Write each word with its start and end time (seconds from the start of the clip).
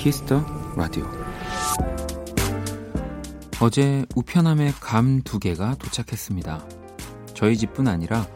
Kiss 0.00 0.24
the 0.24 0.42
Radio 0.76 1.04
어제 3.60 4.06
우편함에 4.16 4.72
감 4.80 5.20
두 5.22 5.38
개가 5.38 5.74
도착했습니다. 5.74 6.66
저희 7.34 7.58
집뿐 7.58 7.86
아니라 7.86 8.26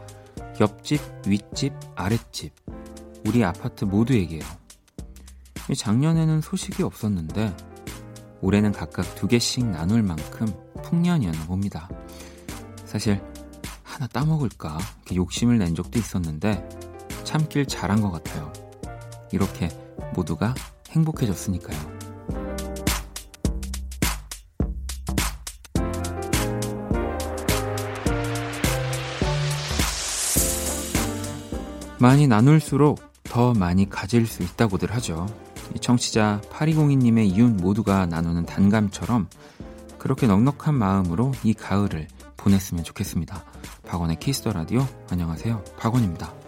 옆집, 0.61 1.01
윗집, 1.25 1.73
아랫집, 1.95 2.53
우리 3.25 3.43
아파트 3.43 3.83
모두에게요. 3.83 4.43
작년에는 5.75 6.41
소식이 6.41 6.83
없었는데 6.83 7.57
올해는 8.41 8.71
각각 8.71 9.15
두 9.15 9.27
개씩 9.27 9.65
나눌 9.65 10.03
만큼 10.03 10.45
풍년이었나 10.83 11.47
봅니다. 11.47 11.89
사실 12.85 13.23
하나 13.81 14.05
따먹을까 14.05 14.77
욕심을 15.15 15.57
낸 15.57 15.73
적도 15.73 15.97
있었는데 15.97 16.69
참길 17.23 17.65
잘한 17.65 18.01
것 18.01 18.11
같아요. 18.11 18.53
이렇게 19.31 19.69
모두가 20.13 20.53
행복해졌으니까요. 20.95 21.77
많이 31.99 32.27
나눌수록 32.27 32.99
더 33.23 33.53
많이 33.53 33.89
가질 33.89 34.27
수 34.27 34.43
있다고들 34.43 34.93
하죠. 34.95 35.27
청취자 35.81 36.41
8202님의 36.51 37.35
이웃 37.35 37.49
모두가 37.49 38.05
나누는 38.05 38.45
단감처럼 38.45 39.27
그렇게 39.97 40.27
넉넉한 40.27 40.75
마음으로 40.75 41.31
이 41.43 41.53
가을을 41.53 42.07
보냈으면 42.37 42.83
좋겠습니다. 42.83 43.43
박원의 43.87 44.19
키스터 44.19 44.53
라디오 44.53 44.85
안녕하세요. 45.09 45.63
박원입니다. 45.77 46.44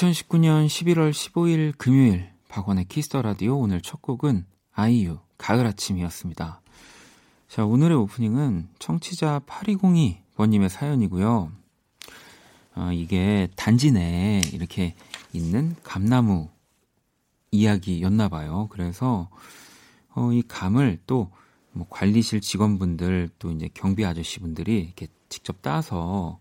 2019년 0.00 0.66
11월 0.66 1.10
15일 1.10 1.76
금요일 1.76 2.30
박원의 2.48 2.86
Kiss 2.86 3.07
the 3.07 3.22
Radio 3.22 3.58
오늘 3.58 3.80
첫 3.80 4.00
곡은 4.00 4.46
아이유 4.72 5.18
가을 5.36 5.66
아침이었습니다. 5.66 6.62
자, 7.48 7.64
오늘의 7.64 7.98
오프닝은 7.98 8.70
청취자 8.78 9.40
8202번님의 9.46 10.68
사연이고요. 10.68 11.52
어, 12.76 12.90
이게 12.92 13.48
단지 13.56 13.92
내에 13.92 14.40
이렇게 14.52 14.94
있는 15.32 15.76
감나무 15.82 16.48
이야기였나 17.50 18.28
봐요. 18.28 18.68
그래서 18.70 19.28
어, 20.14 20.32
이 20.32 20.42
감을 20.42 21.00
또 21.06 21.30
뭐 21.72 21.86
관리실 21.88 22.40
직원분들 22.40 23.30
또 23.38 23.50
이제 23.52 23.68
경비 23.72 24.04
아저씨분들이 24.04 24.80
이렇게 24.80 25.06
직접 25.28 25.62
따서 25.62 26.40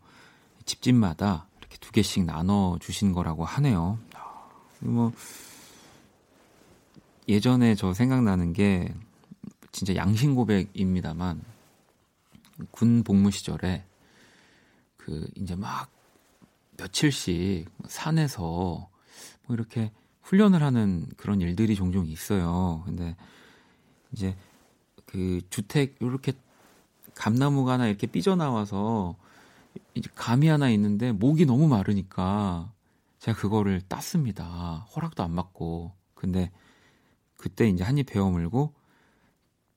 집집마다 0.65 1.47
이렇게 1.69 1.77
두 1.79 1.91
개씩 1.91 2.25
나눠 2.25 2.77
주신 2.79 3.13
거라고 3.13 3.45
하네요. 3.45 3.99
뭐 4.79 5.13
예전에 7.27 7.75
저 7.75 7.93
생각나는 7.93 8.53
게 8.53 8.91
진짜 9.71 9.95
양심 9.95 10.35
고백입니다만 10.35 11.43
군 12.71 13.03
복무 13.03 13.31
시절에 13.31 13.85
그 14.97 15.27
이제 15.35 15.55
막 15.55 15.89
며칠씩 16.77 17.69
산에서 17.87 18.89
뭐 19.45 19.55
이렇게 19.55 19.91
훈련을 20.23 20.63
하는 20.63 21.07
그런 21.17 21.41
일들이 21.41 21.75
종종 21.75 22.07
있어요. 22.07 22.81
근데 22.85 23.15
이제 24.11 24.35
그 25.05 25.41
주택 25.49 25.97
이렇게 25.99 26.33
감나무가 27.15 27.73
하나 27.73 27.87
이렇게 27.87 28.07
삐져나와서 28.07 29.15
감이 30.15 30.47
하나 30.47 30.69
있는데 30.69 31.11
목이 31.11 31.45
너무 31.45 31.67
마르니까 31.67 32.71
제가 33.19 33.37
그거를 33.37 33.81
땄습니다. 33.81 34.87
허락도 34.95 35.23
안 35.23 35.35
받고. 35.35 35.93
근데 36.13 36.51
그때 37.37 37.67
이제 37.67 37.83
한입 37.83 38.07
베어 38.07 38.29
물고 38.29 38.73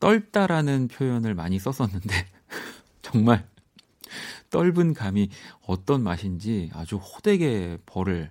떨다라는 0.01 0.89
표현을 0.89 1.35
많이 1.35 1.59
썼었는데 1.59 2.09
정말 3.03 3.49
떫은 4.51 4.95
감이 4.95 5.31
어떤 5.67 6.03
맛인지 6.03 6.71
아주 6.75 6.97
호되게 6.97 7.79
벌을 7.87 8.31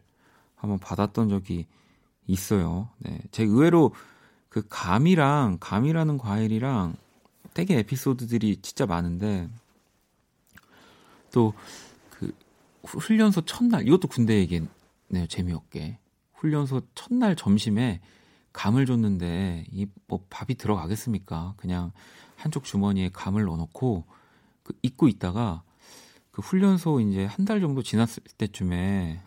한번 0.56 0.80
받았던 0.80 1.30
적이 1.30 1.66
있어요. 2.28 2.90
네. 3.00 3.20
제 3.32 3.44
의외로 3.44 3.94
그 4.50 4.64
감이랑 4.70 5.58
감이라는 5.60 6.18
과일이랑 6.18 6.96
되게 7.54 7.80
에피소드들이 7.80 8.58
진짜 8.62 8.86
많은데 8.86 9.50
또 11.32 11.54
그 12.82 12.98
훈련소 12.98 13.42
첫날 13.42 13.88
이것도 13.88 14.08
군대 14.08 14.36
얘기네요. 14.40 14.68
재미없게 15.30 16.00
훈련소 16.34 16.82
첫날 16.96 17.36
점심에 17.36 18.02
감을 18.54 18.86
줬는데 18.86 19.66
이 19.72 19.86
뭐 20.08 20.26
밥이 20.30 20.56
들어가겠습니까? 20.58 21.54
그냥 21.58 21.92
한쪽 22.36 22.64
주머니에 22.66 23.10
감을 23.14 23.46
넣어놓고 23.46 24.06
그 24.64 24.74
잊고 24.82 25.08
있다가 25.08 25.64
그 26.32 26.42
훈련소 26.42 27.00
이제 27.02 27.26
한 27.26 27.46
달 27.46 27.62
정도 27.62 27.82
지났을 27.84 28.24
때쯤에 28.38 29.22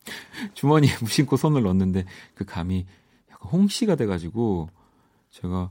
주머니에 0.54 0.90
무심코 1.02 1.36
손을 1.36 1.62
넣었는데 1.62 2.04
그 2.34 2.44
감이 2.44 2.86
약간 3.30 3.50
홍시가 3.50 3.96
돼가지고 3.96 4.70
제가 5.30 5.70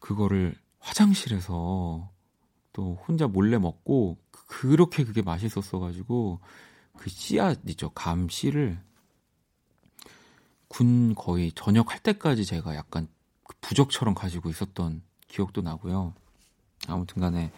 그거를 0.00 0.54
화장실에서 0.80 2.10
또 2.72 2.94
혼자 3.06 3.26
몰래 3.26 3.58
먹고 3.58 4.18
그렇게 4.50 5.04
그게 5.04 5.22
맛있었어가지고 5.22 6.40
그 6.98 7.08
씨앗 7.08 7.60
있죠 7.68 7.88
감 7.90 8.28
씨를 8.28 8.80
군 10.66 11.14
거의 11.14 11.52
전역할 11.52 12.00
때까지 12.00 12.44
제가 12.44 12.74
약간 12.74 13.06
그 13.44 13.54
부적처럼 13.60 14.14
가지고 14.14 14.50
있었던 14.50 15.02
기억도 15.28 15.62
나고요. 15.62 16.14
아무튼 16.88 17.20
간에 17.22 17.52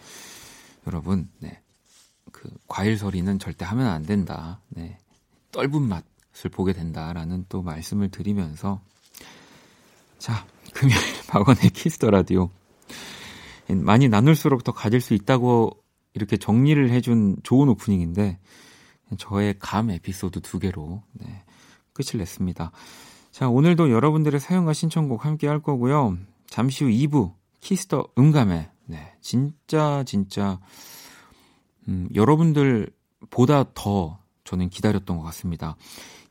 여러분, 0.85 1.29
네. 1.39 1.61
그 2.31 2.49
과일 2.67 2.97
서리는 2.97 3.39
절대 3.39 3.65
하면 3.65 3.87
안 3.87 4.03
된다. 4.03 4.61
네. 4.69 4.97
떫은 5.51 5.81
맛을 5.81 6.51
보게 6.51 6.73
된다라는 6.73 7.45
또 7.49 7.63
말씀을 7.63 8.09
드리면서 8.09 8.81
자, 10.19 10.45
금요일 10.73 10.99
박원의 11.27 11.71
Kiss 11.71 11.94
the 11.94 12.11
Radio 12.11 12.49
많이 13.67 14.09
나눌수록 14.09 14.63
더 14.63 14.71
가질 14.71 15.01
수 15.01 15.13
있다고 15.15 15.82
이렇게 16.13 16.37
정리를 16.37 16.89
해준 16.89 17.37
좋은 17.43 17.69
오프닝인데 17.69 18.39
저의 19.17 19.55
감 19.59 19.89
에피소드 19.89 20.41
두 20.41 20.59
개로 20.59 21.03
네, 21.13 21.43
끝을 21.93 22.19
냈습니다. 22.19 22.71
자, 23.31 23.49
오늘도 23.49 23.91
여러분들의 23.91 24.39
사연과 24.39 24.73
신청곡 24.73 25.25
함께 25.25 25.47
할 25.47 25.61
거고요. 25.61 26.17
잠시 26.47 26.83
후 26.83 26.89
2부 26.89 27.33
Kiss 27.61 27.87
the 27.87 28.07
음감회 28.17 28.69
네, 28.85 29.13
진짜 29.21 30.03
진짜 30.05 30.59
음, 31.87 32.07
여러분들보다 32.13 33.65
더 33.73 34.19
저는 34.43 34.69
기다렸던 34.69 35.17
것 35.17 35.23
같습니다. 35.23 35.75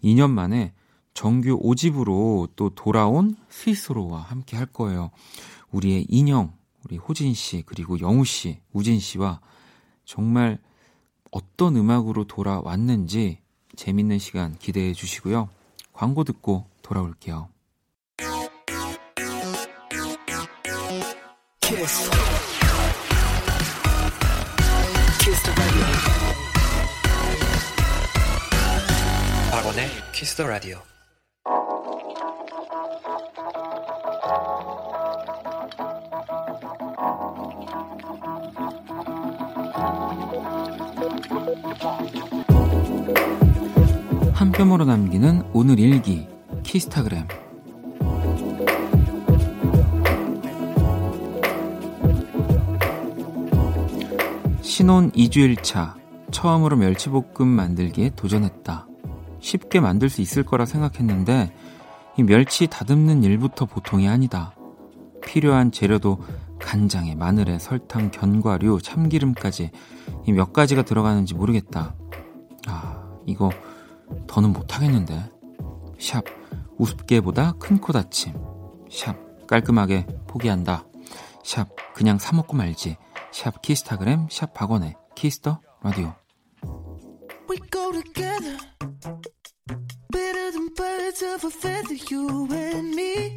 2년 0.03 0.31
만에 0.31 0.73
정규 1.15 1.59
5집으로 1.61 2.51
또 2.57 2.71
돌아온 2.71 3.37
스위스로와 3.49 4.21
함께 4.21 4.57
할 4.57 4.67
거예요. 4.67 5.11
우리의 5.71 6.07
인형, 6.09 6.53
우리 6.85 6.97
호진 6.97 7.35
씨, 7.35 7.63
그리고 7.67 8.01
영우 8.01 8.25
씨, 8.25 8.61
우진 8.73 8.99
씨와 8.99 9.41
정말 10.05 10.59
어떤 11.31 11.77
음악으로 11.77 12.25
돌아왔는지 12.25 13.39
재밌는 13.77 14.19
시간 14.19 14.57
기대해 14.59 14.93
주시고요. 14.93 15.49
광고 15.93 16.25
듣고 16.25 16.67
돌아올게요. 16.83 17.49
키스. 21.61 22.11
키스 25.21 25.43
박원의 29.51 29.89
키스 30.13 30.37
더 30.37 30.47
라디오. 30.47 30.92
한 44.33 44.53
뼘으로 44.53 44.85
남기는 44.85 45.43
오늘 45.53 45.81
일기 45.81 46.29
키스타그램 46.63 47.27
신혼 54.61 55.11
2주일 55.11 55.61
차 55.65 55.97
처음으로 56.31 56.77
멸치볶음 56.77 57.49
만들기에 57.49 58.11
도전했다. 58.15 58.87
쉽게 59.41 59.81
만들 59.81 60.09
수 60.09 60.21
있을 60.21 60.45
거라 60.45 60.65
생각했는데 60.65 61.53
이 62.17 62.23
멸치 62.23 62.69
다듬는 62.69 63.25
일부터 63.25 63.67
보통이 63.67 64.09
아니다. 64.09 64.55
필요한 65.25 65.73
재료도 65.73 66.21
간장에 66.61 67.17
마늘에 67.17 67.59
설탕, 67.59 68.13
견과류, 68.13 68.81
참기름까지 68.83 69.73
이 70.27 70.33
몇 70.33 70.53
가지가 70.53 70.83
들어가는지 70.83 71.35
모르겠다. 71.35 71.95
아, 72.67 73.17
이거 73.27 73.51
더는 74.27 74.53
못하겠는데. 74.53 75.31
샵, 75.99 76.25
우습게보다 76.79 77.53
큰 77.59 77.81
코 77.81 77.93
다침. 77.93 78.35
샵, 78.91 79.17
깔끔하게 79.47 80.07
포기한다. 80.27 80.85
샵, 81.45 81.69
그냥 81.95 82.19
사먹고 82.19 82.57
말지. 82.57 82.97
샵, 83.33 83.63
키스타그램, 83.63 84.29
샵, 84.31 84.53
박원의 84.55 84.95
키스터 85.15 85.61
라디오. 85.83 86.15
Better 90.13 90.51
than 90.53 90.69
birds 90.75 91.23
of 91.23 91.45
a 91.45 91.51
feather, 91.51 91.97
you 92.11 92.47
and 92.53 92.95
me. 92.95 93.37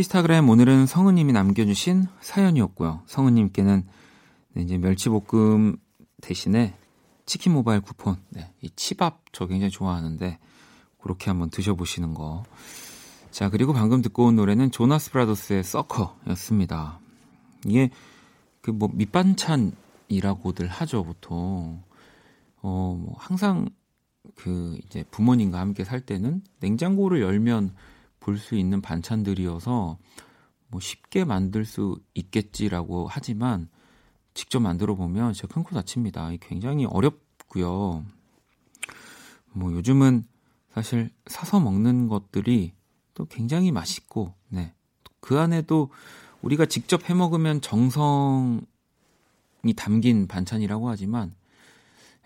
키스타그램 0.00 0.48
오늘은 0.48 0.86
성우님이 0.86 1.34
남겨주신 1.34 2.06
사연이었고요. 2.22 3.02
성우님께는 3.04 3.84
네, 4.54 4.62
이제 4.62 4.78
멸치볶음 4.78 5.76
대신에 6.22 6.74
치킨 7.26 7.52
모바일 7.52 7.82
쿠폰, 7.82 8.16
네, 8.30 8.50
이 8.62 8.70
치밥 8.74 9.24
저 9.32 9.46
굉장히 9.46 9.70
좋아하는데 9.70 10.38
그렇게 11.02 11.28
한번 11.28 11.50
드셔보시는 11.50 12.14
거. 12.14 12.44
자, 13.30 13.50
그리고 13.50 13.74
방금 13.74 14.00
듣고 14.00 14.24
온 14.24 14.36
노래는 14.36 14.70
조나스 14.70 15.10
브라더스의 15.10 15.64
서커였습니다. 15.64 16.98
이게 17.66 17.90
그 18.62 18.70
뭐 18.70 18.88
밑반찬이라고들 18.94 20.66
하죠, 20.66 21.04
보통. 21.04 21.82
어, 22.62 22.98
뭐 22.98 23.16
항상 23.18 23.68
그 24.34 24.78
이제 24.86 25.04
부모님과 25.10 25.60
함께 25.60 25.84
살 25.84 26.00
때는 26.00 26.40
냉장고를 26.60 27.20
열면 27.20 27.74
볼 28.20 28.38
수 28.38 28.54
있는 28.54 28.80
반찬들이어서 28.80 29.98
뭐 30.68 30.80
쉽게 30.80 31.24
만들 31.24 31.64
수 31.64 32.00
있겠지라고 32.14 33.08
하지만 33.10 33.68
직접 34.34 34.60
만들어 34.60 34.94
보면 34.94 35.32
진짜 35.32 35.52
큰코 35.52 35.74
다칩니다. 35.74 36.30
굉장히 36.40 36.84
어렵고요. 36.84 38.04
뭐 39.52 39.72
요즘은 39.72 40.24
사실 40.72 41.10
사서 41.26 41.58
먹는 41.58 42.08
것들이 42.08 42.72
또 43.14 43.24
굉장히 43.26 43.72
맛있고, 43.72 44.34
네. 44.48 44.72
그 45.20 45.38
안에도 45.38 45.90
우리가 46.42 46.66
직접 46.66 47.10
해 47.10 47.14
먹으면 47.14 47.60
정성이 47.60 48.62
담긴 49.76 50.28
반찬이라고 50.28 50.88
하지만 50.88 51.34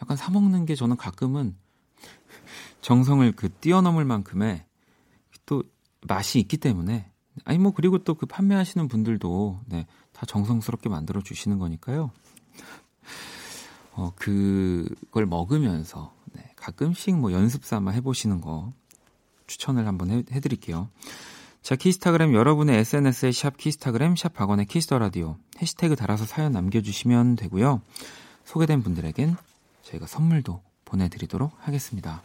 약간 0.03 0.17
사 0.17 0.31
먹는 0.31 0.67
게 0.67 0.75
저는 0.75 0.97
가끔은 0.97 1.57
정성을 2.83 3.33
그 3.33 3.49
뛰어넘을 3.49 4.05
만큼의 4.05 4.67
또 4.67 4.74
맛이 6.05 6.39
있기 6.41 6.57
때문에 6.57 7.11
아니 7.45 7.59
뭐 7.59 7.73
그리고 7.73 7.99
또 7.99 8.15
그 8.15 8.27
판매하시는 8.27 8.87
분들도 8.89 9.61
네, 9.67 9.87
다 10.13 10.25
정성스럽게 10.27 10.89
만들어 10.89 11.21
주시는 11.21 11.59
거니까요. 11.59 12.11
어 13.93 14.13
그걸 14.17 15.27
먹으면서 15.27 16.13
네, 16.33 16.51
가끔씩 16.57 17.17
뭐 17.17 17.33
연습 17.33 17.65
삼아 17.65 17.91
해보시는 17.93 18.41
거 18.41 18.73
추천을 19.47 19.87
한번 19.87 20.11
해, 20.11 20.23
해드릴게요. 20.31 20.89
자, 21.63 21.77
Kisstagram 21.77 22.35
여러분의 22.35 22.79
SNS에 22.81 23.33
샵 23.33 23.57
Kisstagram, 23.57 24.17
샵 24.17 24.35
박원의 24.35 24.67
Kiss 24.67 24.85
the 24.85 24.99
Radio 24.99 25.39
해시태그 25.63 25.97
달아서 25.97 26.27
사연 26.27 26.53
남겨주시면 26.53 27.37
되고요. 27.37 27.81
소개된 28.45 28.83
분들에겐 28.83 29.37
저희가 29.83 30.07
선물도 30.07 30.61
보내드리도록 30.85 31.53
하겠습니다. 31.61 32.23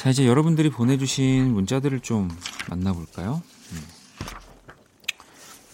자, 0.00 0.08
이제 0.08 0.26
여러분들이 0.26 0.70
보내주신 0.70 1.52
문자들을 1.52 2.00
좀 2.00 2.30
만나볼까요? 2.70 3.42
음. 3.72 3.80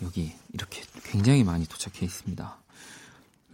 여기 0.02 0.32
이렇게 0.52 0.82
굉장히 1.04 1.44
많이 1.44 1.64
도착해 1.64 2.04
있습니다. 2.04 2.58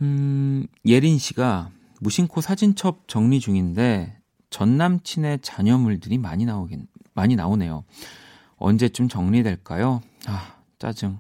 음, 0.00 0.66
예린 0.86 1.18
씨가 1.18 1.68
무심코 2.00 2.40
사진첩 2.40 3.06
정리 3.06 3.38
중인데 3.38 4.18
전 4.48 4.78
남친의 4.78 5.40
자녀물들이 5.42 6.16
많이 6.16 6.46
나오긴 6.46 6.86
많이 7.12 7.36
나오네요. 7.36 7.84
언제쯤 8.56 9.10
정리될까요? 9.10 10.00
아, 10.24 10.56
짜증. 10.78 11.18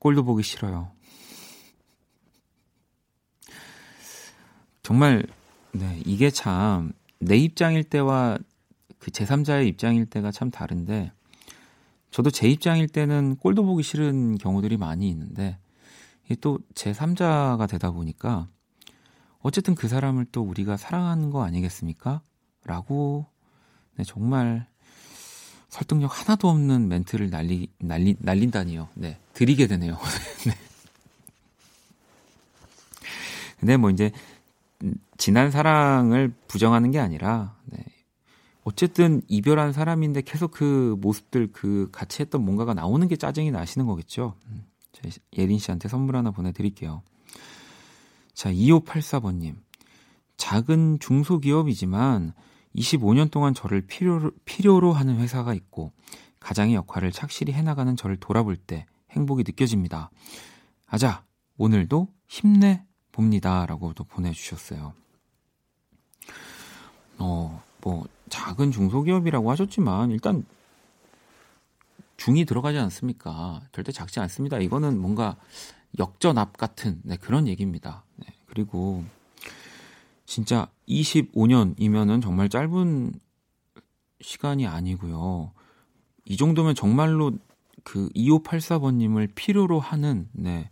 꼴도 0.00 0.24
보기 0.24 0.42
싫어요. 0.42 0.90
정말 4.82 5.24
네, 5.70 6.02
이게 6.04 6.28
참 6.28 6.92
내 7.20 7.36
입장일 7.36 7.84
때와 7.84 8.38
그 9.00 9.10
제3자의 9.10 9.66
입장일 9.66 10.06
때가 10.06 10.30
참 10.30 10.50
다른데 10.50 11.10
저도 12.10 12.30
제 12.30 12.48
입장일 12.48 12.86
때는 12.86 13.36
꼴도 13.36 13.64
보기 13.64 13.82
싫은 13.82 14.38
경우들이 14.38 14.76
많이 14.76 15.08
있는데 15.08 15.58
또 16.40 16.60
제3자가 16.74 17.68
되다 17.68 17.90
보니까 17.90 18.46
어쨌든 19.40 19.74
그 19.74 19.88
사람을 19.88 20.26
또 20.30 20.42
우리가 20.42 20.76
사랑하는 20.76 21.30
거 21.30 21.42
아니겠습니까? 21.42 22.20
라고 22.64 23.26
네, 23.96 24.04
정말 24.04 24.66
설득력 25.68 26.20
하나도 26.20 26.48
없는 26.48 26.88
멘트를 26.88 27.30
날리, 27.30 27.68
날리, 27.78 28.16
날린다니요. 28.18 28.88
네, 28.94 29.18
드리게 29.34 29.66
되네요. 29.66 29.96
네. 30.46 30.52
근데 33.58 33.76
뭐 33.76 33.90
이제 33.90 34.10
지난 35.16 35.50
사랑을 35.50 36.32
부정하는 36.48 36.90
게 36.90 36.98
아니라 36.98 37.56
네, 37.64 37.84
어쨌든 38.62 39.22
이별한 39.28 39.72
사람인데 39.72 40.22
계속 40.22 40.50
그 40.50 40.96
모습들 41.00 41.52
그 41.52 41.88
같이 41.92 42.22
했던 42.22 42.44
뭔가가 42.44 42.74
나오는 42.74 43.06
게 43.08 43.16
짜증이 43.16 43.50
나시는 43.50 43.86
거겠죠. 43.86 44.34
음, 44.46 44.64
예린 45.36 45.58
씨한테 45.58 45.88
선물 45.88 46.16
하나 46.16 46.30
보내드릴게요. 46.30 47.02
자, 48.34 48.52
2584번님. 48.52 49.56
작은 50.36 50.98
중소기업이지만 51.00 52.32
25년 52.74 53.30
동안 53.30 53.52
저를 53.52 53.82
필요로, 53.82 54.30
필요로 54.44 54.92
하는 54.92 55.18
회사가 55.18 55.54
있고 55.54 55.92
가장의 56.38 56.74
역할을 56.74 57.12
착실히 57.12 57.52
해나가는 57.52 57.94
저를 57.96 58.16
돌아볼 58.16 58.56
때 58.56 58.86
행복이 59.10 59.42
느껴집니다. 59.46 60.10
아자, 60.86 61.24
오늘도 61.58 62.08
힘내 62.26 62.84
봅니다. 63.12 63.66
라고도 63.66 64.04
보내주셨어요. 64.04 64.94
어, 67.18 67.62
뭐, 67.82 68.06
작은 68.30 68.70
중소기업이라고 68.70 69.50
하셨지만, 69.50 70.10
일단, 70.10 70.44
중이 72.16 72.44
들어가지 72.44 72.78
않습니까? 72.78 73.62
절대 73.72 73.92
작지 73.92 74.20
않습니다. 74.20 74.58
이거는 74.58 75.00
뭔가 75.00 75.36
역전압 75.98 76.56
같은 76.56 77.00
네, 77.02 77.16
그런 77.16 77.48
얘기입니다. 77.48 78.04
네, 78.16 78.26
그리고 78.46 79.04
진짜 80.26 80.68
25년이면은 80.86 82.22
정말 82.22 82.50
짧은 82.50 83.14
시간이 84.20 84.66
아니고요. 84.66 85.52
이 86.26 86.36
정도면 86.36 86.74
정말로 86.74 87.32
그 87.84 88.10
2584번님을 88.10 89.34
필요로 89.34 89.80
하는 89.80 90.28
네, 90.32 90.68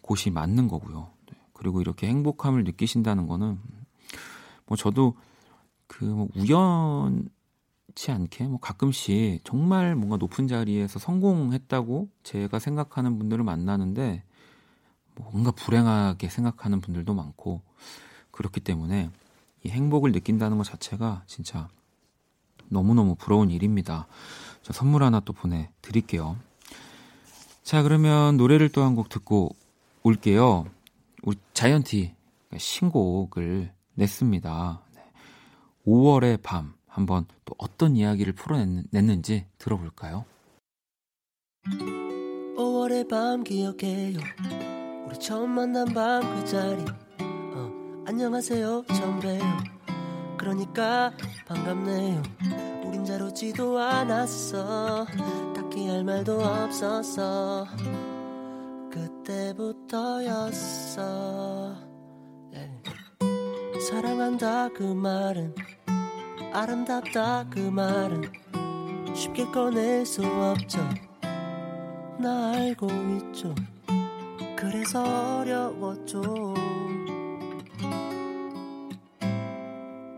곳이 0.00 0.30
맞는 0.30 0.68
거고요. 0.68 1.10
네, 1.30 1.38
그리고 1.52 1.82
이렇게 1.82 2.08
행복함을 2.08 2.64
느끼신다는 2.64 3.26
거는 3.26 3.58
뭐 4.66 4.76
저도 4.76 5.16
그뭐 5.88 6.28
우연은 6.36 7.28
우연치 7.98 8.12
않게 8.12 8.44
뭐 8.46 8.60
가끔씩 8.60 9.44
정말 9.44 9.96
뭔가 9.96 10.16
높은 10.16 10.46
자리에서 10.46 11.00
성공했다고 11.00 12.08
제가 12.22 12.60
생각하는 12.60 13.18
분들을 13.18 13.42
만나는데 13.42 14.22
뭔가 15.16 15.50
불행하게 15.50 16.28
생각하는 16.28 16.80
분들도 16.80 17.12
많고 17.12 17.60
그렇기 18.30 18.60
때문에 18.60 19.10
이 19.64 19.68
행복을 19.68 20.12
느낀다는 20.12 20.58
것 20.58 20.64
자체가 20.64 21.24
진짜 21.26 21.68
너무너무 22.68 23.16
부러운 23.16 23.50
일입니다. 23.50 24.06
저 24.62 24.72
선물 24.72 25.02
하나 25.02 25.18
또 25.20 25.32
보내드릴게요. 25.32 26.36
자, 27.64 27.82
그러면 27.82 28.36
노래를 28.36 28.68
또 28.68 28.82
한 28.82 28.94
곡 28.94 29.08
듣고 29.08 29.50
올게요. 30.04 30.66
우리 31.22 31.36
자이언티 31.52 32.14
신곡을 32.56 33.72
냈습니다. 33.94 34.82
5월의 35.88 36.42
밤 36.42 36.74
한번 36.86 37.24
또 37.46 37.54
어떤 37.56 37.96
이야기를 37.96 38.34
풀어냈는지 38.34 39.46
들어볼까요? 39.56 40.26
5월의 42.58 43.08
밤 43.08 43.42
기억해요. 43.42 44.18
우리 45.06 45.18
처음 45.18 45.48
만난 45.52 45.86
밤 45.94 46.20
그 46.20 46.44
자리. 46.44 46.84
어, 47.54 48.04
안녕하세요 48.06 48.84
처음 48.94 49.18
봬요. 49.20 49.40
그러니까 50.36 51.10
반갑네요. 51.46 52.22
우린 52.84 53.06
자루지도 53.06 53.78
않았어. 53.78 55.06
딱히 55.56 55.88
할 55.88 56.04
말도 56.04 56.38
없었어. 56.38 57.66
그때부터였어. 58.92 59.88
네. 62.52 62.82
사랑한다 63.88 64.68
그 64.74 64.82
말은 64.82 65.54
아름답다 66.52 67.46
그 67.50 67.58
말은 67.58 68.22
쉽게 69.14 69.46
꺼낼 69.50 70.04
수 70.06 70.22
없죠. 70.24 70.78
나 72.18 72.52
알고 72.52 72.86
있죠. 72.86 73.54
그래서 74.56 75.02
어려웠죠. 75.40 76.54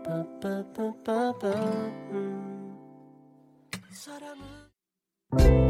빠빠빠빠빠 0.03 1.47
음. 2.11 2.75
사랑은 3.91 4.41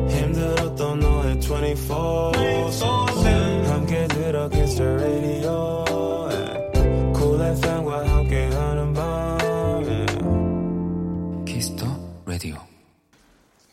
힘들었던 0.10 1.00
너의 1.00 1.40
24 1.40 2.32
함께 3.74 4.08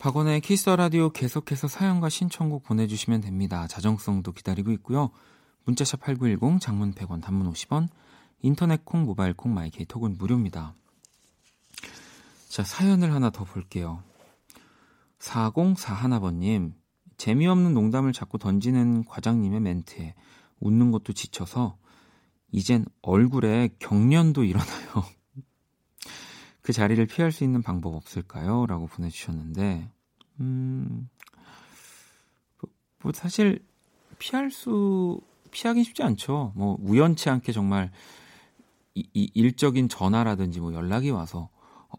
박원의 0.09 0.41
Kiss 0.41 0.60
the 0.60 0.75
Radio 0.75 1.11
계속해서 1.11 1.67
사연과 1.67 2.09
신청곡 2.09 2.63
보내주시면 2.63 3.21
됩니다. 3.21 3.67
자정song도 3.67 4.31
기다리고 4.31 4.71
있고요. 4.71 5.11
문자 5.65 5.84
샵 5.84 5.99
8910 5.99 6.59
장문 6.59 6.95
100원 6.95 7.21
단문 7.21 7.51
50원 7.53 7.89
인터넷 8.41 8.83
콩 8.85 9.03
모바일 9.03 9.35
콩 9.35 9.53
my 9.53 9.74
K 9.74 9.85
talk은 9.85 10.17
무료입니다. 10.17 10.73
자 12.47 12.63
사연을 12.63 13.13
하나 13.13 13.29
더 13.29 13.43
볼게요. 13.43 14.01
4041번님 15.19 16.73
재미없는 17.17 17.75
농담을 17.75 18.11
자꾸 18.11 18.39
던지는 18.39 19.05
과장님의 19.05 19.59
멘트에 19.59 20.15
웃는 20.59 20.89
것도 20.89 21.13
지쳐서 21.13 21.77
이젠 22.51 22.83
얼굴에 23.03 23.75
경련도 23.77 24.43
일어나요. 24.43 25.05
그 26.63 26.73
자리를 26.73 27.05
피할 27.05 27.31
수 27.31 27.43
있는 27.43 27.61
방법 27.61 27.93
없을까요? 27.93 28.65
라고 28.65 28.87
보내주셨는데, 28.87 29.91
음, 30.39 31.09
뭐, 32.59 32.69
뭐 33.01 33.11
사실 33.13 33.63
피할 34.19 34.51
수, 34.51 35.19
피하긴 35.51 35.83
쉽지 35.83 36.03
않죠. 36.03 36.53
뭐 36.55 36.77
우연치 36.81 37.29
않게 37.29 37.51
정말 37.51 37.91
이, 38.95 39.07
이 39.13 39.31
일적인 39.33 39.89
전화라든지 39.89 40.59
뭐 40.59 40.73
연락이 40.73 41.09
와서 41.09 41.49
어, 41.89 41.95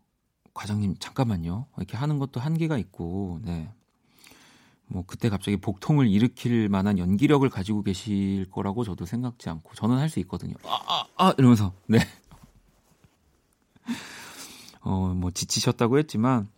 과장님 0.54 0.96
잠깐만요 0.98 1.66
이렇게 1.76 1.96
하는 1.96 2.18
것도 2.18 2.40
한계가 2.40 2.78
있고, 2.78 3.40
네. 3.42 3.70
뭐 4.86 5.04
그때 5.06 5.28
갑자기 5.28 5.56
복통을 5.56 6.08
일으킬 6.08 6.68
만한 6.68 6.98
연기력을 6.98 7.48
가지고 7.48 7.82
계실 7.82 8.50
거라고 8.50 8.82
저도 8.84 9.06
생각지 9.06 9.48
않고 9.48 9.74
저는 9.74 9.98
할 9.98 10.08
수 10.08 10.18
있거든요. 10.20 10.54
아, 10.64 10.80
아, 11.16 11.28
아 11.28 11.34
이러면서 11.38 11.72
네. 11.86 11.98
어, 14.82 15.14
뭐 15.14 15.30
지치셨다고 15.30 15.98
했지만 15.98 16.48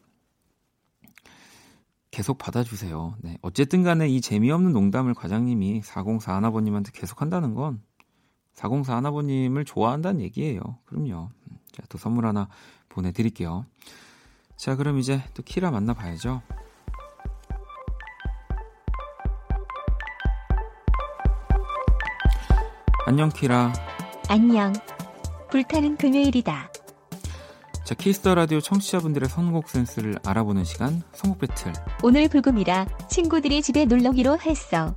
계속 2.13 2.37
받아주세요. 2.37 3.17
네. 3.21 3.39
어쨌든 3.41 3.83
간에 3.83 4.07
이 4.07 4.21
재미없는 4.21 4.73
농담을 4.73 5.15
과장님이 5.15 5.81
404 5.83 6.37
하나버님한테 6.37 6.93
계속 6.93 7.23
한다는 7.23 7.55
건 7.55 7.83
404 8.53 8.97
하나버님을 8.97 9.65
좋아한다는 9.65 10.21
얘기예요. 10.21 10.61
그럼요. 10.85 11.31
자, 11.73 11.83
또 11.89 11.97
선물 11.97 12.27
하나 12.27 12.49
보내드릴게요. 12.91 13.65
자, 14.57 14.77
그럼 14.77 14.99
이제 14.99 15.23
또 15.33 15.43
키라 15.43 15.71
만나봐야죠. 15.71 16.43
안녕, 23.07 23.31
키라. 23.31 23.73
안녕. 24.29 24.75
불타는 25.51 25.97
금요일이다. 25.97 26.72
자, 27.93 27.97
Kiss 27.97 28.18
the 28.18 28.35
Radio 28.35 28.59
청취자분들의 28.59 29.29
선곡 29.29 29.69
센스를 29.69 30.19
알아보는 30.25 30.65
시간, 30.65 31.03
선곡 31.13 31.41
배틀. 31.41 31.75
오늘 32.03 32.27
불금이라 32.27 32.87
친구들이 33.11 33.61
집에 33.61 33.85
놀러기로 33.85 34.39
했어. 34.39 34.95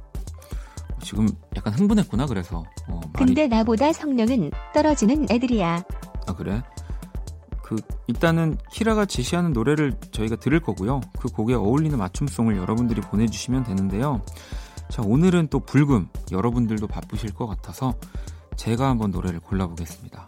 지금 1.02 1.28
약간 1.58 1.74
흥분했구나, 1.74 2.26
그래서. 2.26 2.64
어, 2.88 3.02
말이... 3.12 3.26
근데 3.26 3.48
나보다 3.48 3.92
성능은 3.92 4.50
떨어지는 4.74 5.28
애들이야. 5.30 5.84
아, 6.26 6.36
그래? 6.36 6.64
그, 7.62 7.76
일단은 8.08 8.58
키라가 8.72 9.06
제시하는 9.06 9.52
노래를 9.52 10.00
저희가 10.12 10.38
들을 10.38 10.62
거고요. 10.62 11.02
그 11.20 11.28
곡에 11.28 11.54
어울리는 11.54 11.98
맞춤song을 11.98 12.56
여러분들이 12.56 13.02
보내주시면 13.02 13.66
되는데요. 13.66 14.22
자, 14.90 15.02
오늘은 15.06 15.50
또 15.50 15.60
불금. 15.60 16.08
여러분들도 16.32 16.88
바쁘실 16.88 17.34
것 17.34 17.46
같아서 17.46 17.94
제가 18.56 18.88
한번 18.88 19.12
노래를 19.12 19.42
골라보겠습니다. 19.42 20.26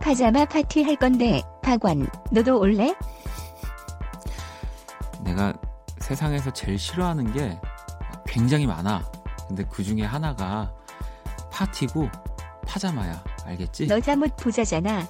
파자마 0.00 0.44
파티 0.44 0.82
할 0.82 0.96
건데 0.96 1.42
박원 1.62 2.08
너도 2.30 2.58
올래? 2.60 2.94
내가 5.20 5.52
세상에서 5.98 6.52
제일 6.52 6.78
싫어하는 6.78 7.32
게 7.32 7.58
굉장히 8.26 8.66
많아. 8.66 9.02
근데 9.48 9.64
그 9.64 9.82
중에 9.82 10.02
하나가 10.04 10.72
파티고 11.50 12.08
파자마야. 12.66 13.24
알겠지? 13.44 13.86
너 13.86 14.00
잠옷 14.00 14.36
부자잖아. 14.36 15.06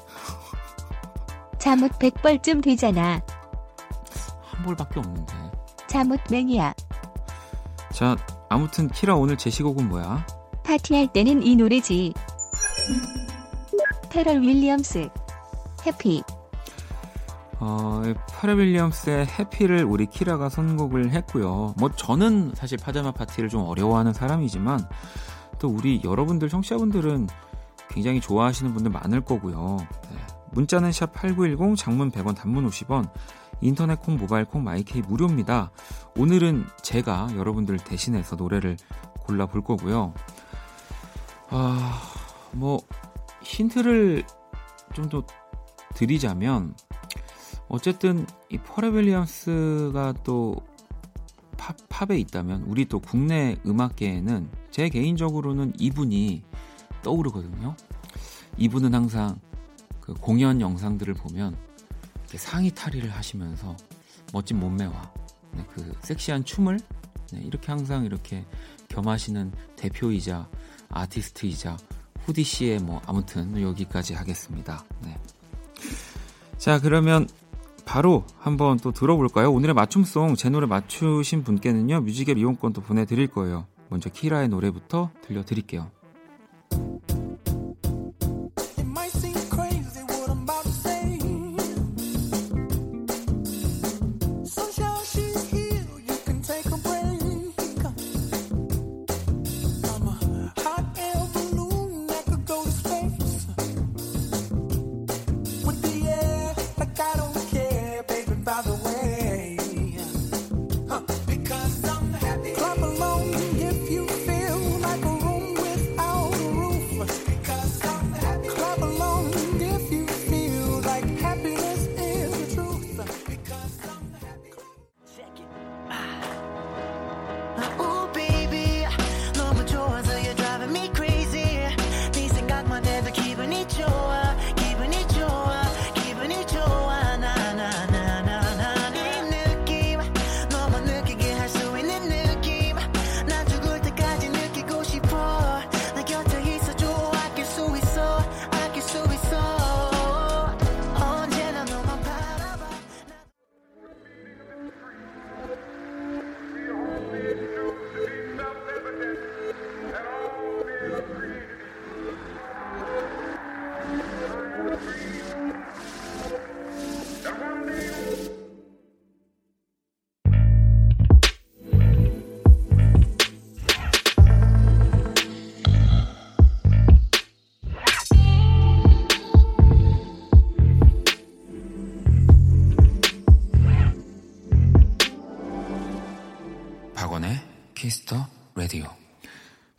잠옷 1.59 1.99
100벌쯤 1.99 2.63
되잖아. 2.63 3.21
한 4.43 4.63
벌밖에 4.65 5.01
없는데. 5.01 5.35
잠옷 5.87 6.21
맹이야. 6.31 6.75
자, 7.93 8.17
아무튼 8.49 8.89
키라 8.89 9.17
오늘 9.17 9.37
제시곡은 9.37 9.89
뭐야? 9.89 10.27
파티할 10.65 11.13
때는 11.13 11.43
이 11.43 11.57
노래지. 11.57 12.13
페럴 14.17 14.41
윌리엄스 14.41 15.11
해피 15.85 16.23
어, 17.61 18.03
페럴 18.41 18.61
윌리엄스의 18.61 19.27
해피를 19.27 19.85
우리 19.85 20.07
키라가 20.07 20.49
선곡을 20.49 21.11
했고요. 21.11 21.75
뭐 21.77 21.91
저는 21.95 22.53
사실 22.55 22.79
파자마 22.79 23.13
파티를 23.13 23.51
좀 23.51 23.61
어려워하는 23.65 24.15
사람이지만 24.15 24.89
또 25.59 25.69
우리 25.69 26.01
여러분들 26.03 26.49
청취자분들은 26.49 27.27
굉장히 27.91 28.23
좋아하시는 28.23 28.73
분들 28.73 28.91
많을 28.91 29.21
거고요. 29.21 29.77
네. 30.11 30.17
문자는 30.53 30.93
샵 30.93 31.13
8910 31.13 31.77
장문 31.77 32.11
100원 32.11 32.35
단문 32.35 32.67
50원 32.71 33.11
인터넷 33.61 34.01
콩 34.01 34.17
모바일 34.17 34.47
콩 34.47 34.65
마이케이 34.65 35.03
무료입니다. 35.03 35.71
오늘은 36.17 36.65
제가 36.81 37.29
여러분들 37.37 37.77
대신해서 37.77 38.37
노래를 38.37 38.79
골라 39.21 39.45
볼 39.45 39.63
거고요. 39.63 40.15
아, 41.51 42.01
뭐 42.53 42.81
힌트를 43.47 44.25
좀 44.95 45.09
더 45.09 45.25
드리자면 45.95 46.75
어쨌든 47.69 48.27
이 48.51 48.59
퍼레 48.59 48.91
윌리엄스가 48.91 50.15
또 50.25 50.57
팝, 51.57 51.77
팝에 51.89 52.19
있다면 52.19 52.63
우리 52.63 52.85
또 52.85 53.01
국내 53.01 53.57
음악계에는 53.67 54.49
제 54.71 54.89
개인적으로는 54.89 55.73
이분이 55.79 56.43
떠오르거든요. 57.03 57.75
이분은 58.59 58.95
항상 58.95 59.41
그 60.01 60.15
공연 60.15 60.61
영상들을 60.61 61.15
보면 61.15 61.57
상의 62.35 62.71
탈의를 62.71 63.11
하시면서 63.11 63.75
멋진 64.33 64.61
몸매와 64.61 65.13
네, 65.53 65.65
그 65.73 65.93
섹시한 66.03 66.45
춤을 66.45 66.79
네, 67.33 67.41
이렇게 67.41 67.73
항상 67.73 68.05
이렇게 68.05 68.45
겸하시는 68.89 69.53
대표이자 69.77 70.49
아티스트이자 70.91 71.77
후디 72.27 72.43
씨의 72.43 72.81
뭐 72.81 73.01
아무튼 73.07 73.61
여기까지 73.63 74.15
하겠습니다. 74.15 74.85
네. 75.03 75.17
자 76.59 76.81
그러면 76.81 77.29
바로 77.85 78.25
한번 78.39 78.79
또 78.79 78.91
들어볼까요? 78.91 79.53
오늘의 79.53 79.75
맞춤송 79.75 80.35
제 80.35 80.49
노래 80.51 80.67
맞추신 80.67 81.45
분께는요 81.45 82.01
뮤직앱 82.01 82.37
이용권 82.37 82.73
도 82.73 82.83
보내드릴 82.83 83.29
거예요. 83.29 83.67
먼저 83.89 84.11
키라의 84.11 84.49
노래부터 84.49 85.11
들려드릴게요. 85.23 85.91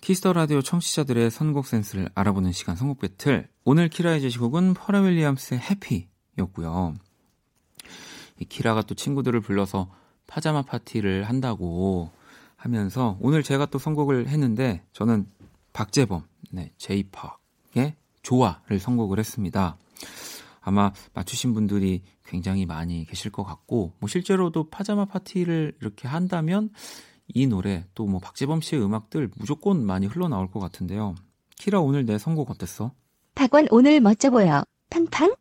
Kiss 0.08 0.21
the 0.21 0.32
Radio 0.32 0.62
청취자들의 0.62 1.30
선곡 1.30 1.68
센스를 1.68 2.10
알아보는 2.16 2.54
시간 2.54 2.78
선곡 2.78 3.00
배틀. 3.00 3.50
오늘 3.66 3.90
키라의 3.90 4.22
제시곡은 4.22 4.74
Pharrell 4.74 5.02
Williams의 5.02 5.60
Happy였고요. 5.60 6.94
이 8.40 8.46
키라가 8.46 8.84
또 8.84 8.96
친구들을 8.96 9.42
불러서 9.42 9.92
파자마 10.26 10.62
파티를 10.62 11.26
한다고 11.26 12.10
하면서 12.56 13.18
오늘 13.20 13.44
제가 13.44 13.66
또 13.66 13.80
선곡을 13.80 14.30
했는데 14.30 14.82
저는 14.94 15.28
박재범, 15.74 16.24
네, 16.52 16.72
Jay 16.78 17.18
Park의 17.18 17.98
좋아를 18.22 18.80
선곡을 18.80 19.20
했습니다. 19.20 19.78
아마 20.62 20.94
맞추신 21.16 21.54
분들이 21.54 22.02
굉장히 22.24 22.66
많이 22.66 23.04
계실 23.04 23.30
것 23.30 23.44
같고, 23.44 23.92
뭐 24.00 24.08
실제로도 24.08 24.70
파자마 24.70 25.04
파티를 25.04 25.76
이렇게 25.82 26.08
한다면 26.08 26.70
이 27.34 27.48
노래 27.48 27.86
또 27.94 28.06
뭐 28.08 28.20
박재범 28.20 28.62
씨의 28.62 28.84
음악들 28.84 29.30
무조건 29.36 29.86
많이 29.86 30.06
흘러나올 30.08 30.50
것 30.50 30.60
같은데요. 30.60 31.16
키라 31.58 31.80
오늘 31.82 32.06
내 32.06 32.18
선곡 32.18 32.50
어땠어? 32.50 32.92
박원 33.36 33.68
오늘 33.72 34.00
멋져 34.00 34.30
보여. 34.30 34.64
팡팡? 34.90 35.36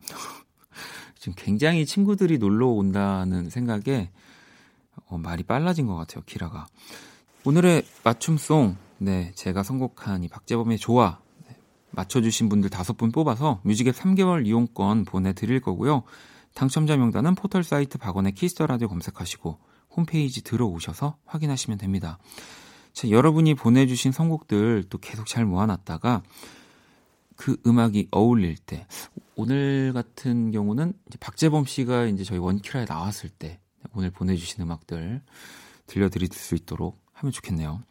지금 1.18 1.34
굉장히 1.36 1.86
친구들이 1.86 2.38
놀러 2.38 2.68
온다는 2.68 3.48
생각에 3.50 4.10
어, 5.06 5.18
말이 5.18 5.42
빨라진 5.42 5.86
것 5.86 5.94
같아요, 5.94 6.22
키라가. 6.26 6.66
오늘의 7.44 7.84
맞춤송, 8.04 8.76
네, 8.98 9.32
제가 9.34 9.62
선곡한 9.62 10.24
이 10.24 10.28
박재범의 10.28 10.78
좋아, 10.78 11.20
네, 11.48 11.56
맞춰주신 11.92 12.48
분들 12.48 12.70
다섯 12.70 12.96
분 12.96 13.12
뽑아서 13.12 13.60
뮤직앱 13.62 13.94
3개월 13.94 14.46
이용권 14.46 15.04
보내드릴 15.04 15.60
거고요. 15.60 16.02
당첨자 16.54 16.96
명단은 16.96 17.34
포털 17.34 17.62
사이트 17.62 17.98
박원의 17.98 18.32
Kiss 18.32 18.51
the 18.51 18.66
Radio 18.66 18.88
검색하시고 18.88 19.58
홈페이지 19.96 20.42
들어오셔서 20.42 21.16
확인하시면 21.24 21.78
됩니다. 21.78 22.18
자, 22.92 23.10
여러분이 23.10 23.54
보내주신 23.54 24.12
선곡들 24.12 24.84
또 24.88 24.98
계속 24.98 25.26
잘 25.26 25.44
모아놨다가 25.44 26.22
그 27.36 27.56
음악이 27.66 28.08
어울릴 28.10 28.56
때 28.56 28.86
오늘 29.34 29.92
같은 29.92 30.50
경우는 30.50 30.94
이제 31.06 31.18
박재범 31.20 31.66
씨가 31.66 32.06
이제 32.06 32.24
저희 32.24 32.38
원키라에 32.38 32.86
나왔을 32.88 33.28
때 33.28 33.60
오늘 33.94 34.10
보내주신 34.10 34.62
음악들 34.62 35.22
들려드릴 35.86 36.28
수 36.32 36.54
있도록 36.54 36.98
하면 37.12 37.32
좋겠네요. 37.32 37.82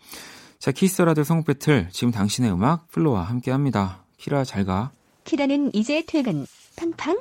자, 0.57 0.71
Kiss 0.71 1.01
the 1.03 1.11
Radio 1.11 1.23
선곡 1.23 1.45
배틀 1.45 1.89
지금 1.91 2.11
당신의 2.11 2.51
음악 2.51 2.87
FLO와 2.89 3.23
함께합니다. 3.23 4.03
키라 4.17 4.43
잘 4.43 4.65
가. 4.65 4.91
키라는 5.25 5.73
이제 5.75 6.03
퇴근. 6.07 6.45
팡팡? 6.75 7.19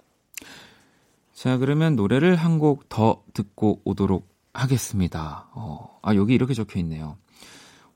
자, 1.34 1.58
그러면 1.58 1.96
노래를 1.96 2.36
한 2.36 2.58
곡 2.58 2.88
더 2.88 3.22
듣고 3.34 3.80
오도록 3.84 4.33
하겠습니다. 4.54 5.48
어, 5.52 5.98
아, 6.02 6.14
여기 6.14 6.34
이렇게 6.34 6.54
적혀 6.54 6.78
있네요. 6.80 7.18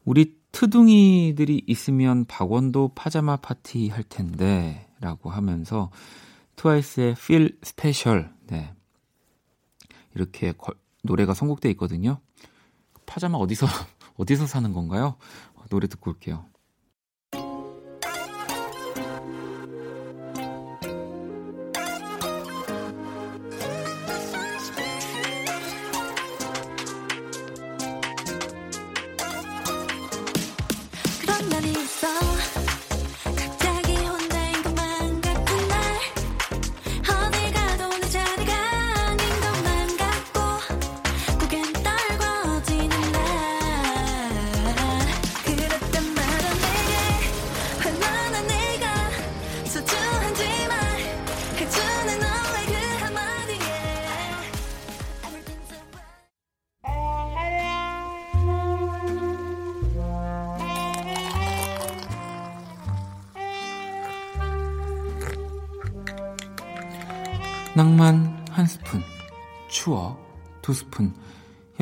우리 0.04 0.36
트둥이들이 0.52 1.62
있으면 1.66 2.24
박원도 2.24 2.92
파자마 2.94 3.36
파티 3.36 3.88
할 3.88 4.02
텐데, 4.02 4.86
라고 5.00 5.30
하면서 5.30 5.90
트와이스의 6.56 7.12
Feel 7.12 7.56
Special, 7.62 8.30
네. 8.48 8.74
이렇게 10.14 10.52
거- 10.52 10.74
노래가 11.04 11.32
선곡돼 11.34 11.70
있거든요. 11.70 12.20
파자마 13.06 13.38
어디서, 13.38 13.66
어디서 14.16 14.46
사는 14.46 14.72
건가요? 14.72 15.16
어, 15.54 15.62
노래 15.70 15.86
듣고 15.86 16.10
올게요. 16.10 16.44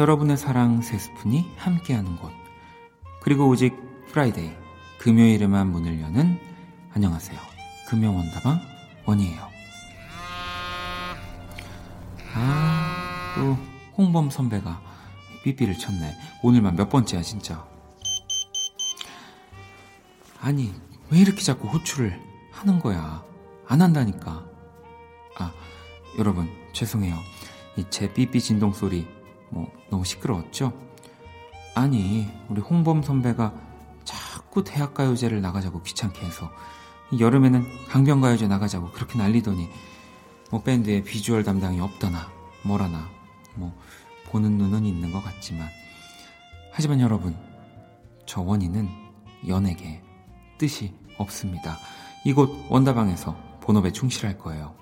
여러분의 0.07 0.37
사랑 0.37 0.83
세 0.83 0.99
스푼이 0.99 1.51
함께하는 1.57 2.14
곳. 2.19 2.31
그리고 3.21 3.49
오직 3.49 3.75
Friday, 4.07 4.53
금요일에만 5.01 5.69
문을 5.73 6.01
여는 6.01 6.38
안녕하세요. 6.92 7.37
금요원다방 7.88 8.61
원이에요. 9.05 9.49
아, 12.37 13.33
또 13.35 13.59
홍범 13.99 14.31
선배가 14.31 14.81
삐삐를 15.42 15.77
쳤네. 15.77 16.14
오늘만 16.45 16.77
몇 16.77 16.88
번째야 16.88 17.23
진짜. 17.23 17.66
아니 20.40 20.73
왜 21.11 21.19
이렇게 21.19 21.42
자꾸 21.42 21.66
호출을 21.66 22.16
하는 22.53 22.79
거야? 22.79 23.25
안 23.66 23.83
한다니까. 23.83 24.47
아, 25.40 25.53
여러분, 26.16 26.49
죄송해요. 26.73 27.16
이 27.77 27.85
제 27.90 28.12
삐삐 28.12 28.40
진동 28.40 28.73
소리 28.73 29.15
뭐 29.57 29.73
너무 29.88 30.05
시끄러웠죠? 30.05 30.73
아니 31.75 32.29
우리 32.49 32.61
홍범 32.61 33.03
선배가 33.03 33.55
자꾸 34.05 34.62
대학가요제를 34.62 35.40
나가자고 35.40 35.83
귀찮게 35.83 36.25
해서 36.27 36.51
이 37.11 37.21
여름에는 37.21 37.64
강변가요제 37.88 38.49
나가자고 38.49 38.90
그렇게 38.90 39.19
난리더니 39.19 39.69
뭐 40.51 40.62
밴드에 40.62 41.03
비주얼 41.03 41.42
담당이 41.42 41.81
없더나 41.81 42.31
뭐라나 42.64 43.09
뭐 43.55 43.75
보는 44.27 44.59
눈은 44.59 44.85
있는 44.85 45.11
것 45.11 45.25
같지만 45.25 45.69
하지만 46.73 47.01
여러분 47.01 47.35
저 48.27 48.42
원인은 48.42 48.88
연에게 49.49 50.03
뜻이 50.59 50.92
없습니다. 51.16 51.79
이곳 52.27 52.51
원다방에서 52.69 53.37
본업에 53.61 53.92
충실할 53.92 54.37
거예요. 54.37 54.75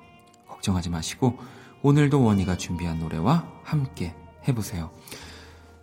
걱정하지 0.48 0.90
마시고 0.90 1.38
오늘도 1.82 2.22
원이가 2.24 2.56
준비한 2.56 2.98
노래와 2.98 3.46
함께 3.62 4.14
해보세요. 4.48 4.90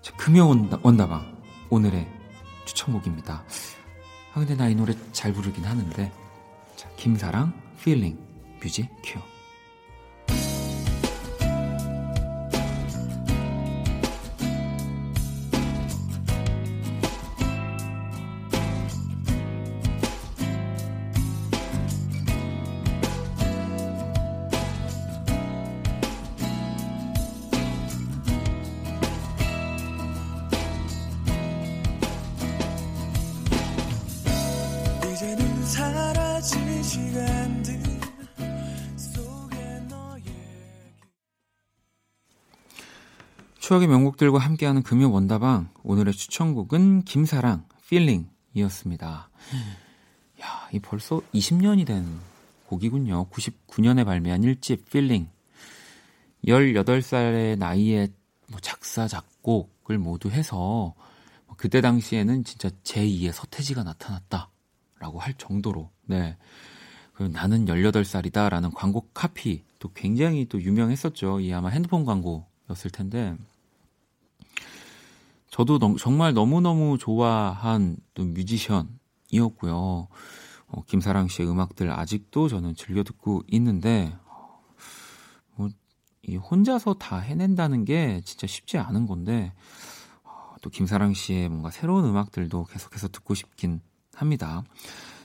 자, 0.02 0.16
금요 0.18 0.48
원다, 0.48 0.78
원다방 0.82 1.38
오늘의 1.70 2.08
추천곡입니다. 2.66 3.44
아 4.34 4.34
근데 4.36 4.56
나 4.56 4.70
이 4.70 4.76
노래 4.76 4.94
잘 5.12 5.34
부르긴 5.34 5.66
하는데 5.66 6.12
자, 6.76 6.90
김사랑 6.96 7.54
Feeling 7.84 8.18
music 8.62 8.88
큐 9.04 9.22
추억의 43.72 43.88
명곡들과 43.88 44.38
함께하는 44.38 44.84
금요 44.84 45.12
원다방 45.12 45.70
오늘의 45.84 46.14
추천곡은 46.14 47.04
김사랑 47.04 47.64
Feeling이었습니다. 47.88 49.30
야, 50.42 50.70
이 50.74 50.80
벌써 50.80 51.22
20년이 51.34 51.86
된 51.86 52.06
곡이군요. 52.68 53.30
99년에 53.30 54.04
발매한 54.04 54.42
1집 54.42 54.90
Feeling. 54.90 55.30
18살의 56.46 57.58
나이에 57.60 58.10
뭐 58.48 58.60
작사 58.60 59.08
작곡을 59.08 59.98
모두 59.98 60.30
해서 60.30 60.94
뭐 61.46 61.56
그때 61.56 61.80
당시에는 61.80 62.44
진짜 62.44 62.68
제2의 62.84 63.32
서태지가 63.32 63.84
나타났다라고 63.84 65.20
할 65.20 65.34
정도로 65.36 65.90
네. 66.08 66.36
그 67.14 67.24
나는 67.24 67.68
18살이다라는 67.68 68.74
광고 68.76 69.08
카피 69.14 69.64
또 69.80 69.94
굉장히 69.94 70.46
또 70.50 70.62
유명했었죠. 70.62 71.40
이 71.40 71.54
아마 71.54 71.70
핸드폰 71.70 72.04
광고였을 72.04 72.92
텐데 72.92 73.38
저도 75.52 75.78
너- 75.80 75.96
정말 75.98 76.34
너무너무 76.34 76.98
좋아한 76.98 77.98
또 78.14 78.24
뮤지션이었고요. 78.24 80.08
어, 80.68 80.84
김사랑 80.88 81.28
씨의 81.28 81.50
음악들 81.50 81.92
아직도 81.92 82.48
저는 82.48 82.76
즐겨 82.76 83.04
듣고 83.04 83.44
있는데 83.48 84.16
뭐, 85.56 85.70
이 86.24 86.38
혼자서 86.38 86.94
다 86.96 87.18
해낸다는 87.18 87.84
게 87.84 88.22
진짜 88.24 88.48
쉽지 88.48 88.78
않은 88.78 89.06
건데 89.08 89.52
어, 90.24 90.56
또 90.62 90.70
김사랑 90.70 91.14
씨의 91.14 91.50
뭔가 91.50 91.70
새로운 91.70 92.06
음악들도 92.06 92.64
계속해서 92.66 93.10
듣고 93.10 93.34
싶긴 93.36 93.82
합니다. 94.16 94.64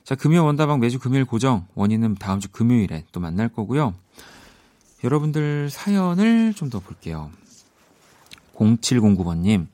자, 0.02 0.16
금요 0.16 0.44
원다방 0.44 0.80
매주 0.80 0.98
금요일 0.98 1.24
고정 1.24 1.66
원인은 1.74 2.16
다음 2.16 2.40
주 2.40 2.48
금요일에 2.50 3.04
또 3.12 3.20
만날 3.20 3.48
거고요. 3.48 3.94
여러분들 5.04 5.70
사연을 5.70 6.54
좀 6.54 6.70
더 6.70 6.80
볼게요. 6.80 7.30
0709번님, 8.54 9.66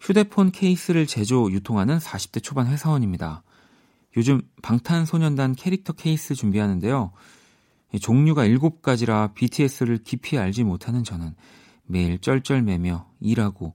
휴대폰 0.00 0.50
케이스를 0.52 1.06
제조, 1.06 1.50
유통하는 1.50 1.98
40대 1.98 2.42
초반 2.42 2.66
회사원입니다. 2.66 3.42
요즘 4.16 4.40
방탄소년단 4.62 5.54
캐릭터 5.54 5.92
케이스 5.92 6.34
준비하는데요. 6.34 7.12
이 7.92 7.98
종류가 7.98 8.46
7가지라 8.46 9.34
BTS를 9.34 9.98
깊이 10.02 10.38
알지 10.38 10.64
못하는 10.64 11.04
저는 11.04 11.34
매일 11.84 12.18
쩔쩔매며 12.18 13.08
일하고 13.20 13.74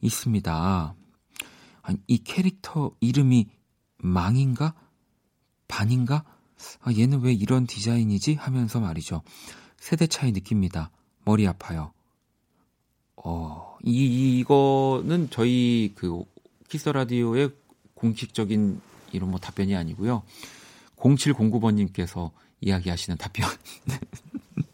있습니다. 0.00 0.94
아니, 1.82 1.98
이 2.06 2.18
캐릭터 2.18 2.92
이름이 3.00 3.48
망인가? 3.98 4.74
반인가? 5.66 6.24
아, 6.82 6.92
얘는 6.92 7.20
왜 7.20 7.32
이런 7.32 7.66
디자인이지? 7.66 8.34
하면서 8.34 8.80
말이죠. 8.80 9.22
세대 9.78 10.06
차이 10.06 10.32
느낍니다. 10.32 10.90
머리 11.24 11.46
아파요. 11.46 11.92
어, 13.24 13.76
이, 13.84 14.38
이거는 14.40 15.28
저희 15.30 15.92
그 15.94 16.22
키스 16.68 16.88
라디오의 16.88 17.50
공식적인 17.94 18.80
이런 19.12 19.30
뭐 19.30 19.40
답변이 19.40 19.74
아니고요. 19.74 20.22
0709번님께서 20.96 22.30
이야기하시는 22.60 23.16
답변. 23.18 23.46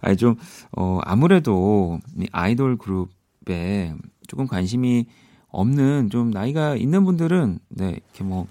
아니, 0.00 0.16
좀, 0.16 0.36
어, 0.76 0.98
아무래도 1.02 1.98
이 2.20 2.26
아이돌 2.30 2.76
그룹에 2.76 3.94
조금 4.26 4.46
관심이 4.46 5.06
없는 5.48 6.10
좀 6.10 6.30
나이가 6.30 6.76
있는 6.76 7.04
분들은, 7.04 7.58
네, 7.70 7.90
이렇게 7.90 8.24
뭐, 8.24 8.46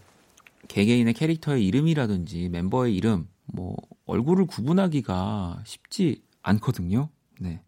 개개인의 0.67 1.13
캐릭터의 1.13 1.65
이름이라든지 1.67 2.49
멤버의 2.49 2.95
이름, 2.95 3.27
뭐, 3.45 3.75
얼굴을 4.05 4.47
구분하기가 4.47 5.61
쉽지 5.65 6.23
않거든요. 6.41 7.09
네. 7.39 7.61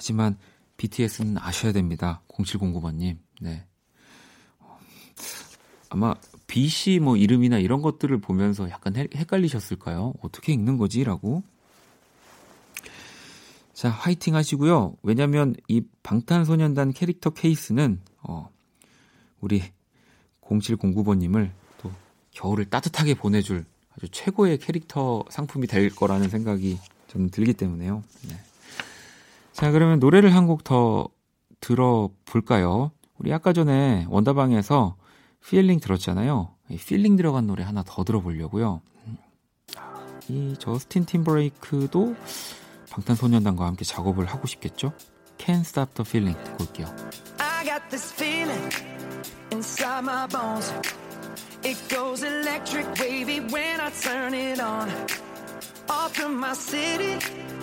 하지만 0.00 0.38
BTS는 0.78 1.36
아셔야 1.36 1.72
됩니다. 1.72 2.22
0709번님. 2.28 3.18
네. 3.42 3.66
어, 4.60 4.78
아마 5.90 6.14
B 6.46 6.68
씨뭐 6.68 7.18
이름이나 7.18 7.58
이런 7.58 7.82
것들을 7.82 8.18
보면서 8.22 8.70
약간 8.70 8.96
헷- 8.96 9.14
헷갈리셨을까요? 9.14 10.14
어떻게 10.22 10.54
읽는 10.54 10.78
거지? 10.78 11.04
라고. 11.04 11.42
자, 13.74 13.90
화이팅 13.90 14.34
하시고요. 14.34 14.96
왜냐면 15.02 15.54
이 15.68 15.82
방탄소년단 16.02 16.94
캐릭터 16.94 17.28
케이스는, 17.28 18.00
어, 18.22 18.48
우리 19.40 19.62
0709번님을 20.40 21.50
또 21.82 21.92
겨울을 22.30 22.70
따뜻하게 22.70 23.12
보내줄 23.14 23.66
아주 23.90 24.08
최고의 24.10 24.56
캐릭터 24.60 25.24
상품이 25.28 25.66
될 25.66 25.90
거라는 25.94 26.30
생각이 26.30 26.78
저는 27.08 27.28
들기 27.30 27.52
때문에요. 27.52 28.02
네. 28.30 28.36
자, 29.60 29.70
그러면 29.70 29.98
노래를 29.98 30.34
한 30.34 30.46
곡 30.46 30.64
더 30.64 31.08
들어볼까요? 31.60 32.92
우리 33.18 33.32
아까 33.32 33.52
전에 33.52 34.06
원다방에서 34.08 34.96
Feeling 35.46 35.80
들었잖아요. 35.80 36.54
이 36.70 36.76
feeling 36.78 37.16
들어간 37.16 37.46
노래 37.46 37.62
하나 37.62 37.82
더 37.86 38.02
들어보려고요. 38.02 38.80
이 40.28 40.54
저스틴 40.58 41.04
팀버레이크도 41.04 42.16
방탄소년단과 42.90 43.66
함께 43.66 43.84
작업을 43.84 44.24
하고 44.26 44.46
싶겠죠? 44.46 44.92
Can't 45.36 45.60
Stop 45.60 45.92
the 45.94 46.08
Feeling 46.08 46.42
듣고 46.44 46.64
올게요. 46.64 46.86
I 47.38 47.64
got 47.64 47.82
this 47.90 48.12
feeling 48.14 48.70
inside 49.52 50.04
my 50.04 50.26
bones. 50.28 50.72
It 51.64 51.76
goes 51.94 52.24
electric 52.24 52.86
wavy 52.98 53.40
when 53.52 53.80
I 53.80 53.90
turn 53.90 54.32
it 54.34 54.62
on. 54.62 54.88
Off 55.90 56.14
from 56.14 56.38
my 56.38 56.54
city, 56.54 57.18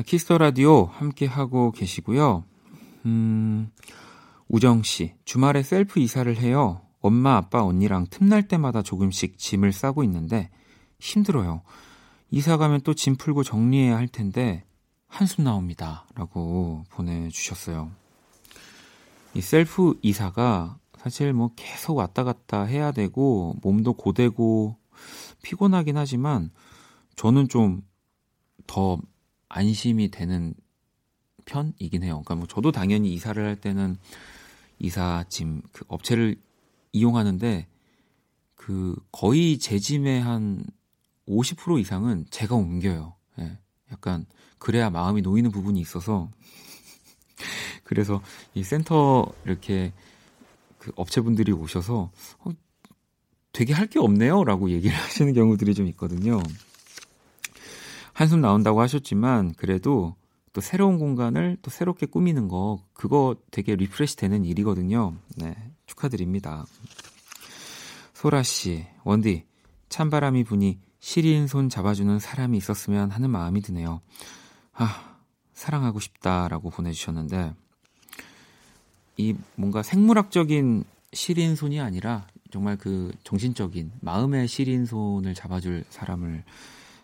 자, 0.00 0.04
Kiss 0.04 0.23
the 0.23 0.38
Radio 0.38 0.84
함께 0.84 1.26
하고 1.26 1.72
계시고요. 1.72 2.44
음, 3.04 3.70
우정 4.48 4.82
씨, 4.82 5.12
주말에 5.26 5.62
셀프 5.62 6.00
이사를 6.00 6.34
해요. 6.38 6.80
엄마, 7.02 7.36
아빠, 7.36 7.62
언니랑 7.62 8.06
틈날 8.08 8.48
때마다 8.48 8.80
조금씩 8.80 9.36
짐을 9.36 9.72
싸고 9.72 10.02
있는데 10.04 10.48
힘들어요. 11.00 11.60
이사 12.30 12.56
가면 12.56 12.80
또 12.80 12.94
짐 12.94 13.16
풀고 13.16 13.42
정리해야 13.42 13.94
할 13.94 14.08
텐데 14.08 14.64
한숨 15.06 15.44
나옵니다. 15.44 16.06
라고 16.14 16.84
보내주셨어요. 16.88 17.90
이 19.34 19.42
셀프 19.42 19.98
이사가 20.00 20.78
사실 20.96 21.34
뭐 21.34 21.50
계속 21.56 21.98
왔다 21.98 22.24
갔다 22.24 22.62
해야 22.62 22.90
되고 22.90 23.54
몸도 23.60 23.92
고되고 23.92 24.76
피곤하긴 25.42 25.98
하지만 25.98 26.50
저는 27.16 27.48
좀 27.48 27.82
더 28.66 28.98
안심이 29.50 30.10
되는 30.10 30.54
편이긴 31.44 32.02
해요. 32.02 32.22
그러니까 32.24 32.36
뭐 32.36 32.46
저도 32.46 32.72
당연히 32.72 33.12
이사를 33.12 33.44
할 33.44 33.56
때는 33.60 33.98
이사 34.78 35.24
짐 35.28 35.60
그 35.72 35.84
업체를 35.88 36.36
이용하는데 36.92 37.66
그 38.54 38.96
거의 39.12 39.58
제 39.58 39.78
짐의 39.78 40.22
한 40.22 40.64
50% 41.28 41.78
이상은 41.80 42.26
제가 42.30 42.54
옮겨요. 42.54 43.14
예. 43.40 43.58
약간 43.92 44.26
그래야 44.58 44.90
마음이 44.90 45.22
놓이는 45.22 45.50
부분이 45.50 45.80
있어서 45.80 46.30
그래서 47.84 48.22
이 48.54 48.62
센터 48.62 49.26
이렇게 49.44 49.92
그 50.78 50.92
업체분들이 50.96 51.52
오셔서 51.52 52.10
어, 52.40 52.50
되게 53.52 53.72
할 53.72 53.86
게 53.88 53.98
없네요라고 53.98 54.70
얘기를 54.70 54.94
하시는 54.96 55.32
경우들이 55.32 55.74
좀 55.74 55.86
있거든요. 55.88 56.40
한숨 58.12 58.40
나온다고 58.40 58.80
하셨지만 58.80 59.54
그래도 59.54 60.16
또 60.52 60.60
새로운 60.60 60.98
공간을 60.98 61.58
또 61.62 61.70
새롭게 61.70 62.06
꾸미는 62.06 62.48
거 62.48 62.78
그거 62.92 63.36
되게 63.50 63.76
refresh 63.76 64.16
되는 64.16 64.44
일이거든요. 64.44 65.14
네, 65.36 65.54
축하드립니다. 65.86 66.64
소라 68.14 68.42
씨, 68.42 68.86
원디 69.04 69.44
찬바람이 69.88 70.44
부니 70.44 70.78
시린 70.98 71.46
손 71.46 71.68
잡아주는 71.68 72.18
사람이 72.18 72.58
있었으면 72.58 73.10
하는 73.10 73.30
마음이 73.30 73.62
드네요. 73.62 74.00
아, 74.72 75.16
사랑하고 75.52 76.00
싶다라고 76.00 76.70
보내주셨는데 76.70 77.54
이 79.16 79.34
뭔가 79.56 79.82
생물학적인 79.82 80.84
시린 81.12 81.54
손이 81.54 81.80
아니라 81.80 82.26
정말 82.50 82.76
그 82.76 83.12
정신적인 83.24 83.92
마음의 84.00 84.48
시린 84.48 84.86
손을 84.86 85.34
잡아줄 85.34 85.84
사람을 85.90 86.44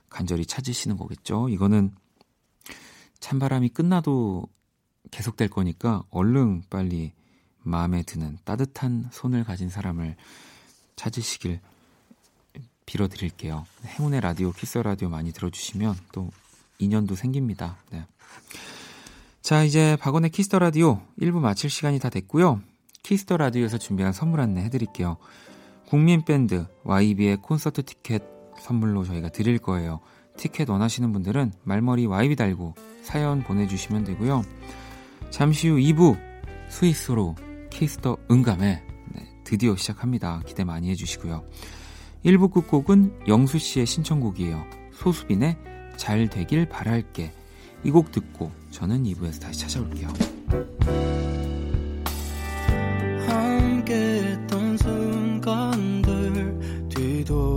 간절히 0.08 0.46
찾으시는 0.46 0.96
거겠죠. 0.96 1.48
이거는 1.48 1.94
찬바람이 3.20 3.70
끝나도 3.70 4.46
계속될 5.10 5.48
거니까 5.48 6.02
얼른 6.10 6.64
빨리 6.70 7.12
마음에 7.62 8.02
드는 8.02 8.38
따뜻한 8.44 9.08
손을 9.12 9.44
가진 9.44 9.68
사람을 9.68 10.16
찾으시길 10.94 11.60
빌어드릴게요. 12.86 13.66
행운의 13.84 14.20
라디오, 14.20 14.52
Kiss 14.52 14.78
the 14.78 14.89
Radio 14.90 15.08
많이 15.08 15.32
들어주시면 15.32 15.96
또 16.12 16.30
인연도 16.78 17.16
생깁니다. 17.16 17.76
네. 17.90 18.06
자, 19.42 19.64
이제 19.64 19.96
박원의 20.00 20.30
Kiss 20.30 20.46
the 20.46 20.58
Radio 20.58 21.02
1부 21.20 21.40
마칠 21.40 21.70
시간이 21.70 21.98
다 21.98 22.08
됐고요. 22.08 22.60
Kiss 23.02 23.22
the 23.22 23.36
Radio에서 23.36 23.78
준비한 23.78 24.12
선물 24.12 24.40
안내 24.40 24.62
해드릴게요. 24.64 25.16
국민밴드 25.86 26.66
YB의 26.84 27.38
콘서트 27.42 27.84
티켓 27.84 28.35
선물로 28.66 29.04
저희가 29.04 29.28
드릴 29.28 29.58
거예요. 29.58 30.00
티켓 30.36 30.68
원하시는 30.68 31.12
분들은 31.12 31.52
말머리 31.62 32.06
YB 32.06 32.34
달고 32.36 32.74
사연 33.02 33.42
보내주시면 33.44 34.04
되고요. 34.04 34.42
잠시 35.30 35.68
후 35.68 35.76
2부 35.76 36.18
Sweet 36.68 36.99
Sorrow 36.99 37.36
Kiss 37.70 37.97
the 37.97 38.16
음감회 38.30 38.82
네, 39.14 39.28
드디어 39.44 39.76
시작합니다. 39.76 40.42
기대 40.46 40.64
많이 40.64 40.90
해주시고요. 40.90 41.44
1부 42.24 42.52
끝곡은 42.52 43.20
영수 43.28 43.58
씨의 43.58 43.86
신청곡이에요. 43.86 44.64
소수빈의 44.94 45.56
잘 45.96 46.28
되길 46.28 46.68
바랄게. 46.68 47.32
이 47.84 47.90
곡 47.90 48.10
듣고 48.10 48.50
저는 48.72 49.04
2부에서 49.04 49.40
다시 49.40 49.60
찾아올게요. 49.60 50.08
함께 53.28 53.94
했던 53.94 54.76
순간들 54.78 56.88
뒤돌아 56.88 57.55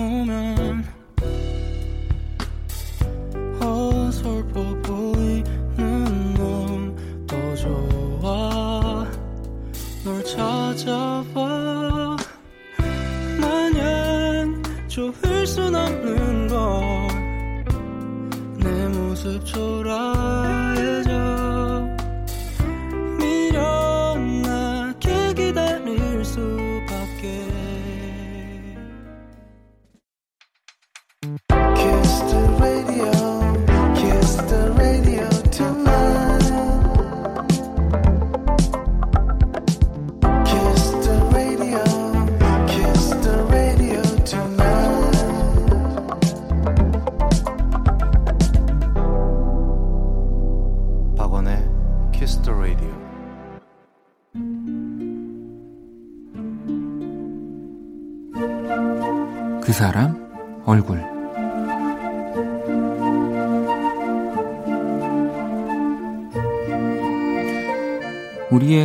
보면 0.00 0.84
어설퍼 3.60 4.54
보이는 4.82 6.34
넌더 6.34 7.54
좋아. 7.56 9.06
널 10.02 10.24
찾아봐. 10.24 12.16
마냥 13.42 14.62
좋을 14.88 15.46
순 15.46 15.74
없는 15.74 16.48
걸내 18.56 18.88
모습 18.88 19.44
초라 19.44 20.39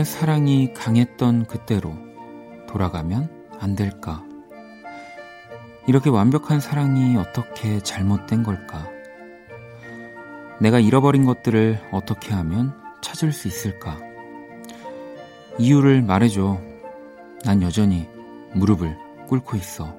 사랑이 0.06 0.74
강했던 0.74 1.46
그때로 1.48 1.96
돌아가면 2.68 3.30
안 3.60 3.76
될까? 3.76 4.24
이렇게 5.88 6.10
완벽한 6.10 6.60
사랑이 6.60 7.18
어떻게 7.18 7.80
잘못된 7.80 8.44
걸까? 8.44 8.88
내가 10.62 10.80
잃어버린 10.80 11.26
것들을 11.26 11.90
어떻게 11.92 12.34
하면 12.34 12.74
찾을 13.02 13.32
수 13.32 13.48
있을까? 13.48 13.98
이유를 15.58 16.02
말해줘. 16.02 16.60
난 17.44 17.62
여전히 17.62 18.08
무릎을 18.54 18.98
꿇고 19.28 19.58
있어. 19.58 19.96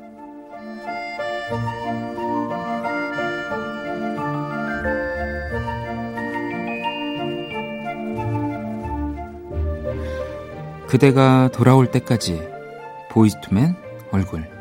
그대가 10.86 11.48
돌아올 11.52 11.90
때까지 11.90 12.40
보이스투맨 13.10 13.74
얼굴 14.12 14.55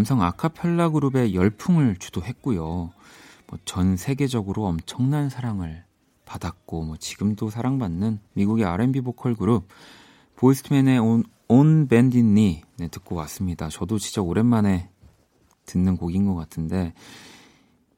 남성 0.00 0.22
아카펠라 0.22 0.88
그룹의 0.90 1.34
열풍을 1.34 1.96
주도했고요. 1.96 2.64
뭐 3.48 3.58
전 3.66 3.98
세계적으로 3.98 4.64
엄청난 4.64 5.28
사랑을 5.28 5.84
받았고 6.24 6.84
뭐 6.84 6.96
지금도 6.96 7.50
사랑받는 7.50 8.18
미국의 8.32 8.64
R&B 8.64 9.02
보컬 9.02 9.34
그룹 9.34 9.68
보이스트맨의 10.36 10.98
온, 11.00 11.24
온 11.48 11.86
밴디니 11.86 12.62
네, 12.78 12.88
듣고 12.88 13.14
왔습니다. 13.16 13.68
저도 13.68 13.98
진짜 13.98 14.22
오랜만에 14.22 14.88
듣는 15.66 15.98
곡인 15.98 16.24
것 16.24 16.34
같은데 16.34 16.94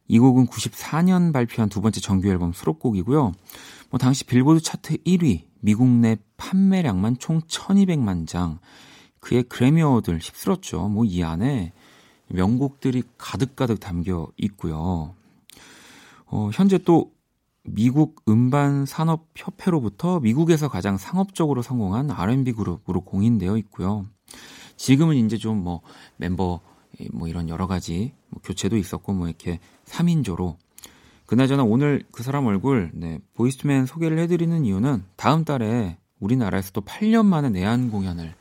이 0.09 0.19
곡은 0.19 0.49
94년 0.49 1.33
발표한 1.33 1.69
두 1.69 1.81
번째 1.81 2.01
정규 2.01 2.27
앨범 2.29 2.53
수록곡이고요. 2.53 3.33
뭐 3.91 3.99
당시 4.01 4.25
빌보드 4.25 4.61
차트 4.61 4.97
1위, 5.05 5.45
미국 5.61 5.87
내 5.87 6.17
판매량만 6.37 7.19
총 7.19 7.41
1200만 7.43 8.27
장. 8.27 8.59
그의 9.21 9.45
그래미 9.45 9.83
어워드를 9.83 10.19
휩쓸었죠. 10.19 10.89
뭐 10.89 11.05
이 11.05 11.23
안에 11.23 11.73
명곡들이 12.33 13.03
가득가득 13.19 13.81
담겨 13.81 14.29
있고요. 14.37 15.15
어, 16.27 16.51
현재 16.53 16.79
또 16.79 17.13
미국 17.65 18.23
음반 18.29 18.87
산업 18.87 19.27
협회로부터 19.37 20.19
미국에서 20.21 20.69
가장 20.69 20.97
상업적으로 20.97 21.63
성공한 21.63 22.11
R&B 22.11 22.53
그룹으로 22.53 23.03
공인되어 23.03 23.57
있고요. 23.59 24.07
지금은 24.77 25.17
이제 25.17 25.37
좀 25.37 25.63
뭐 25.63 25.81
멤버 26.17 26.61
뭐 27.13 27.29
이런 27.29 27.49
여러 27.49 27.67
가지 27.67 28.13
뭐 28.29 28.41
교체도 28.43 28.77
있었고 28.77 29.13
뭐 29.13 29.29
이렇게 29.29 29.61
3인조로 29.87 30.57
그나저나 31.27 31.63
오늘 31.63 32.05
그 32.13 32.23
사람 32.23 32.47
얼굴 32.47 32.91
네, 32.93 33.19
보이스트맨 33.35 33.87
소개를 33.87 34.19
해드리는 34.19 34.65
이유는 34.65 35.05
다음 35.17 35.45
달에 35.45 35.97
우리나라에서 36.21 36.73
또 36.73 36.81
8년 36.83 37.27
만에 37.27 37.49
내한 37.51 37.91
공연을 37.91 38.35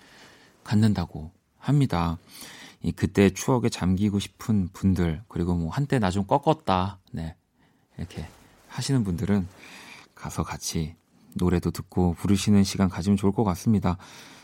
갖는다고 0.64 1.32
합니다. 1.58 2.18
이 2.84 2.91
그때 2.91 3.30
추억에 3.30 3.70
잠기고 3.70 4.20
싶은 4.20 4.70
분들 4.74 5.22
그리고 5.28 5.56
뭐 5.56 5.70
한때 5.70 6.00
나 6.00 6.10
좀 6.10 6.26
꺾었다 6.26 7.00
네 7.12 7.36
이렇게 7.98 8.28
하시는 8.67 9.04
분들은 9.04 9.48
가서 10.15 10.44
같이 10.44 10.96
노래도 11.34 11.72
듣고 11.72 12.13
부르시는 12.15 12.63
시간 12.63 12.89
가지면 12.89 13.17
좋을 13.17 13.32
것 13.32 13.44
같습니다. 13.44 13.98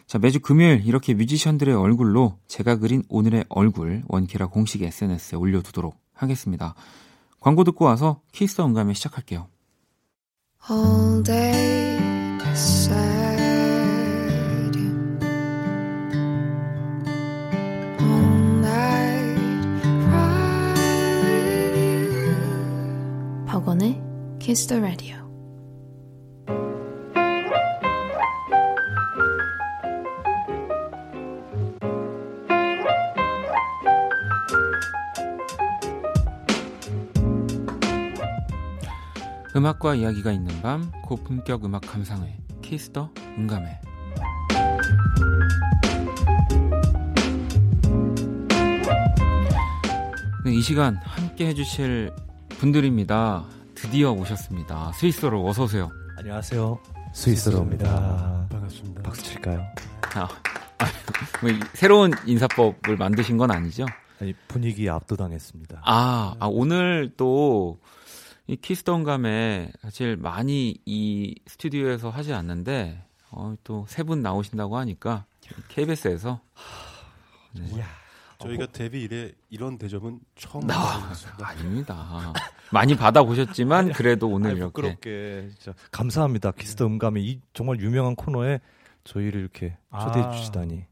자, 0.05 0.17
매주 0.19 0.39
금요일 0.39 0.85
이렇게 0.85 1.13
뮤지션들의 1.13 1.75
얼굴로 1.75 2.37
제가 2.47 2.77
그린 2.77 3.03
오늘의 3.09 3.45
얼굴 3.49 4.03
원키라 4.07 4.47
공식 4.47 4.81
SNS에 4.81 5.37
올려두도록 5.37 5.97
하겠습니다. 6.13 6.75
광고 7.39 7.63
듣고 7.63 7.85
와서 7.85 8.21
키스 8.31 8.61
언감에 8.61 8.93
시작할게요. 8.93 9.47
All 10.69 11.23
day 11.23 11.97
Kiss 24.47 24.65
the 24.65 24.81
Radio. 24.81 25.17
음악과 39.53 39.95
이야기가 39.95 40.31
있는 40.31 40.61
밤 40.61 40.93
고품격 41.03 41.65
음악 41.65 41.81
감상회 41.81 42.37
키스 42.61 42.89
더 42.93 43.09
음감회 43.37 43.81
네, 50.45 50.53
이 50.53 50.61
시간 50.61 50.95
함께 51.03 51.47
해주실 51.47 52.13
분들입니다. 52.47 53.56
드디어 53.77 54.11
오셨습니다. 54.11 54.91
스위스로 54.93 55.45
어서 55.47 55.63
오세요. 55.63 55.89
안녕하세요. 56.17 56.79
스위스로입니다. 57.13 58.47
반갑습니다. 58.49 59.01
박수 59.03 59.23
칠까요? 59.23 59.59
아, 60.15 60.21
아, 60.79 60.85
뭐 61.41 61.49
이- 61.51 61.59
새로운 61.73 62.11
인사법을 62.25 62.97
만드신 62.97 63.37
건 63.37 63.51
아니죠? 63.51 63.85
아니, 64.19 64.33
분위기에 64.47 64.89
압도당했습니다. 64.89 65.81
아, 65.85 66.35
아 66.39 66.47
오늘 66.47 67.13
또 67.17 67.77
이 68.49 68.55
키스던감에 68.55 69.73
사실 69.81 70.15
많이 70.15 70.77
이 70.85 71.35
스튜디오에서 71.47 72.09
하지 72.09 72.31
않는데 72.33 73.03
어, 73.29 73.53
또 73.65 73.83
세 73.89 74.03
분 74.05 74.21
나오신다고 74.21 74.77
하니까 74.77 75.25
KBS에서 75.67 76.39
저희가 78.39 78.67
데뷔 78.67 79.01
이래 79.01 79.31
이런 79.49 79.77
대접은 79.77 80.19
처음 80.35 80.67
나 80.67 80.75
받아봤습니다. 80.79 81.47
아닙니다. 81.47 82.33
많이 82.71 82.95
받아보셨지만 82.95 83.93
그래도 83.93 84.27
오늘 84.29 84.51
아니, 84.51 84.59
이렇게 84.59 84.71
부끄럽게 84.73 85.49
진짜 85.57 85.73
감사합니다. 85.91 86.51
Kiss 86.51 86.71
the 86.71 86.85
음감회 86.85 87.23
이 87.25 87.41
정말 87.53 87.79
유명한 87.79 88.15
코너에 88.15 88.59
저희를 89.03 89.39
이렇게 89.41 89.77
초대해 89.99 90.25
아. 90.25 90.31
주시다니. 90.31 90.83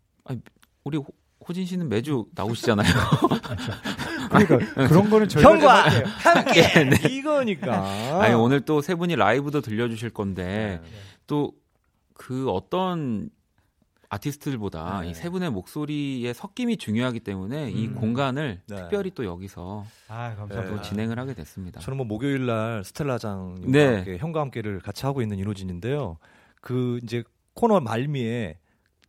우리 0.85 0.97
호, 0.97 1.05
호진 1.47 1.65
씨는 1.65 1.89
매주 1.89 2.25
나오시잖아요. 2.33 2.87
그러니까 4.29 4.87
그런 4.87 5.09
거는 5.09 5.27
저희가 5.27 5.49
형과 5.51 5.89
좀 5.89 6.03
할게요. 6.03 6.13
함께 6.17 7.09
이거니까. 7.09 8.21
아니 8.21 8.33
오늘 8.33 8.61
또 8.61 8.81
세 8.81 8.95
분이 8.95 9.15
라이브도 9.15 9.61
들려주실 9.61 10.09
건데 10.11 10.79
네. 10.83 10.89
또 11.27 11.88
그 11.88 12.49
어떤 12.49 13.29
아티스트들보다 14.09 15.01
네. 15.01 15.09
이 15.09 15.16
세 15.16 15.29
분의 15.29 15.51
목소리의 15.51 16.33
섞임이 16.33 16.77
중요하기 16.77 17.21
때문에 17.21 17.71
이 17.71 17.87
음. 17.87 17.95
공간을 17.95 18.61
네. 18.67 18.75
특별히 18.75 19.11
또 19.11 19.25
여기서 19.25 19.85
아, 20.07 20.31
또 20.31 20.41
감사합니다. 20.47 20.81
진행을 20.81 21.19
하게 21.19 21.33
됐습니다. 21.33 21.79
저는 21.81 21.97
뭐 21.97 22.05
목요일 22.05 22.45
날 22.45 22.83
스텔라장님과 22.83 23.71
네. 23.71 23.95
함께 23.95 24.17
형과 24.17 24.41
함께를 24.41 24.79
같이 24.79 25.05
하고 25.05 25.21
있는 25.21 25.39
인호진인데요. 25.39 26.17
그 26.61 26.99
이제 27.03 27.23
코너 27.53 27.79
말미에 27.79 28.57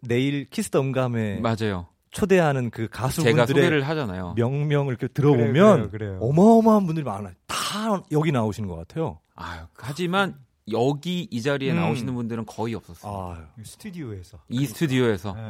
내일 0.01 0.49
Kiss 0.49 0.67
the 0.67 0.81
음감회 0.81 1.41
맞아요. 1.41 1.89
초대하는 2.11 2.71
그 2.71 2.89
가수분들의 2.89 3.47
소개를 3.47 3.83
하잖아요. 3.89 4.35
면면을 4.37 4.95
이렇게 4.95 5.07
그래요, 5.09 5.33
들어보면 5.37 5.77
그래요, 5.77 5.91
그래요. 5.91 6.19
어마어마한 6.23 6.87
분들이 6.87 7.05
많아요. 7.05 7.35
다 7.47 8.03
여기 8.13 8.33
나오시는 8.33 8.69
것 8.69 8.77
같아요. 8.77 9.21
아유, 9.35 9.61
하지만 9.77 10.35
여기 10.73 11.29
이 11.31 11.43
자리에 11.43 11.71
음. 11.71 11.77
나오시는 11.77 12.13
분들은 12.15 12.45
거의 12.47 12.75
없었어요. 12.75 13.37
아유. 13.37 13.65
스튜디오에서. 13.65 14.39
이 14.49 14.67
스튜디오에서. 14.67 15.33
네. 15.35 15.43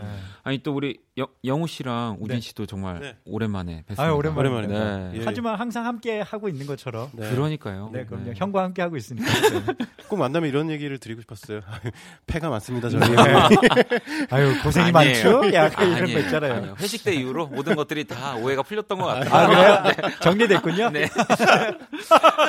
아니 0.43 0.59
또 0.59 0.75
우리 0.75 0.99
영, 1.17 1.27
영우 1.45 1.67
씨랑 1.67 2.19
우진 2.21 2.37
네. 2.37 2.41
씨도 2.41 2.67
정말 2.67 3.01
네. 3.01 3.17
오랜만에 3.25 3.85
뵀습니다. 3.89 4.01
아유, 4.01 4.13
오랜만에 4.13 4.49
오랜만입니다. 4.51 4.97
네. 5.13 5.19
예. 5.19 5.23
하지만 5.25 5.59
항상 5.59 5.87
함께 5.87 6.21
하고 6.21 6.51
있는 6.51 6.67
것처럼. 6.67 7.09
네. 7.15 7.31
그러니까요. 7.31 7.89
네, 7.95 8.05
그럼요. 8.05 8.27
네. 8.27 8.33
형과 8.37 8.63
함께 8.63 8.83
하고 8.83 8.99
있으니까. 8.99 9.27
꼭 10.09 10.17
만나면 10.19 10.51
이런 10.51 10.71
얘기를 10.71 10.99
드리고 10.99 11.23
싶었어요. 11.23 11.63
패가 12.27 12.51
많습니다, 12.51 12.91
저희. 12.91 13.01
아유, 14.31 14.53
고생이 14.63 14.93
아니에요. 14.95 15.41
많죠? 15.41 15.55
약간 15.55 15.89
이런 15.89 16.03
아니에요. 16.03 16.19
거 16.19 16.25
있잖아요. 16.27 16.55
아니에요. 16.55 16.77
회식 16.79 17.05
때 17.05 17.15
이후로 17.15 17.47
모든 17.47 17.75
것들이 17.75 18.05
다 18.05 18.37
오해가 18.37 18.63
풀렸던 18.63 18.99
것 18.99 19.07
같아요. 19.07 19.35
아, 19.35 19.47
그래요? 19.83 20.13
정리됐군요? 20.21 20.91
네. 20.91 21.09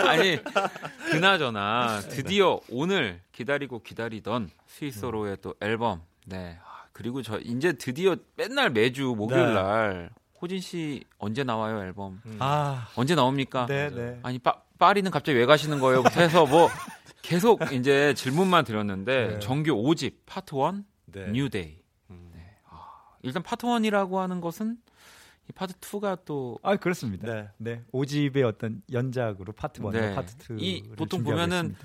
아니, 0.05 0.37
그나저나 1.11 2.01
드디어 2.09 2.56
오늘 2.69 3.21
기다리고 3.31 3.81
기다리던 3.83 4.49
스위스로의 4.67 5.37
또 5.41 5.53
앨범. 5.61 6.01
네. 6.25 6.57
아, 6.63 6.85
그리고 6.93 7.21
저 7.21 7.39
이제 7.39 7.73
드디어 7.73 8.15
맨날 8.35 8.69
매주 8.69 9.13
목요일 9.17 9.47
네. 9.47 9.53
날 9.53 10.09
호진 10.41 10.59
씨 10.59 11.03
언제 11.17 11.43
나와요 11.43 11.81
앨범? 11.81 12.21
아, 12.39 12.89
언제 12.95 13.15
나옵니까? 13.15 13.65
네, 13.65 13.89
네. 13.89 14.19
아니 14.23 14.39
파, 14.39 14.61
파리는 14.77 15.09
갑자기 15.09 15.37
왜 15.37 15.45
가시는 15.45 15.79
거예요? 15.79 16.03
부터 16.03 16.21
해서 16.21 16.45
뭐 16.45 16.69
계속 17.21 17.71
이제 17.73 18.13
질문만 18.13 18.63
드렸는데 18.65 19.27
네. 19.27 19.39
정규 19.39 19.71
5집 19.71 20.13
파트 20.25 20.55
1 20.55 20.83
네. 21.07 21.31
New 21.31 21.51
Day. 21.51 21.77
네. 22.09 22.55
아, 22.69 23.15
일단 23.21 23.41
파트 23.43 23.65
1이라고 23.65 24.15
하는 24.15 24.39
것은 24.41 24.77
이 25.49 25.53
파트 25.53 25.73
2가 25.75 26.19
또 26.25 26.59
아, 26.61 26.75
그렇습니다. 26.75 27.33
네. 27.33 27.49
네. 27.57 27.83
5집의 27.93 28.43
어떤 28.45 28.81
연작으로 28.91 29.53
파트 29.53 29.81
1과 29.81 29.91
네. 29.91 30.15
파트 30.15 30.53
2. 30.53 30.55
이 30.59 30.83
보통 30.95 31.23
보면은 31.23 31.75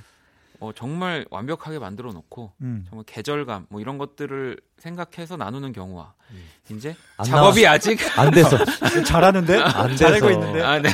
어, 0.63 0.71
정말 0.73 1.27
완벽하게 1.29 1.81
만들어 1.81 2.13
놓고 2.13 2.53
음. 2.61 2.87
정말 2.89 3.05
계절감 3.05 3.67
뭐 3.69 3.81
이런 3.81 3.99
것들을 3.99 4.57
생각해서 4.79 5.37
나누는 5.37 5.73
경우와 5.73 6.15
이제 6.71 6.95
안 7.17 7.25
작업이 7.27 7.67
아직 7.67 7.99
안 8.17 8.31
돼서. 8.31 8.57
잘하는데? 9.05 9.59
안 9.59 9.81
잘 9.81 10.15
알고 10.15 10.29
돼서. 10.29 10.39
있는데? 10.39 10.63
아, 10.63 10.79
네. 10.79 10.89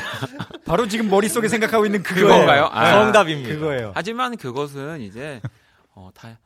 바로 0.65 0.89
지금 0.89 1.11
머릿속에 1.11 1.49
생각하고 1.49 1.85
있는 1.85 2.03
그거예요. 2.03 2.29
그건가요? 2.29 2.71
아. 2.73 2.93
정답입니다. 2.93 3.51
그거예요. 3.51 3.93
하지만 3.95 4.39
그것은 4.39 5.03
이제 5.03 5.43
어, 5.95 6.09
다 6.15 6.39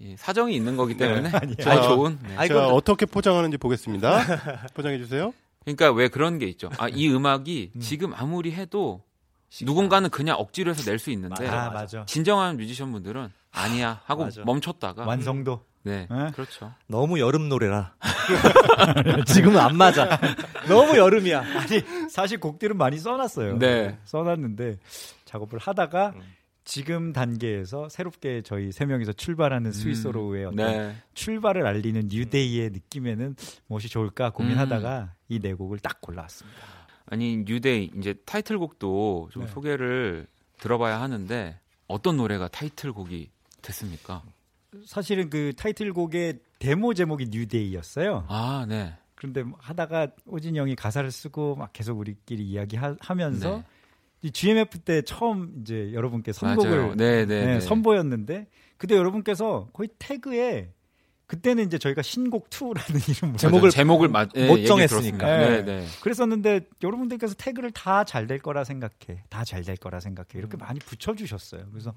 이, 0.00 0.14
사정이 0.16 0.54
있는 0.54 0.76
거기 0.76 0.96
때문에 0.96 1.30
아니에요. 1.32 1.56
잘 1.56 1.82
좋은 1.82 2.16
네. 2.22 2.46
제가 2.46 2.68
어떻게 2.68 3.06
포장하는지 3.06 3.56
보겠습니다. 3.58 4.20
포장해 4.74 4.98
주세요. 4.98 5.34
그러니까 5.64 5.90
왜 5.90 6.06
그런 6.06 6.38
게 6.38 6.46
있죠. 6.46 6.70
아, 6.78 6.88
이 6.88 7.08
음악이 7.10 7.72
지금 7.80 8.14
아무리 8.14 8.52
해도 8.52 9.02
누군가는 9.62 10.08
그냥 10.10 10.36
억지로 10.38 10.70
해서 10.70 10.88
낼 10.88 10.98
수 10.98 11.10
있는데 11.10 11.46
아, 11.48 11.70
맞아. 11.70 12.04
진정한 12.06 12.56
뮤지션 12.56 12.92
분들은 12.92 13.28
아니야 13.52 14.00
하고 14.04 14.24
맞아. 14.24 14.42
멈췄다가 14.44 15.04
완성도. 15.06 15.64
네, 15.84 16.06
네? 16.10 16.30
그렇죠. 16.32 16.74
너무 16.86 17.18
여름 17.18 17.48
노래라. 17.48 17.94
지금은 19.26 19.58
안 19.58 19.76
맞아. 19.76 20.18
너무 20.68 20.96
여름이야. 20.98 21.40
아니 21.40 21.82
사실 22.10 22.38
곡들은 22.40 22.76
많이 22.76 22.98
써놨어요. 22.98 23.58
네. 23.58 23.98
써놨는데 24.04 24.78
작업을 25.24 25.58
하다가 25.58 26.12
음. 26.16 26.20
지금 26.64 27.14
단계에서 27.14 27.88
새롭게 27.88 28.42
저희 28.42 28.72
세 28.72 28.84
명이서 28.84 29.14
출발하는 29.14 29.72
스위스로의 29.72 30.44
어떤 30.46 30.56
네. 30.66 30.96
출발을 31.14 31.66
알리는 31.66 32.08
뉴데이의 32.08 32.70
느낌에는 32.70 33.36
무엇이 33.68 33.88
좋을까 33.88 34.30
고민하다가 34.30 35.14
이네 35.28 35.54
곡을 35.54 35.78
딱 35.78 36.02
골라왔습니다. 36.02 36.58
아니 37.10 37.38
New 37.38 37.64
Day 37.64 37.90
이제 37.96 38.14
타이틀곡도 38.24 39.30
좀 39.32 39.44
네. 39.44 39.48
소개를 39.50 40.26
들어봐야 40.58 41.00
하는데 41.00 41.58
어떤 41.86 42.16
노래가 42.16 42.48
타이틀곡이 42.48 43.30
됐습니까? 43.62 44.22
사실은 44.84 45.30
그 45.30 45.52
타이틀곡의 45.56 46.40
데모 46.58 46.94
제목이 46.94 47.28
New 47.30 47.48
Day였어요. 47.48 48.26
아, 48.28 48.66
네. 48.68 48.94
그런데 49.14 49.42
하다가 49.58 50.08
호진이 50.26 50.58
형이 50.58 50.76
가사를 50.76 51.10
쓰고 51.10 51.56
막 51.56 51.72
계속 51.72 51.98
우리끼리 51.98 52.44
이야기하면서 52.44 53.56
네. 53.56 53.64
이 54.22 54.30
GMF 54.30 54.80
때 54.80 55.02
처음 55.02 55.54
이제 55.60 55.92
여러분께. 55.92 56.32
선곡을 56.32 56.96
네, 56.96 57.24
네, 57.24 57.26
네, 57.26 57.46
네. 57.54 57.60
선보였는데 57.60 58.46
그때 58.76 58.96
여러분께서 58.96 59.68
거의 59.72 59.88
태그에 59.98 60.72
그때는 61.28 61.66
이제 61.66 61.78
저희가 61.78 62.02
신곡 62.02 62.50
2라는 62.50 63.06
이름으로 63.08 63.36
제목을 63.38 63.70
제목을 63.70 64.08
마, 64.08 64.26
예, 64.34 64.48
못 64.48 64.64
정했으니까. 64.64 65.26
네. 65.26 65.48
네, 65.48 65.62
네. 65.64 65.86
그랬었는데 66.02 66.62
여러분들께서 66.82 67.34
태그를 67.34 67.70
다 67.70 68.02
잘 68.04 68.26
될 68.26 68.38
거라 68.40 68.64
생각해. 68.64 69.22
다 69.28 69.44
잘 69.44 69.62
될 69.62 69.76
거라 69.76 70.00
생각해. 70.00 70.28
이렇게 70.34 70.56
음. 70.56 70.58
많이 70.58 70.80
붙여 70.80 71.14
주셨어요. 71.14 71.66
그래서 71.70 71.94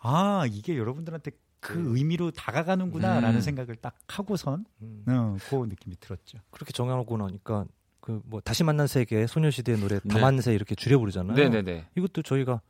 아 0.00 0.44
이게 0.50 0.76
여러분들한테 0.76 1.30
그 1.60 1.96
의미로 1.96 2.30
다가가는구나라는 2.32 3.36
음. 3.36 3.40
생각을 3.40 3.76
딱 3.76 3.94
하고선 4.08 4.64
음, 4.82 5.04
어, 5.06 5.36
그 5.48 5.54
느낌이 5.54 5.96
들었죠. 6.00 6.38
그렇게 6.50 6.72
정해놓고 6.72 7.16
나니까 7.18 7.66
그 8.00 8.20
뭐 8.24 8.40
다시 8.40 8.64
만난 8.64 8.88
세계 8.88 9.26
소녀시대의 9.28 9.78
노래 9.78 10.00
네. 10.02 10.08
다만세 10.12 10.52
이렇게 10.54 10.74
줄여 10.74 10.98
부르잖아요. 10.98 11.36
네, 11.36 11.48
네, 11.48 11.62
네. 11.62 11.86
이것도 11.96 12.22
저희가 12.22 12.60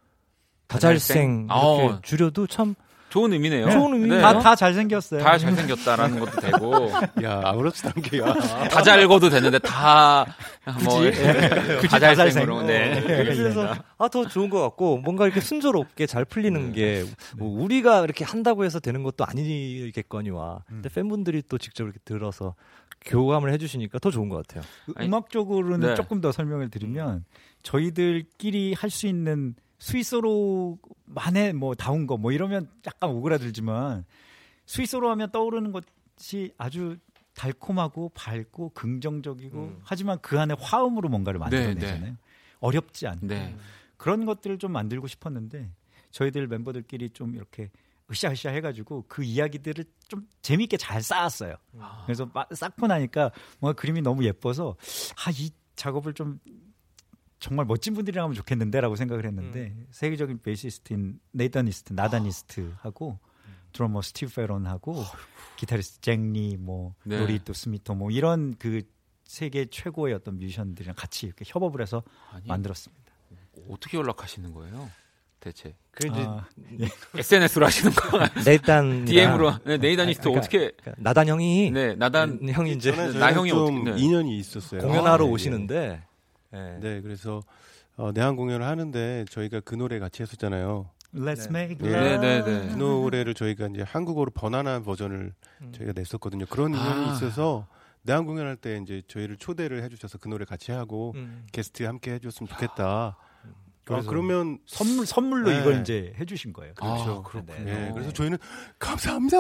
다잘생? 0.66 1.46
다잘생 1.46 1.78
이렇게 1.78 1.94
어. 1.94 2.00
줄여도 2.03 2.46
참 2.48 2.74
좋은 3.12 3.30
의미네요. 3.34 3.70
좋은 3.70 3.92
의미. 3.92 4.08
네. 4.08 4.20
다, 4.22 4.38
다 4.38 4.54
잘생겼어요. 4.56 5.22
다 5.22 5.36
잘생겼다라는 5.36 6.18
것도 6.18 6.40
되고 6.40 6.90
야 7.22 7.42
아무렇지도 7.44 7.90
않게 7.94 8.18
야. 8.20 8.32
다 8.68 8.82
잘 8.82 9.02
읽어도 9.02 9.28
되는데 9.28 9.58
다 9.58 10.24
뭐 10.84 11.00
굳이 11.80 11.88
다다 11.88 12.14
잘생으로 12.14 12.66
잘생. 12.66 12.66
네. 13.06 13.24
그래서 13.24 13.74
아 13.98 14.08
더 14.08 14.26
좋은 14.26 14.48
것 14.48 14.60
같고 14.62 14.98
뭔가 14.98 15.26
이렇게 15.26 15.40
순조롭게 15.40 16.06
잘 16.06 16.24
풀리는 16.24 16.72
게 16.72 17.04
뭐 17.36 17.48
우리가 17.62 18.04
이렇게 18.04 18.24
한다고 18.24 18.64
해서 18.64 18.80
되는 18.80 19.02
것도 19.02 19.24
아니겠거니와 19.26 20.60
근데 20.66 20.88
팬분들이 20.88 21.42
또 21.48 21.58
직접 21.58 21.84
이렇게 21.84 21.98
들어서 22.04 22.54
교감을 23.04 23.52
해주시니까 23.52 23.98
더 23.98 24.10
좋은 24.10 24.28
것 24.28 24.46
같아요. 24.46 24.62
아니, 24.96 25.08
음악적으로는 25.08 25.88
네. 25.88 25.94
조금 25.96 26.20
더 26.20 26.30
설명을 26.32 26.70
드리면 26.70 27.24
저희들끼리 27.62 28.74
할 28.74 28.90
수 28.90 29.06
있는 29.06 29.54
스위스로만의 29.82 31.52
뭐 31.54 31.74
다운 31.74 32.06
거 32.06 32.16
뭐 32.16 32.30
이러면 32.32 32.68
약간 32.86 33.10
오그라들지만 33.10 34.04
스위스로 34.66 35.10
하면 35.10 35.30
떠오르는 35.30 35.72
것이 35.72 36.52
아주 36.56 36.96
달콤하고 37.34 38.10
밝고 38.10 38.70
긍정적이고 38.70 39.58
음. 39.58 39.80
하지만 39.82 40.18
그 40.20 40.38
안에 40.38 40.54
화음으로 40.58 41.08
뭔가를 41.08 41.38
네, 41.38 41.44
만들어내잖아요. 41.44 42.16
어렵지 42.60 43.06
않고 43.06 43.26
네. 43.26 43.56
그런 43.96 44.24
것들을 44.26 44.58
좀 44.58 44.72
만들고 44.72 45.06
싶었는데 45.06 45.70
저희들 46.10 46.46
멤버들끼리 46.46 47.10
좀 47.10 47.34
이렇게 47.34 47.70
으쌰으쌰 48.10 48.50
해가지고 48.50 49.06
그 49.08 49.24
이야기들을 49.24 49.84
좀 50.08 50.28
재밌게 50.42 50.76
잘 50.76 51.02
쌓았어요. 51.02 51.54
그래서 52.04 52.28
마- 52.34 52.44
쌓고 52.52 52.86
나니까 52.86 53.30
뭔가 53.60 53.80
그림이 53.80 54.02
너무 54.02 54.24
예뻐서 54.24 54.76
아 55.26 55.30
이 55.30 55.50
작업을 55.74 56.12
좀 56.12 56.38
정말 57.43 57.66
멋진 57.66 57.93
분들이랑 57.95 58.24
하면 58.26 58.36
좋겠는데라고 58.36 58.95
생각을 58.95 59.26
했는데 59.26 59.74
세계적인 59.90 60.43
베이시스트인 60.43 61.18
Nathan 61.32 61.65
East, 61.65 61.92
Nathan 61.92 62.46
East하고 62.46 63.18
드러머 63.72 64.01
스티브 64.01 64.32
페론하고 64.32 65.03
기타리스트 65.57 66.01
잭리 66.03 66.57
뭐 66.57 66.95
네. 67.03 67.18
로리또 67.18 67.53
스미토 67.53 67.97
뭐 67.97 68.12
이런 68.12 68.55
그 68.61 68.82
세계 69.24 69.64
최고의 69.66 70.14
어떤 70.14 70.38
뮤지션들이랑 70.38 70.95
같이 70.97 71.26
이렇게 71.26 71.45
협업을 71.45 71.82
해서 71.82 72.05
아니, 72.30 72.47
만들었습니다. 72.47 73.03
어떻게 73.68 73.99
연락하시는 73.99 74.53
거예요? 74.55 74.88
대체 75.40 75.74
그 75.90 76.07
이제 76.07 76.20
아, 76.20 76.47
SNS로 77.16 77.66
하시는 77.66 77.90
거 77.93 78.18
네단 78.47 79.05
DM으로 79.07 79.55
네, 79.64 79.78
Nathan 79.78 80.05
East 80.05 80.22
그러니까- 80.30 80.40
어떻게 80.40 80.72
나단 80.97 81.26
형이 81.26 81.72
네 81.72 81.97
나단 81.97 82.49
형이 82.49 82.74
이제 82.74 82.93
나 83.18 83.32
형이 83.32 83.51
좀 83.51 83.78
어떻게- 83.78 83.90
네. 83.97 84.01
인연이 84.01 84.38
있었어요. 84.38 84.80
공연하러 84.80 85.24
아, 85.24 85.26
네, 85.26 85.32
오시는데 85.32 86.03
네. 86.53 86.78
네, 86.80 87.00
그래서 87.00 87.42
어, 87.96 88.12
내한 88.12 88.36
공연을 88.36 88.66
하는데 88.66 89.24
저희가 89.30 89.61
그 89.61 89.74
노래 89.74 89.98
같이 89.98 90.22
했었잖아요. 90.22 90.90
Let's 91.14 91.50
네. 91.50 91.61
make 91.61 91.76
네, 91.78 91.94
love. 91.94 92.18
네, 92.20 92.42
네. 92.42 92.68
그 92.68 92.74
노래를 92.76 93.34
저희가 93.34 93.66
이제 93.68 93.82
한국어로 93.82 94.30
번안한 94.30 94.82
버전을 94.82 95.34
음. 95.61 95.72
저희가 95.72 95.92
냈었거든요. 95.94 96.46
그런 96.46 96.72
인연이 96.72 97.11
아. 97.11 97.12
있어서 97.12 97.66
내한 98.03 98.24
공연할 98.24 98.57
때 98.57 98.80
이제 98.82 99.03
저희를 99.09 99.36
초대를 99.36 99.82
해주셔서 99.84 100.18
그 100.18 100.28
노래 100.28 100.44
같이 100.44 100.72
하고 100.72 101.12
음. 101.16 101.46
게스트 101.53 101.82
함께 101.84 102.12
해줬으면 102.14 102.48
좋겠다. 102.48 102.84
아, 102.84 103.16
그래서 103.84 104.09
그러면 104.09 104.59
선물 104.66 105.07
선물로 105.07 105.50
네. 105.50 105.61
이걸 105.61 105.80
이제 105.80 106.14
해주신 106.18 106.53
거예요. 106.53 106.74
그렇죠. 106.74 107.03
아, 107.03 107.22
그렇군요. 107.22 107.64
네, 107.64 107.90
그래서 107.92 108.12
저희는 108.12 108.38
감사합니다. 108.78 109.36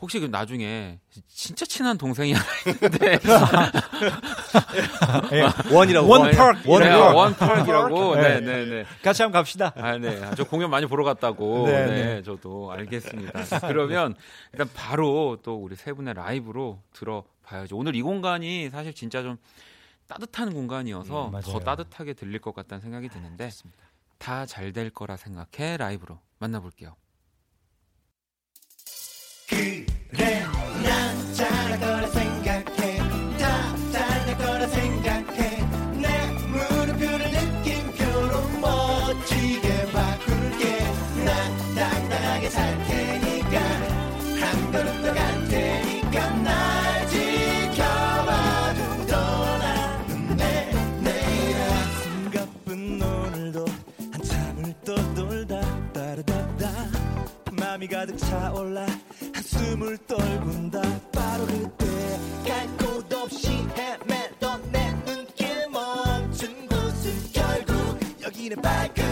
혹시 0.00 0.18
그 0.18 0.26
나중에 0.26 0.98
진짜 1.28 1.64
친한 1.66 1.98
동생이 1.98 2.32
하나 2.32 2.46
있는데 2.66 3.18
원이라고 5.72 6.08
원 6.08 6.20
원. 6.22 6.30
파크 6.32 6.68
원 6.70 6.82
네, 6.82 6.88
파크. 6.90 7.14
원파크라고 7.16 8.16
네. 8.16 8.22
네, 8.22 8.40
네, 8.40 8.64
네. 8.66 8.84
같이 9.02 9.22
한번 9.22 9.40
갑시다. 9.40 9.72
아, 9.76 9.98
네. 9.98 10.22
아, 10.24 10.34
저 10.34 10.44
공연 10.44 10.70
많이 10.70 10.86
보러 10.86 11.04
갔다고. 11.04 11.66
네, 11.66 11.86
네, 11.86 12.04
네. 12.16 12.22
저도 12.22 12.72
알겠습니다. 12.72 13.44
자, 13.44 13.60
그러면 13.60 14.14
일단 14.52 14.68
바로 14.74 15.38
또 15.42 15.56
우리 15.56 15.76
세 15.76 15.92
분의 15.92 16.14
라이브로 16.14 16.80
들어봐야죠. 16.92 17.76
오늘 17.76 17.94
이 17.94 18.02
공간이 18.02 18.70
사실 18.70 18.94
진짜 18.94 19.22
좀 19.22 19.36
따뜻한 20.08 20.52
공간이어서 20.54 21.28
음. 21.28 21.40
더 21.42 21.60
따뜻하게 21.60 22.14
들릴 22.14 22.40
것 22.40 22.54
같다는 22.54 22.80
생각이 22.80 23.08
드는데 23.08 23.50
다 24.18 24.44
잘 24.46 24.72
될 24.72 24.90
거라 24.90 25.16
생각해 25.16 25.76
라이브로 25.76 26.18
만나볼게요. 26.38 26.96
난 30.82 31.34
거라 31.80 32.09
맘이 57.80 57.88
가득 57.88 58.18
차올라 58.18 58.84
한숨을 59.34 59.96
떨군다. 60.06 60.82
바로 61.12 61.46
그때 61.46 61.86
갈 62.46 62.68
곳 62.76 63.10
없이 63.14 63.48
헤매던 63.74 64.70
내 64.70 64.92
눈길 65.06 65.68
멈춘 65.70 66.66
곳은 66.68 67.32
결국 67.32 67.98
여기는 68.22 68.60
발끝 68.60 69.09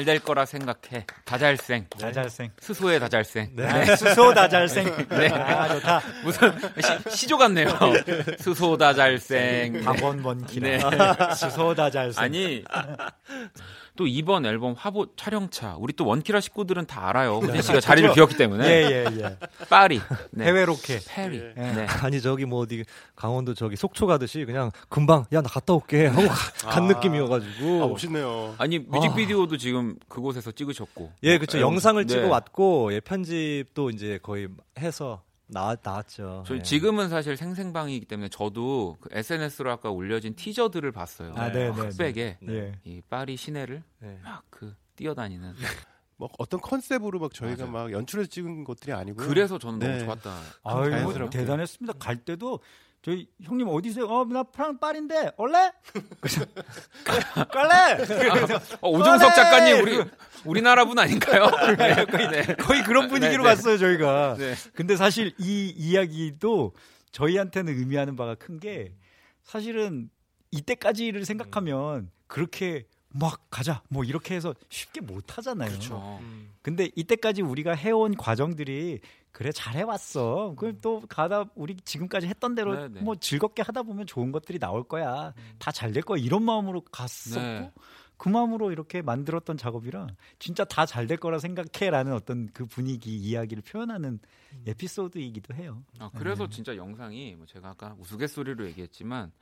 잘 0.00 0.04
될 0.04 0.18
거라 0.20 0.46
생각해. 0.46 1.06
다잘생. 1.24 1.86
다잘생. 1.98 2.50
스소의 2.60 3.00
다잘생. 3.00 3.50
네. 3.54 3.96
스소 3.96 4.32
다잘생. 4.34 5.08
네. 5.08 5.28
아 5.28 5.68
좋다. 5.68 6.02
무슨 6.24 6.52
시, 7.10 7.26
조 7.26 7.36
같네요. 7.36 7.68
스소 8.38 8.76
다잘생. 8.76 9.82
박원번 9.84 10.46
기나. 10.46 10.68
네. 10.90 11.34
수소 11.34 11.74
다잘생. 11.74 12.22
아니 12.22 12.64
또 13.96 14.06
이번 14.06 14.46
앨범 14.46 14.74
화보 14.76 15.06
촬영차 15.16 15.76
우리 15.78 15.92
또 15.92 16.06
원키라 16.06 16.40
식구들은 16.40 16.86
다 16.86 17.08
알아요. 17.08 17.38
후디 17.38 17.60
씨가 17.62 17.80
자리를 17.80 18.12
비웠기 18.14 18.36
때문에. 18.36 18.66
예예 18.66 19.04
예. 19.20 19.36
파리. 19.68 20.00
네. 20.30 20.44
해외 20.46 20.64
로케. 20.64 21.02
페리. 21.08 21.38
예. 21.38 21.52
네. 21.60 21.86
아니 22.02 22.20
저기 22.20 22.44
뭐 22.46 22.60
어디 22.60 22.84
강원도 23.14 23.54
저기 23.54 23.76
속초 23.76 24.06
가듯이 24.06 24.44
그냥 24.44 24.70
금방 24.88 25.24
야 25.32 25.40
나 25.42 25.48
갔다 25.48 25.72
올게 25.74 26.06
하고 26.06 26.28
가- 26.28 26.70
간 26.70 26.84
아. 26.84 26.86
느낌이어가지고 26.88 27.84
아, 27.84 27.86
멋있네요. 27.88 28.54
아니 28.58 28.78
뮤직비디오도 28.78 29.56
지금 29.56 29.96
그곳에서 30.08 30.52
찍으셨고. 30.52 31.12
예 31.22 31.38
그렇죠 31.38 31.58
네. 31.58 31.62
영상을 31.62 32.06
네. 32.06 32.14
찍어 32.14 32.28
왔고 32.28 32.92
예 32.94 33.00
편집도 33.00 33.90
이제 33.90 34.18
거의 34.22 34.48
해서 34.78 35.22
나 35.52 35.76
나왔죠. 35.82 36.44
저 36.46 36.56
예. 36.56 36.62
지금은 36.62 37.08
사실 37.08 37.36
생생방이기 37.36 38.06
때문에 38.06 38.28
저도 38.28 38.96
그 39.00 39.08
SNS로 39.12 39.70
아까 39.70 39.90
올려진 39.90 40.34
티저들을 40.34 40.90
봤어요. 40.92 41.32
아, 41.36 41.50
네, 41.50 41.64
네, 41.64 41.68
흑백에 41.70 42.38
예. 42.48 42.78
이 42.84 43.00
파리 43.08 43.36
시내를 43.36 43.82
네. 43.98 44.18
막그 44.22 44.74
뛰어다니는. 44.96 45.54
뭐 46.16 46.28
어떤 46.38 46.60
컨셉으로 46.60 47.18
막 47.18 47.32
저희가 47.32 47.66
맞아요. 47.66 47.84
막 47.86 47.92
연출해서 47.92 48.28
찍은 48.28 48.64
것들이 48.64 48.92
아니고요. 48.92 49.26
그래서 49.26 49.58
저는 49.58 49.78
너무 49.78 49.92
네. 49.92 50.04
좋았다. 50.04 50.30
아유 50.64 50.90
자연스럽게. 50.90 51.38
대단했습니다. 51.38 51.98
갈 51.98 52.16
때도 52.16 52.60
저희 53.02 53.28
형님 53.42 53.68
어디세요? 53.68 54.04
어 54.06 54.24
나 54.24 54.42
프랑 54.42 54.78
파리인데 54.78 55.32
올래? 55.38 55.72
그래서 56.20 56.44
갈래? 57.50 57.96
어, 58.80 58.90
오정석 58.90 59.34
작가님 59.34 59.82
우리 59.82 60.04
우리나라 60.44 60.84
분 60.84 60.98
아닌가요? 60.98 61.46
네. 61.78 62.04
네. 62.06 62.54
거의 62.56 62.82
그런 62.84 63.08
분위기로 63.08 63.42
네, 63.42 63.48
네. 63.48 63.54
갔어요 63.54 63.78
저희가. 63.78 64.36
네. 64.38 64.54
근데 64.74 64.96
사실 64.96 65.32
이 65.38 65.68
이야기도 65.74 66.74
저희한테는 67.12 67.72
의미하는 67.78 68.16
바가 68.16 68.34
큰 68.34 68.60
게 68.60 68.94
사실은 69.42 70.10
이때까지를 70.50 71.24
생각하면 71.24 72.10
그렇게 72.26 72.86
막 73.12 73.40
가자 73.50 73.82
뭐 73.88 74.04
이렇게 74.04 74.34
해서 74.34 74.54
쉽게 74.68 75.00
못 75.00 75.36
하잖아요. 75.38 75.68
그렇죠. 75.68 76.20
근데 76.62 76.90
이때까지 76.94 77.42
우리가 77.42 77.74
해온 77.74 78.16
과정들이 78.16 79.00
그래 79.32 79.52
잘 79.52 79.76
해 79.76 79.82
왔어. 79.82 80.54
그럼 80.56 80.78
또 80.80 81.02
가다 81.08 81.44
우리 81.54 81.76
지금까지 81.76 82.26
했던 82.26 82.54
대로 82.54 82.74
네, 82.74 82.88
네. 82.88 83.00
뭐 83.00 83.14
즐겁게 83.16 83.62
하다 83.62 83.82
보면 83.84 84.06
좋은 84.06 84.32
것들이 84.32 84.58
나올 84.58 84.84
거야. 84.84 85.32
다잘 85.58 85.92
될 85.92 86.02
거야. 86.02 86.20
이런 86.20 86.42
마음으로 86.42 86.82
갔었고 86.92 87.40
네. 87.40 87.72
그 88.16 88.28
마음으로 88.28 88.70
이렇게 88.70 89.00
만들었던 89.00 89.56
작업이라 89.56 90.08
진짜 90.38 90.64
다 90.64 90.84
잘 90.84 91.06
될 91.06 91.16
거라 91.16 91.38
생각해라는 91.38 92.12
어떤 92.12 92.50
그 92.52 92.66
분위기 92.66 93.16
이야기를 93.16 93.62
표현하는 93.62 94.18
에피소드이기도 94.66 95.54
해요. 95.54 95.82
아, 95.98 96.10
그래서 96.16 96.48
진짜 96.48 96.76
영상이 96.76 97.34
뭐 97.36 97.46
제가 97.46 97.70
아까 97.70 97.94
우스갯소리로 97.98 98.66
얘기했지만 98.66 99.32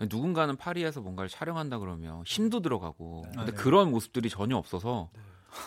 누군가는 0.00 0.56
파리에서 0.56 1.00
뭔가를 1.00 1.28
촬영한다 1.28 1.78
그러면 1.78 2.22
힘도 2.26 2.60
들어가고 2.60 3.24
근데 3.34 3.52
네. 3.52 3.56
그런 3.56 3.90
모습들이 3.90 4.28
전혀 4.28 4.56
없어서 4.56 5.08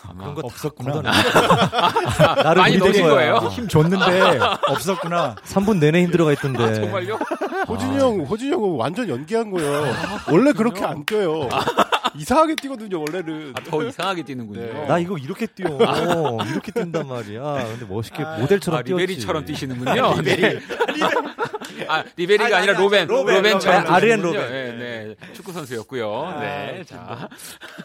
아마 0.06 0.20
그런 0.20 0.34
거 0.34 0.40
없었구나. 0.44 1.00
나를 2.42 2.60
많이 2.60 2.76
넣으신. 2.76 3.08
거예요? 3.08 3.36
힘 3.50 3.68
줬는데 3.68 4.38
없었구나. 4.68 5.34
3분 5.36 5.78
내내 5.78 6.02
힘들어가 6.02 6.32
있던데. 6.32 6.62
아, 6.62 6.74
정말요? 6.74 7.18
호준이 7.66 7.98
형, 7.98 8.20
호준이 8.20 8.50
형은 8.52 8.76
완전 8.76 9.08
연기한 9.08 9.50
거예요. 9.50 9.94
원래 10.30 10.52
그렇게 10.52 10.84
안 10.84 11.04
뛰어요. 11.06 11.48
이상하게 12.18 12.56
뛰거든요, 12.56 12.98
원래는. 13.00 13.52
아, 13.56 13.60
더 13.62 13.82
이상하게 13.84 14.22
뛰는군요. 14.24 14.60
네. 14.60 14.86
나 14.86 14.98
이거 14.98 15.16
이렇게 15.18 15.46
뛰어. 15.46 15.68
이렇게 16.50 16.72
뛴단 16.72 17.06
말이야. 17.06 17.42
근데 17.78 17.86
멋있게 17.86 18.24
모델처럼 18.40 18.80
아, 18.80 18.82
뛰었지. 18.82 19.00
리베리처럼 19.06 19.44
뛰시는군요. 19.44 20.20
네. 20.22 20.58
아, 21.88 22.04
리베리가 22.16 22.56
아니라 22.58 22.78
로벤, 22.78 23.06
로벤, 23.06 23.36
로벤처럼 23.36 23.80
로벤. 23.82 23.94
아르헨. 23.94 24.20
로벤. 24.24 24.50
네, 24.50 25.14
네. 25.18 25.32
축구 25.32 25.52
선수였고요. 25.52 26.12
아, 26.26 26.40
네. 26.40 26.84
자. 26.84 27.28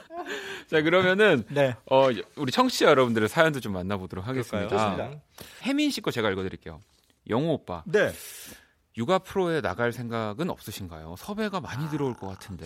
자, 0.70 0.82
그러면은 0.82 1.44
네. 1.50 1.76
어, 1.90 2.08
우리 2.36 2.52
청취자 2.52 2.88
여러분들의 2.88 3.30
사연도 3.30 3.60
좀 3.60 3.74
만나보도록 3.74 4.28
하겠습니다. 4.28 4.68
좋습니다. 4.70 5.20
혜민 5.64 5.92
씨 5.92 6.02
거 6.02 6.12
제가 6.12 6.30
읽어 6.32 6.44
드릴게요. 6.44 6.80
영호 7.30 7.54
오빠, 7.54 7.84
네. 7.86 8.12
육아 8.98 9.20
프로에 9.20 9.62
나갈 9.62 9.92
생각은 9.94 10.50
없으신가요? 10.50 11.16
섭외가 11.18 11.60
많이 11.62 11.90
들어올 11.90 12.14
것 12.16 12.28
같은데. 12.28 12.66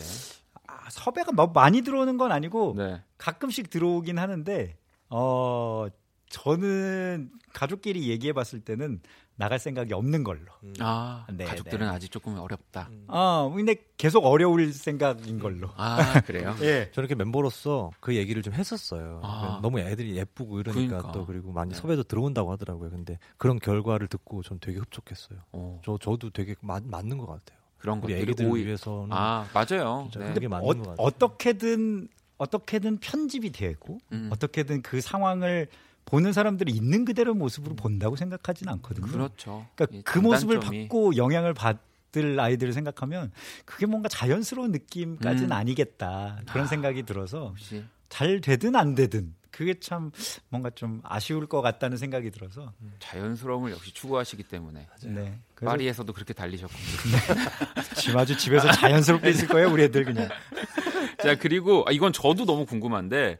아, 0.87 0.89
섭외가 0.89 1.33
뭐 1.33 1.47
많이 1.47 1.81
들어오는 1.81 2.17
건 2.17 2.31
아니고 2.31 2.75
네. 2.77 3.01
가끔씩 3.17 3.69
들어오긴 3.69 4.17
하는데 4.17 4.77
어 5.09 5.87
저는 6.29 7.29
가족끼리 7.53 8.07
얘기해 8.09 8.31
봤을 8.31 8.61
때는 8.61 9.01
나갈 9.35 9.59
생각이 9.59 9.93
없는 9.93 10.23
걸로. 10.23 10.45
아, 10.79 11.25
네, 11.31 11.45
가족들은 11.45 11.85
네. 11.85 11.93
아직 11.93 12.09
조금 12.09 12.37
어렵다. 12.39 12.89
아, 13.07 13.51
근데 13.53 13.75
계속 13.97 14.25
어려울 14.25 14.73
생각인 14.73 15.39
걸로. 15.39 15.69
아, 15.75 16.21
그래요? 16.21 16.55
예. 16.63 16.89
저렇게 16.91 17.15
멤버로서 17.15 17.91
그 17.99 18.15
얘기를 18.15 18.41
좀 18.41 18.53
했었어요. 18.53 19.21
아. 19.23 19.59
너무 19.61 19.79
애들이 19.79 20.17
예쁘고 20.17 20.59
이러니까 20.59 20.87
그러니까. 20.87 21.11
또 21.11 21.25
그리고 21.25 21.51
많이 21.51 21.71
네. 21.71 21.75
섭외도 21.77 22.03
들어온다고 22.03 22.51
하더라고요. 22.51 22.89
근데 22.89 23.19
그런 23.37 23.59
결과를 23.59 24.07
듣고 24.07 24.41
전 24.41 24.59
되게 24.59 24.79
흡족했어요. 24.79 25.39
어, 25.51 25.81
저 25.85 25.97
저도 26.01 26.29
되게 26.31 26.55
맞, 26.61 26.83
맞는 26.83 27.17
것 27.17 27.27
같아요. 27.27 27.56
그런 27.77 27.97
우리 27.99 28.13
것들이 28.13 28.21
애기들 28.21 28.45
오히- 28.47 28.65
위해서는 28.65 29.09
아, 29.11 29.47
맞아요. 29.53 30.09
네. 30.15 30.47
맞는 30.47 30.87
어. 30.87 30.95
어떻게든 30.97 32.07
어떻게든 32.37 32.97
편집이 32.99 33.51
되고 33.51 33.99
음. 34.11 34.29
어떻게든 34.31 34.81
그 34.83 35.01
상황을 35.01 35.67
보는 36.05 36.31
사람들이 36.33 36.71
있는 36.71 37.03
그대로 37.03 37.33
모습으로 37.33 37.75
본다고 37.75 38.15
생각하지는 38.15 38.71
않거든요. 38.73 39.07
그렇죠. 39.07 39.65
그러니까 39.75 39.97
이그 39.97 40.19
모습을 40.19 40.59
받고 40.59 41.17
영향을 41.17 41.53
받을 41.53 42.39
아이들을 42.39 42.71
생각하면 42.73 43.31
그게 43.65 43.85
뭔가 43.85 44.07
자연스러운 44.07 44.71
느낌까지는 44.71 45.49
음. 45.49 45.51
아니겠다 45.51 46.39
그런 46.49 46.67
생각이 46.67 47.03
들어서 47.03 47.49
혹시 47.49 47.83
잘 48.09 48.39
되든 48.39 48.75
안 48.75 48.95
되든 48.95 49.33
그게 49.51 49.73
참 49.79 50.11
뭔가 50.49 50.69
좀 50.69 51.01
아쉬울 51.03 51.47
것 51.47 51.61
같다는 51.61 51.97
생각이 51.97 52.31
들어서 52.31 52.73
자연스러움을 52.99 53.71
역시 53.71 53.93
추구하시기 53.93 54.43
때문에 54.43 54.87
네. 55.05 55.39
파리에서도 55.63 56.11
그렇게 56.13 56.33
달리셨군요. 56.33 57.17
지금 57.97 58.19
아주 58.19 58.37
집에서 58.37 58.71
자연스럽게 58.71 59.29
있을 59.29 59.47
거예요 59.47 59.71
우리 59.71 59.83
애들 59.83 60.05
그냥 60.05 60.29
자 61.23 61.35
그리고 61.35 61.83
아, 61.87 61.91
이건 61.91 62.13
저도 62.13 62.45
너무 62.45 62.65
궁금한데 62.65 63.39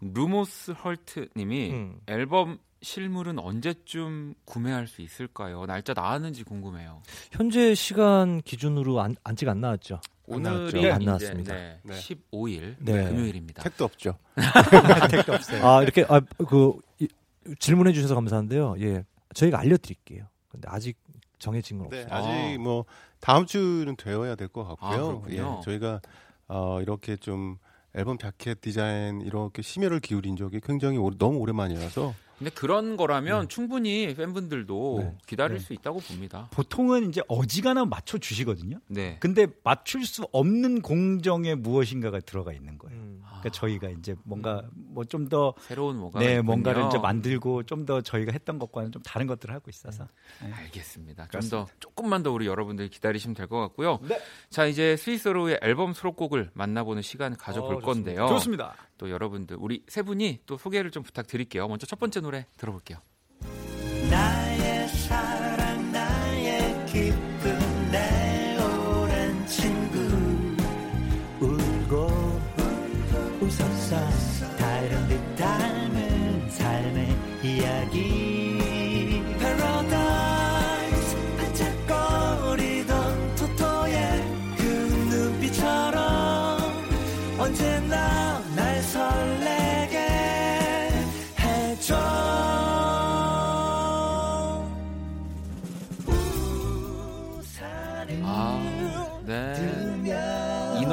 루모스 0.00 0.72
헐트님이 0.72 1.70
음. 1.70 2.00
앨범 2.06 2.58
실물은 2.82 3.38
언제쯤 3.38 4.34
구매할 4.44 4.86
수 4.86 5.02
있을까요? 5.02 5.66
날짜 5.66 5.92
나왔는지 5.94 6.44
궁금해요. 6.44 7.02
현재 7.32 7.74
시간 7.74 8.40
기준으로 8.42 9.00
안, 9.00 9.16
아직 9.24 9.48
안 9.48 9.60
나왔죠. 9.60 10.00
오늘이 10.26 10.82
네, 10.82 10.90
안 10.90 11.02
나왔습니다. 11.02 11.54
네, 11.54 11.78
네. 11.82 11.94
15일 11.94 12.76
네. 12.80 13.04
금요일입니다. 13.08 13.62
택도 13.62 13.84
없죠. 13.84 14.16
택도 15.10 15.32
없어요. 15.34 15.64
아 15.66 15.82
이렇게 15.82 16.04
아, 16.08 16.20
그 16.48 16.72
이- 16.98 17.08
질문해 17.58 17.92
주셔서 17.92 18.14
감사한데요. 18.14 18.74
예, 18.80 19.04
저희가 19.34 19.58
알려드릴게요. 19.60 20.24
근데 20.48 20.68
아직 20.70 20.96
정해진 21.38 21.78
건 21.78 21.88
네, 21.90 22.02
없어요. 22.02 22.18
아직 22.18 22.58
뭐 22.58 22.84
다음 23.20 23.46
주는 23.46 23.94
되어야 23.96 24.34
될것 24.34 24.66
아, 24.66 24.74
같고요. 24.74 25.20
그렇군요. 25.20 25.58
예, 25.60 25.64
저희가 25.64 26.00
어, 26.48 26.80
이렇게 26.82 27.16
좀 27.16 27.58
앨범 27.94 28.18
자켓 28.18 28.60
디자인 28.60 29.20
이렇게 29.22 29.62
심혈을 29.62 30.00
기울인 30.00 30.36
적이 30.36 30.60
굉장히 30.60 30.98
오래- 30.98 31.16
너무 31.18 31.38
오랜만이라서 31.38 32.14
근데 32.38 32.50
그런 32.50 32.96
거라면 32.96 33.48
충분히 33.48 34.14
팬분들도 34.14 34.98
네. 35.00 35.14
기다릴 35.26 35.58
네. 35.58 35.64
수 35.64 35.72
있다고 35.72 36.00
봅니다. 36.00 36.48
보통은 36.52 37.08
이제 37.08 37.22
어지간하면 37.28 37.88
맞춰 37.88 38.18
주시거든요. 38.18 38.78
네. 38.88 39.16
근데 39.20 39.46
맞출 39.64 40.04
수 40.04 40.26
없는 40.32 40.82
공정에 40.82 41.54
무엇인가가 41.54 42.20
들어가 42.20 42.52
있는 42.52 42.76
거예요. 42.78 42.98
음. 42.98 43.22
그러니까 43.24 43.48
저희가 43.50 43.88
이제 43.90 44.14
뭔가 44.24 44.62
뭐좀 44.74 45.28
더 45.28 45.54
새로운 45.60 45.96
뭐가 45.96 46.18
네, 46.20 46.26
있군요. 46.32 46.42
뭔가를 46.42 46.86
이제 46.88 46.98
만들고 46.98 47.62
좀 47.64 47.86
더 47.86 48.00
저희가 48.00 48.32
했던 48.32 48.58
것과는 48.58 48.90
좀 48.90 49.00
다른 49.02 49.26
것들을 49.28 49.54
하고 49.54 49.70
있어서. 49.70 50.08
네. 50.42 50.52
알겠습니다. 50.52 51.28
좀 51.28 51.40
더 51.50 51.66
조금만 51.78 52.22
더 52.24 52.32
우리 52.32 52.46
여러분들 52.46 52.88
기다리시면 52.88 53.34
될 53.34 53.46
것 53.46 53.60
같고요. 53.60 54.00
자 54.50 54.66
이제 54.66 54.96
스위스로의 54.96 55.60
앨범 55.62 55.92
수록곡을 55.92 56.50
만나보는 56.54 57.02
시간 57.02 57.36
가져볼 57.36 57.76
어, 57.76 57.80
좋습니다. 57.80 57.86
건데요. 58.14 58.26
좋습니다. 58.28 58.74
또 58.98 59.10
여러분들 59.10 59.56
우리 59.60 59.84
세 59.88 60.02
분이 60.02 60.40
또 60.46 60.56
소개를 60.58 60.90
좀 60.90 61.02
부탁드릴게요. 61.04 61.68
먼저 61.68 61.86
첫 61.86 61.98
번째 62.00 62.20
노래 62.26 62.44
들어볼게요. 62.56 62.98
나의 64.10 64.88
사 64.88 65.35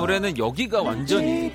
노래는 0.04 0.38
여기가 0.38 0.82
완전히 0.82 1.54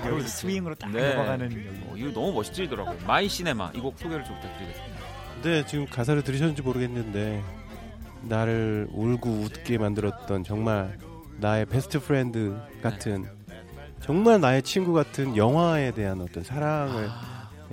바로 0.00 0.20
스윙으로 0.20 0.76
딱 0.76 0.88
네. 0.92 1.14
넘어가는 1.14 1.46
여기. 1.46 1.68
어, 1.88 1.94
이거 1.96 2.12
너무 2.12 2.32
멋지더라고요. 2.34 2.96
My 3.04 3.28
Cinema 3.28 3.72
이 3.74 3.80
곡 3.80 3.98
소개를 3.98 4.24
좀 4.24 4.36
부탁드리겠습니다. 4.36 4.96
네, 5.42 5.66
지금 5.66 5.86
가사를 5.86 6.22
들으셨는지 6.22 6.62
모르겠는데 6.62 7.42
나를 8.22 8.86
울고 8.92 9.28
웃게 9.30 9.78
만들었던 9.78 10.44
정말 10.44 10.96
나의 11.38 11.66
best 11.66 11.98
friend 11.98 12.54
같은 12.82 13.26
정말 14.00 14.40
나의 14.40 14.62
친구 14.62 14.92
같은 14.92 15.36
영화에 15.36 15.90
대한 15.90 16.20
어떤 16.20 16.44
사랑을 16.44 17.08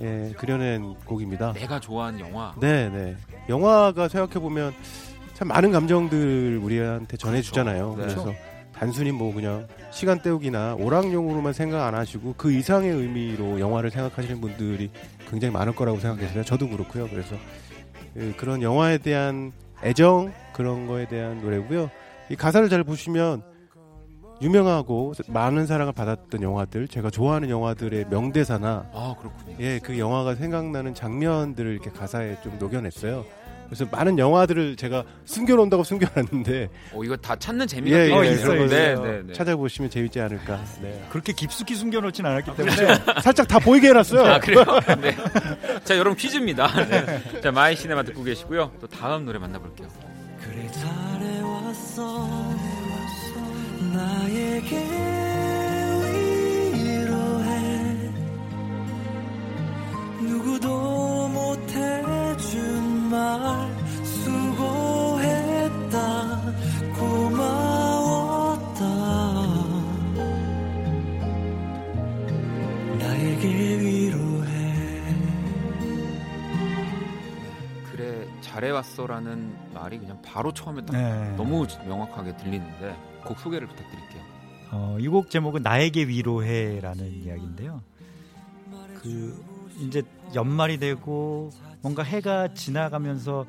예, 0.00 0.34
그려낸 0.36 0.92
곡입니다. 1.04 1.52
내가 1.52 1.78
좋아하는 1.78 2.18
영화. 2.18 2.52
네, 2.60 2.88
네. 2.88 3.16
영화가 3.48 4.08
생각해 4.08 4.40
보면 4.40 4.74
참 5.34 5.46
많은 5.48 5.70
감정들 5.70 6.58
우리한테 6.60 7.16
전해주잖아요. 7.16 7.94
그렇죠. 7.94 8.24
그래서 8.24 8.53
단순히 8.76 9.12
뭐 9.12 9.32
그냥 9.32 9.66
시간 9.90 10.20
때우기나 10.20 10.74
오락용으로만 10.74 11.52
생각 11.52 11.86
안 11.86 11.94
하시고 11.94 12.34
그 12.36 12.52
이상의 12.52 12.90
의미로 12.90 13.60
영화를 13.60 13.90
생각하시는 13.90 14.40
분들이 14.40 14.90
굉장히 15.30 15.52
많을 15.52 15.74
거라고 15.74 15.98
생각했어요. 16.00 16.44
저도 16.44 16.68
그렇고요. 16.68 17.08
그래서 17.08 17.36
그, 18.12 18.34
그런 18.36 18.62
영화에 18.62 18.98
대한 18.98 19.52
애정 19.82 20.32
그런 20.52 20.86
거에 20.86 21.06
대한 21.06 21.40
노래고요. 21.40 21.90
이 22.30 22.36
가사를 22.36 22.68
잘 22.68 22.84
보시면 22.84 23.42
유명하고 24.42 25.14
많은 25.28 25.66
사랑을 25.66 25.92
받았던 25.92 26.42
영화들, 26.42 26.88
제가 26.88 27.10
좋아하는 27.10 27.50
영화들의 27.50 28.06
명대사나 28.10 28.90
아 28.92 29.14
그렇군요. 29.18 29.56
예, 29.60 29.78
그 29.78 29.98
영화가 29.98 30.34
생각나는 30.34 30.94
장면들을 30.94 31.70
이렇게 31.72 31.90
가사에 31.90 32.40
좀 32.42 32.58
녹여냈어요. 32.58 33.24
그래서 33.66 33.86
많은 33.90 34.18
영화들을 34.18 34.76
제가 34.76 35.04
숨겨놓는다고 35.24 35.84
숨겨놨는데 35.84 36.68
어, 36.92 37.04
이거 37.04 37.16
다 37.16 37.36
찾는 37.36 37.66
재미가 37.66 37.98
예, 37.98 38.08
또 38.10 38.24
예, 38.26 38.32
있어요, 38.32 38.66
네. 38.66 38.94
네, 38.94 39.22
네. 39.26 39.32
찾아보시면 39.32 39.90
재밌지 39.90 40.20
않을까. 40.20 40.62
네. 40.82 41.04
그렇게 41.10 41.32
깊숙이 41.32 41.74
숨겨놓진 41.74 42.24
않았기 42.24 42.54
때문에 42.56 42.76
살짝 43.22 43.48
다 43.48 43.58
보이게 43.58 43.88
해놨어요. 43.88 44.24
아 44.24 44.38
그래요? 44.38 44.64
네. 45.00 45.16
자 45.84 45.96
여러분 45.96 46.16
퀴즈입니다. 46.16 46.68
네. 46.86 47.40
자 47.40 47.50
My 47.52 47.76
Cinema 47.76 48.02
듣고 48.04 48.22
계시고요. 48.22 48.72
또 48.80 48.86
다음 48.86 49.24
노래 49.24 49.38
만나볼게요. 49.38 49.88
그래 50.42 50.68
잘해왔어 50.70 52.28
나에게 53.94 54.76
위로해 56.74 58.10
누구도 60.20 60.93
말 63.14 63.70
수고했다 64.04 65.98
고마웠다 66.98 68.84
나에게 72.98 73.78
위로해 73.80 74.74
그래 77.92 78.26
잘해왔어라는 78.40 79.54
말이 79.72 79.98
그냥 79.98 80.20
바로 80.22 80.52
처음에 80.52 80.84
딱 80.84 80.96
네. 80.96 81.34
너무 81.36 81.66
명확하게 81.86 82.36
들리는데 82.36 82.96
곡 83.24 83.38
소개를 83.38 83.68
부탁드릴게요. 83.68 84.22
어, 84.72 84.96
이 84.98 85.06
곡 85.06 85.30
제목은 85.30 85.62
나에게 85.62 86.08
위로해라는 86.08 87.22
이야기인데요. 87.22 87.80
그 89.00 89.40
이제 89.78 90.02
연말이 90.34 90.78
되고 90.78 91.50
뭔가 91.84 92.02
해가 92.02 92.54
지나가면서 92.54 93.46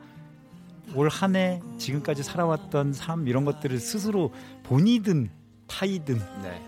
올 0.93 1.07
한 1.09 1.35
해 1.35 1.61
지금까지 1.79 2.21
살아왔던 2.21 2.93
삶 2.93 3.27
이런 3.27 3.43
것들을 3.45 3.79
스스로 3.79 4.31
본이든 4.63 5.29
타이든 5.67 6.17
네. 6.43 6.61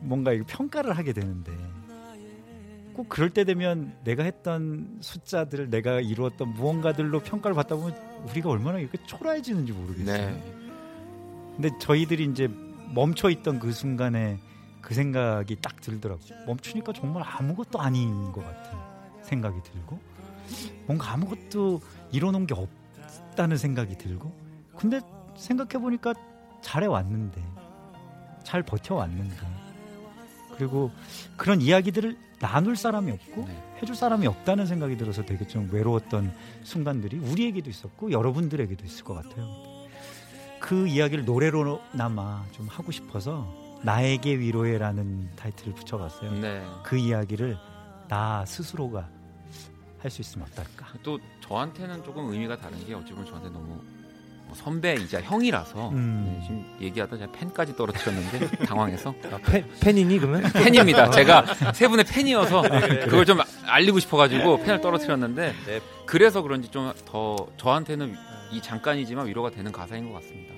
뭔가 0.00 0.30
평가를 0.46 0.96
하게 0.96 1.12
되는데 1.12 1.52
꼭 2.94 3.08
그럴 3.08 3.30
때 3.30 3.44
되면 3.44 3.92
내가 4.04 4.22
했던 4.22 4.98
숫자들 5.00 5.68
내가 5.70 6.00
이루었던 6.00 6.54
무언가들로 6.54 7.20
평가를 7.20 7.54
받다 7.54 7.76
보면 7.76 7.94
우리가 8.30 8.48
얼마나 8.48 8.78
이렇게 8.78 8.98
초라해지는지 9.06 9.72
모르겠어요. 9.72 10.16
네. 10.16 10.54
근데 11.56 11.70
저희들이 11.78 12.24
이제 12.24 12.48
멈춰 12.94 13.28
있던 13.30 13.58
그 13.58 13.72
순간에 13.72 14.38
그 14.80 14.94
생각이 14.94 15.56
딱 15.60 15.80
들더라고요. 15.80 16.46
멈추니까 16.46 16.92
정말 16.92 17.22
아무것도 17.26 17.78
아닌 17.80 18.32
것 18.32 18.42
같은 18.44 18.78
생각이 19.22 19.60
들고 19.62 19.98
뭔가 20.86 21.12
아무것도 21.12 21.80
이뤄놓은 22.12 22.46
게 22.46 22.54
없다는 22.54 23.56
생각이 23.56 23.96
들고 23.98 24.32
근데 24.76 25.00
생각해 25.36 25.82
보니까 25.82 26.14
잘해 26.62 26.86
왔는데 26.86 27.44
잘 28.42 28.62
버텨 28.62 28.96
왔는데 28.96 29.36
그리고 30.56 30.90
그런 31.36 31.60
이야기들을 31.60 32.16
나눌 32.40 32.76
사람이 32.76 33.12
없고 33.12 33.46
네. 33.46 33.62
해줄 33.82 33.94
사람이 33.94 34.26
없다는 34.26 34.66
생각이 34.66 34.96
들어서 34.96 35.24
되게 35.24 35.46
좀 35.46 35.68
외로웠던 35.72 36.32
순간들이 36.62 37.18
우리에게도 37.18 37.70
있었고 37.70 38.10
여러분들에게도 38.10 38.84
있을 38.84 39.04
것 39.04 39.14
같아요. 39.14 39.46
그 40.60 40.86
이야기를 40.86 41.24
노래로나마 41.24 42.44
좀 42.52 42.66
하고 42.68 42.90
싶어서 42.90 43.46
나에게 43.82 44.38
위로해라는 44.38 45.30
타이틀을 45.36 45.74
붙여봤어요. 45.74 46.32
네. 46.40 46.64
그 46.82 46.96
이야기를 46.96 47.56
나 48.08 48.44
스스로가 48.44 49.08
할 50.00 50.10
수 50.10 50.20
있으면 50.22 50.46
어떨까? 50.50 50.86
또 51.02 51.18
저한테는 51.40 52.04
조금 52.04 52.30
의미가 52.32 52.56
다른 52.58 52.84
게 52.86 52.94
어찌 52.94 53.12
보면 53.12 53.26
저한테 53.26 53.48
너무 53.50 53.80
뭐 54.46 54.54
선배이자 54.54 55.20
형이라서 55.22 55.90
음. 55.90 56.24
네, 56.40 56.46
지금 56.46 56.76
얘기하다 56.80 57.18
제가 57.18 57.32
펜까지 57.32 57.76
떨어뜨렸는데 57.76 58.48
당황해서 58.64 59.14
아, 59.30 59.36
팬, 59.44 59.68
팬이니 59.82 60.18
그러면? 60.20 60.42
팬입니다. 60.54 61.10
제가 61.10 61.44
세 61.74 61.86
분의 61.88 62.04
팬이어서 62.06 62.62
그걸 62.62 63.26
좀 63.26 63.38
알리고 63.66 63.98
싶어가지고 63.98 64.62
펜을 64.62 64.80
떨어뜨렸는데 64.80 65.54
네. 65.66 65.80
그래서 66.06 66.40
그런지 66.42 66.70
좀 66.70 66.92
더 67.04 67.36
저한테는 67.58 68.14
이 68.52 68.62
잠깐이지만 68.62 69.26
위로가 69.26 69.50
되는 69.50 69.70
가사인 69.72 70.08
것 70.10 70.14
같습니다. 70.22 70.54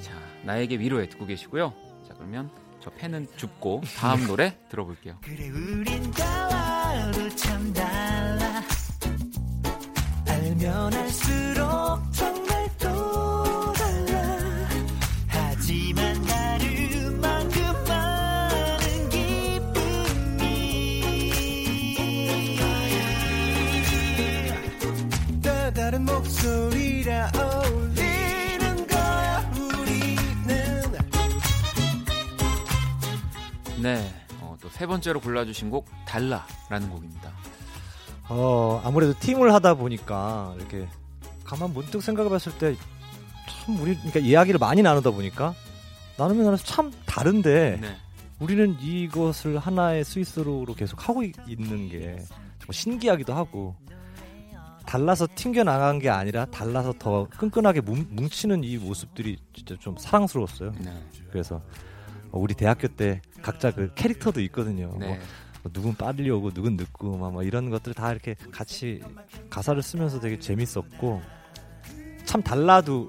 자 0.00 0.12
나에게 0.44 0.78
위로해 0.78 1.06
듣고 1.08 1.26
계시고요. 1.26 1.74
자 2.08 2.14
그러면 2.14 2.50
저 2.80 2.88
펜은 2.88 3.26
줍고 3.36 3.82
다음 3.98 4.26
노래 4.26 4.56
들어볼게요. 4.70 5.16
그래 5.20 5.50
우린 5.50 6.10
나와도 6.16 7.28
참 7.36 7.70
달라 7.74 8.39
알면 10.60 10.92
알수록 10.94 12.12
정말 12.12 12.68
또 12.78 13.72
달라 13.72 14.68
하지만 15.26 16.20
나름만큼 16.22 17.62
많은 17.88 19.08
기쁨이 19.08 20.60
또 25.42 25.72
다른 25.72 26.04
목소리라 26.04 27.30
어울리는 27.34 28.86
거야 28.86 29.50
우리는 29.56 30.82
네, 33.80 34.14
어, 34.40 34.56
또 34.60 34.68
세 34.68 34.86
번째로 34.86 35.20
골라주신 35.20 35.70
곡 35.70 35.86
달라라는 36.06 36.90
곡입니다. 36.90 37.39
어, 38.30 38.80
아무래도 38.84 39.12
팀을 39.18 39.52
하다 39.52 39.74
보니까 39.74 40.54
이렇게 40.56 40.88
가만 41.44 41.72
문득 41.74 42.02
생각해 42.02 42.28
봤을 42.30 42.52
때 42.58 42.74
참 43.64 43.78
우리 43.80 43.94
그러니까 43.96 44.20
이야기를 44.20 44.58
많이 44.58 44.80
나누다 44.80 45.10
보니까 45.10 45.54
나누면 46.16 46.44
나눠서 46.44 46.64
참 46.64 46.92
다른데 47.04 47.78
네. 47.80 47.96
우리는 48.38 48.76
이것을 48.80 49.58
하나의 49.58 50.04
스위스로로 50.04 50.72
계속 50.74 51.08
하고 51.08 51.22
있- 51.24 51.34
있는 51.48 51.88
게 51.88 52.16
정말 52.60 52.72
신기하기도 52.72 53.34
하고 53.34 53.74
달라서 54.86 55.26
튕겨 55.34 55.64
나간 55.64 55.98
게 55.98 56.08
아니라 56.08 56.46
달라서 56.46 56.94
더 56.98 57.26
끈끈하게 57.36 57.80
뭉, 57.80 58.06
뭉치는 58.10 58.62
이 58.64 58.76
모습들이 58.76 59.36
진짜 59.52 59.76
좀 59.80 59.96
사랑스러웠어요. 59.98 60.72
네. 60.78 60.92
그래서 61.30 61.56
어, 62.30 62.38
우리 62.38 62.54
대학교 62.54 62.86
때 62.88 63.20
각자 63.42 63.72
그 63.72 63.92
캐릭터도 63.94 64.40
있거든요. 64.42 64.94
네. 64.98 65.06
뭐, 65.08 65.18
뭐 65.62 65.72
누군 65.72 65.94
빨리 65.94 66.30
오고 66.30 66.50
누군 66.52 66.76
늦고 66.76 67.16
막, 67.18 67.32
뭐 67.32 67.42
이런 67.42 67.70
것들 67.70 67.94
다 67.94 68.10
이렇게 68.12 68.34
같이 68.50 69.02
가사를 69.50 69.80
쓰면서 69.82 70.20
되게 70.20 70.38
재밌었고 70.38 71.22
참 72.24 72.42
달라도 72.42 73.08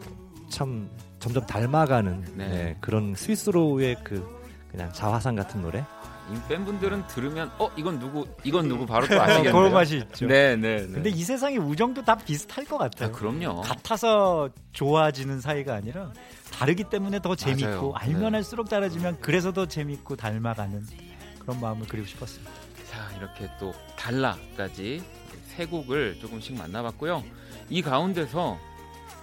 참 0.49 0.89
점점 1.19 1.45
닮아가는 1.45 2.21
네. 2.35 2.47
네, 2.47 2.77
그런 2.81 3.13
스위스로의 3.15 3.97
그 4.03 4.41
그냥 4.69 4.91
자화상 4.91 5.35
같은 5.35 5.61
노래. 5.61 5.83
이 6.31 6.47
팬분들은 6.47 7.07
들으면 7.07 7.51
어 7.59 7.69
이건 7.75 7.99
누구 7.99 8.25
이건 8.43 8.67
누구 8.69 8.85
바로 8.85 9.05
또 9.07 9.19
아시겠네요. 9.21 9.53
그런 9.53 9.73
맛이 9.73 9.97
있죠. 9.97 10.27
네, 10.27 10.55
네, 10.55 10.77
네. 10.77 10.87
근데 10.87 11.09
이 11.09 11.23
세상의 11.23 11.57
우정도 11.59 12.03
다 12.03 12.15
비슷할 12.15 12.65
것 12.65 12.77
같아요. 12.77 13.09
아, 13.09 13.11
그럼요. 13.11 13.61
같아서 13.61 14.49
좋아지는 14.71 15.41
사이가 15.41 15.75
아니라 15.75 16.11
다르기 16.53 16.85
때문에 16.85 17.19
더 17.21 17.35
재밌고 17.35 17.91
맞아요. 17.91 17.93
알면 17.95 18.31
네. 18.31 18.37
할수록 18.37 18.69
달라지면 18.69 19.17
그래서 19.19 19.51
더 19.51 19.65
재밌고 19.65 20.15
닮아가는 20.15 20.85
그런 21.41 21.59
마음을 21.59 21.87
그리고 21.87 22.07
싶었습니다. 22.07 22.51
자 22.89 23.11
이렇게 23.17 23.49
또 23.59 23.73
달라까지 23.97 25.03
세 25.47 25.65
곡을 25.65 26.19
조금씩 26.19 26.55
만나봤고요. 26.57 27.23
이 27.69 27.81
가운데서 27.81 28.57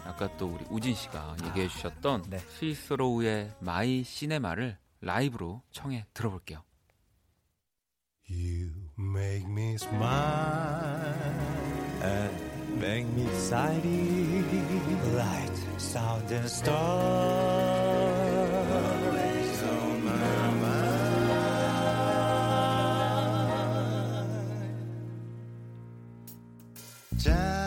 아까 0.04 0.34
또 0.36 0.46
우리 0.46 0.64
우진 0.70 0.94
씨가 0.94 1.36
얘기해 1.46 1.68
주셨던 1.68 2.24
네. 2.28 2.38
Sweet 2.38 2.82
Sorrow의 2.82 3.52
My 3.60 4.02
Cinema를 4.04 4.78
라이브로 5.00 5.62
청해 5.70 6.06
들어볼게요. 6.14 6.62
You 8.28 8.72
make 8.98 9.46
me 9.48 9.74
smile 9.74 11.14
and 12.02 12.34
make 12.76 13.06
me 13.12 13.22
excited. 13.26 14.44
Light, 15.14 15.58
sound, 15.78 16.32
and 16.32 16.46
stars. 16.46 17.57
자, 27.18 27.57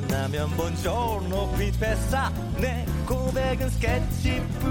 만나면 0.00 0.56
높이 1.28 1.72
뺐어 1.72 2.30
내 2.56 2.86
고백은 3.04 3.68
스케치북. 3.68 4.68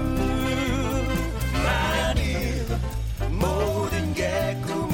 만일 1.52 2.66
모든 3.30 4.14
게 4.14 4.58
꿈 4.66 4.87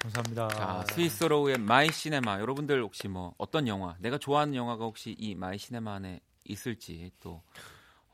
감사합니다. 0.00 0.48
자, 0.48 0.84
Sweet 0.92 1.17
Sorrow의 1.17 1.58
My 1.58 1.90
Cinema. 1.90 2.40
여러분들 2.40 2.82
혹시 2.82 3.08
뭐 3.08 3.34
어떤 3.38 3.66
영화, 3.68 3.96
내가 3.98 4.18
좋아하는 4.18 4.54
영화가 4.54 4.84
혹시 4.84 5.14
이 5.18 5.34
My 5.34 5.58
Cinema 5.58 5.94
안에 5.94 6.20
있을지 6.44 7.10
또 7.20 7.42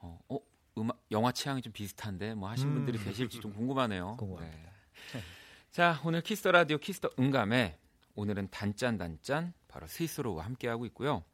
어, 0.01 0.19
어 0.29 0.39
음악 0.79 1.01
영화 1.11 1.31
취향이 1.33 1.63
좀 1.63 1.73
비슷한데 1.73 2.35
뭐 2.35 2.49
하신 2.51 2.69
음. 2.69 2.75
분들이 2.75 2.99
계실지 2.99 3.41
좀 3.41 3.53
궁금하네요. 3.53 4.17
궁금합니다. 4.19 4.71
네. 5.13 5.23
자, 5.71 6.01
오늘 6.05 6.21
Kiss 6.21 6.39
the 6.39 6.53
Radio 6.53 6.79
Kiss 6.79 6.97
the 6.97 7.11
응감에 7.19 7.79
오늘은 8.15 8.49
단짠 8.51 8.97
단짠 8.99 9.53
바로 9.69 9.87
스위스로우와 9.87 10.45
함께 10.45 10.69
하고 10.69 10.87
있고요. 10.87 11.25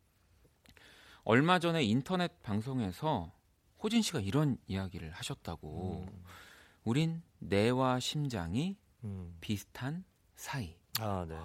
얼마 1.23 1.59
전에 1.59 1.83
인터넷 1.85 2.43
방송에서 2.43 3.33
호진 3.83 4.03
씨가 4.03 4.21
이런 4.21 4.59
이야기를 4.67 5.11
하셨다고. 5.13 6.07
우린 6.85 7.23
뇌와 7.39 8.01
심장이 8.01 8.77
음. 9.05 9.37
비슷한 9.41 10.05
사이. 10.41 10.75
아, 11.01 11.27
네. 11.29 11.37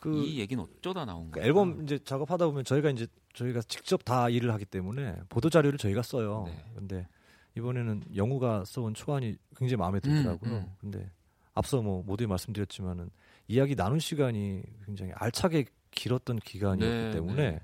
그, 0.00 0.24
이 0.24 0.38
얘기는 0.38 0.62
어쩌다 0.62 1.04
나온 1.04 1.32
그 1.32 1.40
거예요? 1.40 1.48
앨범 1.48 1.82
이제 1.82 1.98
작업하다 1.98 2.46
보면 2.46 2.62
저희가 2.64 2.90
이제 2.90 3.08
저희가 3.34 3.60
직접 3.62 4.04
다 4.04 4.28
일을 4.28 4.52
하기 4.52 4.64
때문에 4.64 5.16
보도 5.28 5.50
자료를 5.50 5.76
저희가 5.76 6.02
써요. 6.02 6.44
네. 6.46 6.64
근데 6.76 7.08
이번에는 7.56 8.04
영우가 8.14 8.66
써온 8.66 8.94
초안이 8.94 9.36
굉장히 9.56 9.78
마음에 9.78 9.98
들더라고요. 9.98 10.50
음, 10.52 10.56
음. 10.56 10.74
근데 10.78 11.10
앞서 11.54 11.82
뭐 11.82 12.04
모두에 12.04 12.28
말씀드렸지만은 12.28 13.10
이야기 13.48 13.74
나눈 13.74 13.98
시간이 13.98 14.62
굉장히 14.84 15.10
알차게 15.16 15.64
길었던 15.90 16.38
기간이었기 16.38 16.96
네, 16.96 17.10
때문에 17.10 17.50
네. 17.50 17.60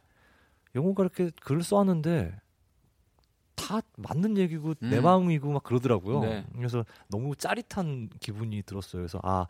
영우가 0.74 1.04
이렇게 1.04 1.30
글을 1.42 1.62
써왔는데 1.62 2.40
다 3.54 3.80
맞는 3.96 4.36
얘기고 4.38 4.74
내 4.80 4.98
음. 4.98 5.04
마음이고 5.04 5.52
막 5.52 5.62
그러더라고요. 5.62 6.20
네. 6.22 6.44
그래서 6.56 6.84
너무 7.08 7.36
짜릿한 7.36 8.10
기분이 8.18 8.62
들었어요. 8.62 9.02
그래서 9.02 9.20
아, 9.22 9.46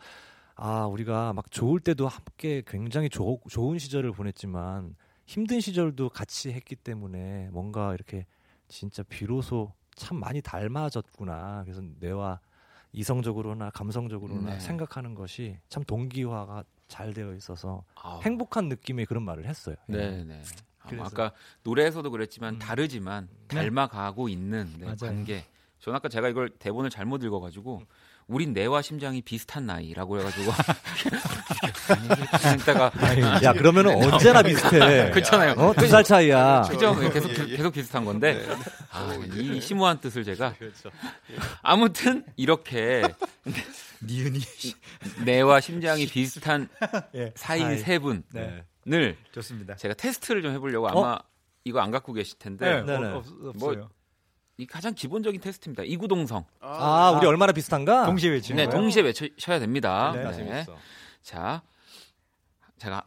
아 0.55 0.85
우리가 0.85 1.33
막 1.33 1.49
좋을 1.51 1.79
때도 1.79 2.07
함께 2.07 2.61
굉장히 2.65 3.09
조, 3.09 3.39
좋은 3.49 3.79
시절을 3.79 4.11
보냈지만 4.11 4.95
힘든 5.25 5.59
시절도 5.59 6.09
같이 6.09 6.51
했기 6.51 6.75
때문에 6.75 7.49
뭔가 7.51 7.93
이렇게 7.93 8.25
진짜 8.67 9.03
비로소 9.03 9.73
참 9.95 10.19
많이 10.19 10.41
닮아졌구나. 10.41 11.63
그래서 11.63 11.81
뇌와 11.99 12.39
이성적으로나 12.91 13.71
감성적으로나 13.71 14.53
네. 14.53 14.59
생각하는 14.59 15.15
것이 15.15 15.57
참 15.69 15.83
동기화가 15.83 16.63
잘 16.87 17.13
되어 17.13 17.33
있어서 17.33 17.83
아우. 17.95 18.21
행복한 18.21 18.69
느낌의 18.69 19.07
그런 19.07 19.23
말을 19.23 19.47
했어요. 19.47 19.75
예. 19.89 19.93
네, 19.93 20.23
네. 20.23 20.41
아, 20.79 20.89
아까 20.99 21.31
노래에서도 21.63 22.09
그랬지만 22.11 22.55
음. 22.55 22.59
다르지만 22.59 23.29
닮아가고 23.47 24.29
있는 24.29 24.69
네. 24.77 24.93
관계. 24.99 25.45
전 25.79 25.95
아까 25.95 26.07
제가 26.07 26.29
이걸 26.29 26.49
대본을 26.49 26.89
잘못 26.89 27.23
읽어가지고 27.23 27.81
우린 28.27 28.53
뇌와 28.53 28.81
심장이 28.81 29.21
비슷한 29.21 29.65
나이라고 29.65 30.19
해가지고 30.19 30.51
이따가 32.59 32.91
야 33.43 33.53
그러면은 33.53 33.95
언제나 33.95 34.41
비슷해. 34.41 35.09
그렇잖아요. 35.11 35.51
어? 35.53 35.73
두살 35.73 36.03
차이야. 36.03 36.63
그죠? 36.69 36.95
계속 37.11 37.29
계속 37.33 37.73
비슷한 37.73 38.05
건데 38.05 38.45
아, 38.91 39.13
이 39.35 39.59
심오한 39.61 39.99
뜻을 39.99 40.23
제가 40.23 40.55
아무튼 41.61 42.25
이렇게 42.35 43.03
니은이 44.05 44.39
뇌와 45.25 45.61
심장이 45.61 46.05
비슷한 46.07 46.67
예. 47.15 47.31
사이 47.35 47.61
사이. 47.61 47.77
세 47.77 47.99
분을 47.99 48.23
네. 48.85 49.15
좋습니다. 49.31 49.75
제가 49.75 49.93
테스트를 49.93 50.41
좀 50.41 50.53
해보려고 50.53 50.89
아마 50.89 51.19
이거 51.63 51.79
안 51.79 51.91
갖고 51.91 52.13
계실 52.13 52.37
텐데 52.37 52.81
네, 52.81 52.83
네네. 52.83 53.07
어, 53.07 53.17
없, 53.17 53.25
뭐 53.55 53.69
없어요. 53.69 53.89
이 54.57 54.67
가장 54.67 54.93
기본적인 54.93 55.41
테스트입니다. 55.41 55.83
이구동성. 55.83 56.45
아, 56.61 57.11
우리 57.17 57.25
얼마나 57.25 57.51
비슷한가? 57.53 58.05
동시에 58.05 58.29
외치는 58.31 58.57
네, 58.57 58.65
거예요? 58.65 58.81
동시에 58.81 59.01
외쳐야 59.01 59.59
됩니다. 59.59 60.11
네, 60.15 60.43
네. 60.43 60.65
자, 61.23 61.63
제가 62.77 63.03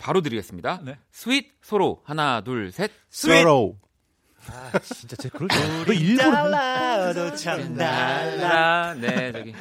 바로 0.00 0.20
드리겠습니다. 0.20 0.80
네. 0.84 0.98
Sweet 1.10 1.52
Sorrow 1.62 2.02
하나 2.04 2.40
둘 2.40 2.72
셋. 2.72 2.90
서로 3.08 3.76
진짜 4.82 5.16
제 5.16 5.28
그걸 5.28 5.48
너 5.86 5.92
일부러 5.92 6.30
달라도 6.30 7.36
참 7.36 7.76
달라. 7.76 8.94
네, 8.94 9.32
저기 9.32 9.54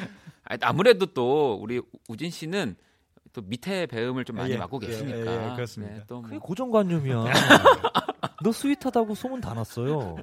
아, 0.46 0.58
아무래도 0.62 1.06
또 1.08 1.60
우리 1.62 1.82
우진 2.08 2.32
씨는 2.32 2.76
또 3.34 3.42
밑에 3.42 3.86
배음을 3.86 4.26
좀 4.26 4.38
많이 4.38 4.54
예, 4.54 4.58
맡고 4.58 4.80
예, 4.84 4.88
계시니까. 4.88 5.18
예, 5.18 5.52
예, 5.52 5.56
그렇습니다. 5.56 5.94
네, 5.94 6.04
또 6.08 6.22
그게 6.22 6.36
뭐. 6.36 6.44
고정관념이야. 6.44 7.26
너 8.44 8.52
스윗하다고 8.52 9.16
소문 9.16 9.42
다 9.42 9.54
났어요. 9.54 10.16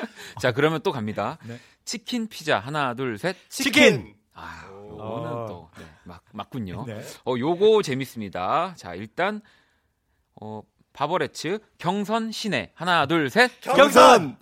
자, 0.40 0.52
그러면 0.52 0.80
또 0.82 0.92
갑니다. 0.92 1.38
네. 1.44 1.58
치킨 1.84 2.28
피자 2.28 2.58
하나 2.58 2.94
둘 2.94 3.18
셋. 3.18 3.36
치킨. 3.48 4.14
아, 4.34 4.64
요거는 4.70 5.00
어. 5.32 5.46
또 5.48 5.70
네, 5.78 5.84
맞, 6.04 6.20
맞군요. 6.32 6.84
네. 6.86 7.00
어, 7.24 7.34
요거 7.38 7.82
재밌습니다. 7.82 8.74
자, 8.76 8.94
일단 8.94 9.40
어, 10.40 10.62
바버레츠 10.92 11.58
경선 11.78 12.32
시내 12.32 12.72
하나 12.74 13.06
둘 13.06 13.30
셋. 13.30 13.50
경선. 13.60 14.36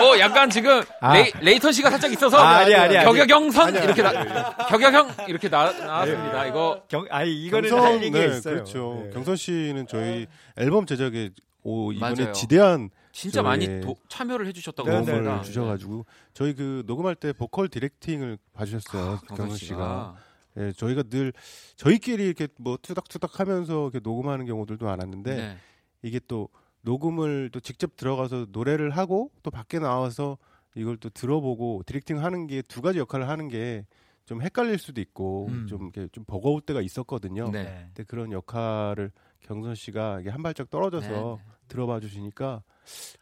어, 0.00 0.18
약간 0.18 0.50
지금 0.50 0.82
레이, 1.12 1.32
latency가 1.40 1.90
살짝 1.90 2.12
있어서 2.12 2.38
아, 2.38 2.58
아니, 2.58 2.74
아니, 2.74 2.96
아니. 2.96 3.06
격여경선 3.06 3.74
이렇게 3.82 4.02
나 4.02 4.54
격여경 4.68 5.14
이렇게 5.28 5.48
나, 5.48 5.72
나왔습니다. 5.72 6.46
이거 6.46 6.82
경, 6.88 7.06
아니 7.10 7.32
이거는 7.44 7.70
경선 7.70 7.86
할 7.86 7.94
얘기가 8.02 8.18
네, 8.18 8.26
있어요. 8.26 8.54
그렇죠. 8.54 9.02
네. 9.04 9.10
경선 9.10 9.36
씨는 9.36 9.86
저희 9.86 10.26
앨범 10.56 10.86
제작에 10.86 11.30
오, 11.62 11.92
이번에 11.92 12.14
맞아요. 12.22 12.32
지대한 12.32 12.90
진짜 13.12 13.42
많이 13.42 13.80
도- 13.80 13.96
참여를 14.08 14.46
해주셨다고 14.46 14.88
네, 14.88 14.94
도움을 14.96 15.12
네, 15.22 15.28
합니다. 15.28 15.42
주셔가지고 15.42 16.06
저희 16.32 16.54
그 16.54 16.84
녹음할 16.86 17.14
때 17.16 17.32
보컬 17.32 17.68
directing을 17.68 18.38
봐주셨어요. 18.52 19.12
아, 19.12 19.34
경선 19.34 19.56
씨가. 19.56 20.16
예, 20.58 20.72
저희가 20.72 21.04
늘 21.04 21.32
저희끼리 21.76 22.24
이렇게 22.24 22.48
뭐 22.58 22.76
투닥투닥하면서 22.80 23.82
이렇게 23.82 24.00
녹음하는 24.02 24.46
경우들도 24.46 24.84
많았는데 24.86 25.36
네. 25.36 25.56
이게 26.02 26.20
또 26.26 26.48
녹음을 26.82 27.50
또 27.52 27.60
직접 27.60 27.96
들어가서 27.96 28.46
노래를 28.50 28.90
하고 28.90 29.30
또 29.42 29.50
밖에 29.50 29.78
나와서 29.78 30.38
이걸 30.74 30.96
또 30.96 31.08
들어보고 31.10 31.82
directing 31.86 32.22
하는 32.22 32.46
게 32.46 32.62
두 32.62 32.80
가지 32.80 32.98
역할을 32.98 33.28
하는 33.28 33.48
게 33.48 33.84
좀 34.26 34.42
헷갈릴 34.42 34.78
수도 34.78 35.00
있고 35.00 35.48
음. 35.48 35.66
좀 35.66 35.90
이렇게 35.92 36.06
좀 36.12 36.22
버거울 36.24 36.60
때가 36.60 36.80
있었거든요. 36.82 37.50
네. 37.50 37.64
네. 37.64 37.82
근데 37.86 38.04
그런 38.04 38.30
역할을 38.30 39.10
경선 39.46 39.74
씨가 39.74 40.20
이게 40.20 40.30
한 40.30 40.42
발짝 40.42 40.70
떨어져서 40.70 41.08
네. 41.08 41.52
들어봐 41.68 42.00
주시니까 42.00 42.62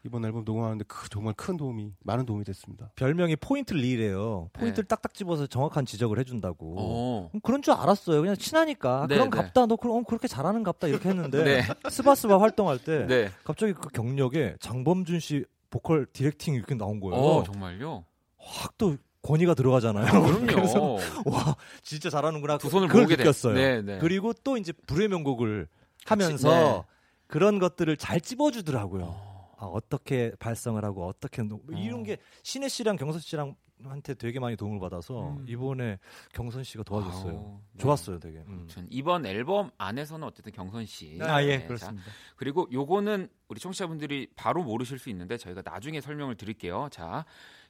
이번 0.03 0.25
앨범 0.25 0.43
녹음하는데 0.43 0.83
그 0.87 1.09
정말 1.09 1.33
큰 1.35 1.55
도움이 1.57 1.93
많은 2.03 2.25
도움이 2.25 2.43
됐습니다. 2.45 2.91
별명이 2.95 3.35
포인트 3.35 3.73
리래요. 3.73 4.49
포인트를 4.53 4.85
네. 4.85 4.87
딱딱 4.87 5.13
집어서 5.13 5.45
정확한 5.47 5.85
지적을 5.85 6.17
해준다고. 6.19 6.75
어. 6.77 7.29
음, 7.33 7.39
그런 7.41 7.61
줄 7.61 7.73
알았어요. 7.73 8.21
그냥 8.21 8.35
친하니까 8.35 9.05
네, 9.07 9.15
그런 9.15 9.29
네. 9.29 9.37
갑다. 9.37 9.65
너 9.67 9.75
그럼 9.75 9.97
어, 9.97 10.03
그렇게 10.03 10.27
잘하는 10.27 10.63
갑다 10.63 10.87
이렇게 10.87 11.09
했는데 11.09 11.43
네. 11.43 11.89
스바스바 11.89 12.39
활동할 12.39 12.79
때 12.79 13.05
네. 13.05 13.29
갑자기 13.43 13.73
그 13.73 13.89
경력에 13.89 14.55
장범준 14.59 15.19
씨 15.19 15.45
보컬 15.69 16.07
directing 16.11 16.55
이렇게 16.55 16.73
나온 16.75 16.99
거예요. 16.99 17.15
어, 17.15 17.43
정말요? 17.43 18.05
확또 18.37 18.97
권위가 19.21 19.53
들어가잖아요. 19.53 20.23
그래서 20.23 20.79
그럼요. 20.79 20.99
와 21.25 21.55
진짜 21.83 22.09
잘하는구나. 22.09 22.57
두 22.57 22.69
손을 22.69 22.87
그걸 22.87 23.03
모으게. 23.03 23.17
느꼈어요. 23.17 23.53
네, 23.53 23.81
네. 23.81 23.99
그리고 23.99 24.33
또 24.43 24.57
이제 24.57 24.71
불의 24.87 25.09
명곡을 25.09 25.67
하면서 26.11 26.49
네. 26.49 26.83
그런 27.27 27.59
것들을 27.59 27.95
잘 27.97 28.19
찝어주더라고요. 28.21 29.03
어. 29.05 29.55
아, 29.57 29.65
어떻게 29.65 30.31
발성을 30.39 30.83
하고 30.85 31.07
어떻게 31.07 31.41
노- 31.43 31.59
뭐 31.65 31.77
이런 31.77 32.01
어. 32.01 32.03
게 32.03 32.17
신혜 32.43 32.67
씨랑 32.69 32.95
경선 32.95 33.19
씨랑 33.21 33.55
한테 33.83 34.13
되게 34.13 34.39
많이 34.41 34.57
도움을 34.57 34.79
받아서 34.79 35.29
음. 35.29 35.45
이번에 35.47 35.99
경선 36.33 36.63
씨가 36.65 36.83
도와줬어요. 36.83 37.31
아우, 37.31 37.59
네. 37.73 37.81
좋았어요, 37.81 38.19
되게. 38.19 38.39
음. 38.39 38.67
이번 38.89 39.25
앨범 39.25 39.69
안에서는 39.77 40.25
어쨌든 40.27 40.51
경선 40.51 40.85
씨. 40.85 41.17
아, 41.21 41.41
예, 41.43 41.59
네, 41.59 41.65
그렇습니다. 41.65 42.03
자, 42.05 42.11
그리고 42.35 42.67
요거는 42.73 43.29
우리 43.47 43.59
청취자분들이 43.59 44.27
바로 44.35 44.63
모르실 44.63 44.99
수 44.99 45.09
있는데 45.09 45.37
저희가 45.37 45.61
나중에 45.63 46.01
설명을 46.01 46.35
드릴게요. 46.35 46.89
자, 46.91 47.23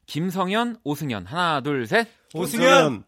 김성현, 0.07 0.77
오승현 0.83 1.25
하나, 1.27 1.61
둘, 1.61 1.85
셋. 1.85 2.07
오승현. 2.33 3.03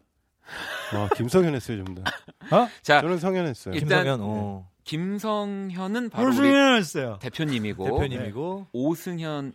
와 0.94 1.08
김성현 1.16 1.54
했어요 1.54 1.84
좀 1.84 1.94
더. 1.96 2.02
자, 2.82 3.00
저는 3.00 3.18
성현 3.18 3.46
했어요. 3.46 3.74
일단 3.74 4.04
김성현, 4.04 4.20
어. 4.22 4.68
김성현은 4.84 6.10
바로 6.10 6.28
우리 6.28 6.34
오승현 6.38 6.76
했어요. 6.76 7.18
대표님이고 7.20 7.84
대표님이고 7.84 8.66
오승현 8.72 9.52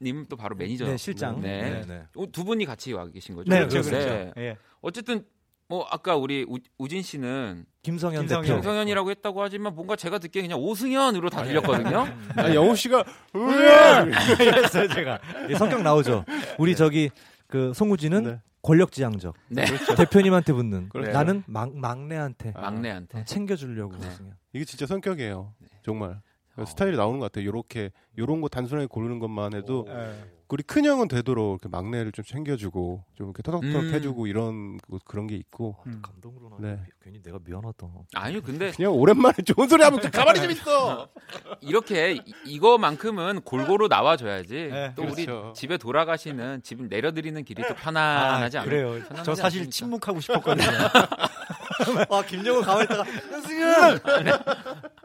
님은 0.00 0.26
또 0.28 0.36
바로 0.36 0.56
매니저. 0.56 0.86
네, 0.86 0.96
실장. 0.96 1.40
네. 1.40 1.62
네, 1.62 1.80
네. 1.86 2.02
어, 2.16 2.26
두 2.32 2.44
분이 2.44 2.64
같이 2.64 2.92
와 2.92 3.06
계신 3.06 3.34
거죠? 3.36 3.48
네, 3.50 3.60
그렇죠, 3.66 3.82
그렇죠. 3.82 4.08
그렇죠. 4.08 4.32
예. 4.38 4.56
어쨌든 4.80 5.24
뭐 5.68 5.86
아까 5.90 6.16
우리 6.16 6.44
우, 6.48 6.58
우진 6.78 7.02
씨는 7.02 7.64
김성현, 7.82 8.22
김성현. 8.22 8.44
대표. 8.44 8.54
김성현이라고 8.56 9.10
했다고 9.10 9.42
하지만 9.42 9.74
뭔가 9.74 9.96
제가 9.96 10.18
듣기에 10.18 10.42
그냥 10.42 10.58
오승현으로 10.58 11.30
다 11.30 11.44
들렸거든요. 11.44 12.08
아, 12.36 12.54
영호 12.54 12.74
씨가 12.74 13.04
으아! 13.36 14.02
이랬어요, 14.40 14.88
제가. 14.88 15.20
이 15.50 15.54
성격 15.54 15.82
나오죠. 15.82 16.24
우리 16.58 16.74
저기 16.74 17.10
그 17.46 17.72
송우진은 17.74 18.22
네. 18.24 18.40
권력지향적. 18.62 19.34
네. 19.48 19.64
대표님한테 19.96 20.52
붙는. 20.52 20.88
그렇죠. 20.90 21.12
나는 21.12 21.42
막, 21.46 21.74
막내한테 21.76 22.52
막내한테. 22.52 23.20
어, 23.20 23.24
챙겨주려고. 23.24 23.96
네. 23.98 24.08
이게 24.52 24.64
진짜 24.64 24.86
성격이에요. 24.86 25.54
정말 25.82 26.20
어. 26.56 26.64
스타일이 26.64 26.96
나오는 26.96 27.18
것 27.20 27.30
같아요. 27.30 27.46
요렇게 27.46 27.92
요런 28.18 28.40
거 28.40 28.48
단순하게 28.48 28.86
고르는 28.86 29.18
것만 29.18 29.54
해도 29.54 29.86
예. 29.88 30.37
우리 30.50 30.62
큰 30.62 30.84
형은 30.86 31.08
되도록 31.08 31.60
이렇게 31.62 31.68
막내를 31.68 32.10
좀 32.12 32.24
챙겨주고 32.24 33.04
좀 33.14 33.26
이렇게 33.26 33.42
터덕터덕 33.42 33.82
음. 33.82 33.92
해주고 33.94 34.26
이런 34.26 34.78
그- 34.78 34.98
그런 35.04 35.26
게 35.26 35.36
있고 35.36 35.76
음. 35.86 36.00
감동으로 36.02 36.48
나. 36.48 36.56
네. 36.58 36.82
괜히 37.02 37.20
내가 37.22 37.38
미안하다. 37.44 37.86
아니요, 38.14 38.40
근데 38.42 38.70
그냥 38.76 38.92
오랜만에 38.92 39.34
좋은 39.44 39.68
소리 39.68 39.82
하면 39.82 40.00
좀 40.00 40.10
가만히 40.10 40.40
좀 40.40 40.50
있어. 40.50 41.08
이렇게 41.60 42.12
이- 42.14 42.22
이거만큼은 42.46 43.42
골고루 43.42 43.88
나와줘야지. 43.88 44.54
네, 44.72 44.92
또 44.96 45.02
그렇죠. 45.02 45.48
우리 45.48 45.54
집에 45.54 45.76
돌아가시는 45.76 46.62
집 46.62 46.82
내려드리는 46.82 47.44
길이 47.44 47.62
또 47.68 47.74
편안하지 47.74 48.56
아, 48.58 48.62
않아요? 48.62 48.70
그래요. 48.92 49.04
저 49.24 49.34
사실 49.34 49.60
않습니까? 49.66 49.70
침묵하고 49.70 50.20
싶었거든요. 50.20 50.66
아 52.10 52.22
김정은 52.26 52.62
가만히 52.62 52.84
있다가 52.84 53.04
현승현 53.04 54.00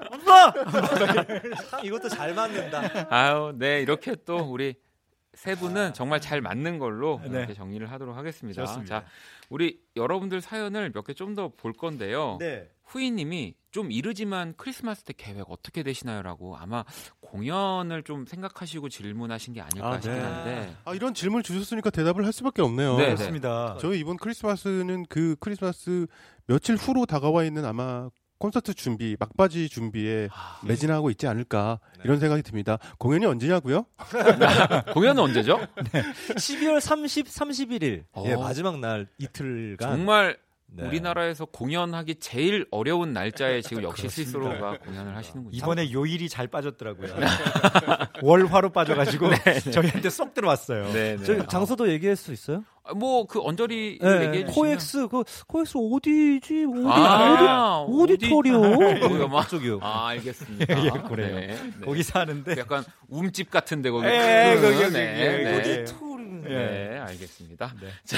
엄마 0.10 0.54
참 1.70 1.84
이것도 1.86 2.08
잘 2.08 2.34
맞는다. 2.34 3.08
아유, 3.10 3.54
네 3.58 3.82
이렇게 3.82 4.16
또 4.26 4.38
우리 4.38 4.76
세 5.34 5.55
분은 5.55 5.93
정말 5.93 6.21
잘 6.21 6.41
맞는 6.41 6.77
걸로 6.79 7.19
네. 7.23 7.39
이렇게 7.39 7.53
정리를 7.53 7.89
하도록 7.91 8.15
하겠습니다. 8.15 8.63
좋습니다. 8.65 9.01
자, 9.01 9.05
우리 9.49 9.79
여러분들 9.95 10.41
사연을 10.41 10.91
몇 10.93 11.03
개 11.05 11.13
좀 11.13 11.34
더 11.36 11.49
볼 11.49 11.73
건데요. 11.73 12.38
네. 12.39 12.69
후이님이 12.86 13.55
좀 13.71 13.91
이르지만 13.91 14.53
크리스마스 14.57 15.03
때 15.03 15.13
계획 15.17 15.49
어떻게 15.49 15.81
되시나요?라고 15.81 16.55
아마 16.57 16.84
공연을 17.21 18.03
좀 18.03 18.25
생각하시고 18.27 18.89
질문하신 18.89 19.53
게 19.53 19.61
아닐까 19.61 19.88
아, 19.88 19.95
네. 19.95 20.01
싶긴 20.01 20.21
한데. 20.21 20.75
아, 20.86 20.93
이런 20.93 21.13
질문 21.15 21.41
주셨으니까 21.41 21.89
대답을 21.89 22.23
할 22.25 22.31
수밖에 22.34 22.61
없네요. 22.61 22.97
네, 22.97 23.07
네. 23.07 23.15
그렇습니다. 23.15 23.77
저희 23.81 23.99
이번 23.99 24.17
크리스마스는 24.17 25.05
그 25.09 25.36
크리스마스 25.39 26.05
며칠 26.45 26.75
후로 26.75 27.05
다가와 27.07 27.43
있는 27.45 27.65
아마 27.65 28.09
콘서트 28.38 28.73
준비, 28.73 29.15
막바지 29.19 29.69
준비에 29.69 30.27
매진하고 30.65 31.09
있지 31.11 31.27
않을까 31.27 31.79
이런 32.03 32.19
생각이 32.19 32.43
듭니다. 32.43 32.77
공연이 32.97 33.25
언제냐고요? 33.25 33.86
공연은 34.93 35.23
언제죠? 35.23 35.59
12월 36.36 36.79
30, 36.79 37.27
31일 37.27 38.03
예, 38.25 38.34
어. 38.34 38.39
마지막 38.41 38.79
날 38.79 39.07
이틀간 39.17 39.77
정말 39.89 40.38
네. 40.75 40.88
우리나라에서 40.88 41.45
공연하기 41.45 42.15
제일 42.15 42.65
어려운 42.71 43.13
날짜에 43.13 43.61
지금 43.61 43.84
역시 43.84 44.09
스위스로가 44.09 44.79
공연을 44.79 45.15
하시는군요. 45.15 45.55
이번에 45.55 45.91
요일이 45.91 46.27
잘 46.29 46.47
빠졌더라고요. 46.47 47.13
월화로 48.23 48.71
빠져가지고 48.71 49.29
저희한테 49.71 50.09
쏙 50.09 50.34
들어왔어요. 50.34 50.91
네, 50.91 51.17
네. 51.17 51.23
저 51.23 51.45
장소도 51.45 51.91
얘기할 51.91 52.15
수 52.15 52.34
있어요? 52.34 52.63
뭐 52.95 53.25
그 53.25 53.39
언저리 53.41 53.97
네, 54.01 54.25
얘기해 54.27 54.45
주시면 54.45 54.53
코엑스 54.53 55.07
그 55.07 55.23
코엑스 55.47 55.77
어디지? 55.77 56.65
어디 56.65 56.84
아, 56.88 57.77
어디 57.88 58.13
auditorium 58.14 58.59
어디- 58.59 59.27
뭐, 59.27 59.43
쪽이요. 59.47 59.79
아, 59.81 60.07
알겠습니다. 60.09 60.86
예, 60.86 60.89
그래요. 61.07 61.36
네, 61.36 61.47
네. 61.47 61.86
거기서 61.86 62.19
하는데 62.19 62.55
약간 62.57 62.84
움집 63.07 63.49
같은데 63.49 63.89
거기. 63.89 64.05
예, 64.07 64.55
큰, 64.55 64.61
거기, 64.61 64.84
거기, 64.84 64.93
네, 64.93 65.31
거기. 65.31 65.43
네. 65.69 65.81
auditorium. 65.82 66.14
네, 66.43 66.99
알겠습니다. 66.99 67.73
자, 68.03 68.17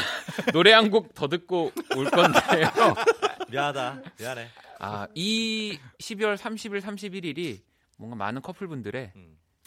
노래 0.51 0.73
한 0.73 0.89
곡 0.89 1.13
더 1.13 1.27
듣고 1.27 1.71
올 1.95 2.05
건데요. 2.09 2.67
미안하다. 3.51 4.01
미안해. 4.19 4.47
아, 4.79 5.07
이 5.13 5.77
12월 5.99 6.35
30일, 6.37 6.81
31일이 6.81 7.59
뭔가 7.97 8.15
많은 8.15 8.41
커플분들의 8.41 9.11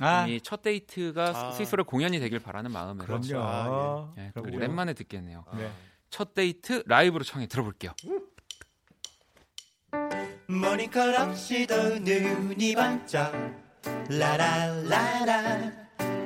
아 0.01 0.27
이 0.27 0.34
첫 0.34 0.63
데이트가 0.63 1.25
아. 1.35 1.51
스윗소로우 1.53 1.85
공연이 1.85 2.21
되길 2.21 2.39
바라는 2.39 2.71
마음으로 2.71 3.07
그럼요. 3.07 3.39
아, 3.45 4.15
예, 4.19 4.31
또 4.35 4.43
그럼요. 4.43 4.57
오랜만에 4.57 4.95
듣겠네요. 4.95 5.45
네. 5.57 5.71
첫 6.11 6.35
데이트 6.35 6.83
라이브로 6.87 7.25
청해 7.25 7.47
들어볼게요. 7.47 7.93
머리컬 10.47 11.15
없이도 11.15 11.99
눈이 11.99 12.75
반짝 12.75 13.33
라라라라 14.09 15.73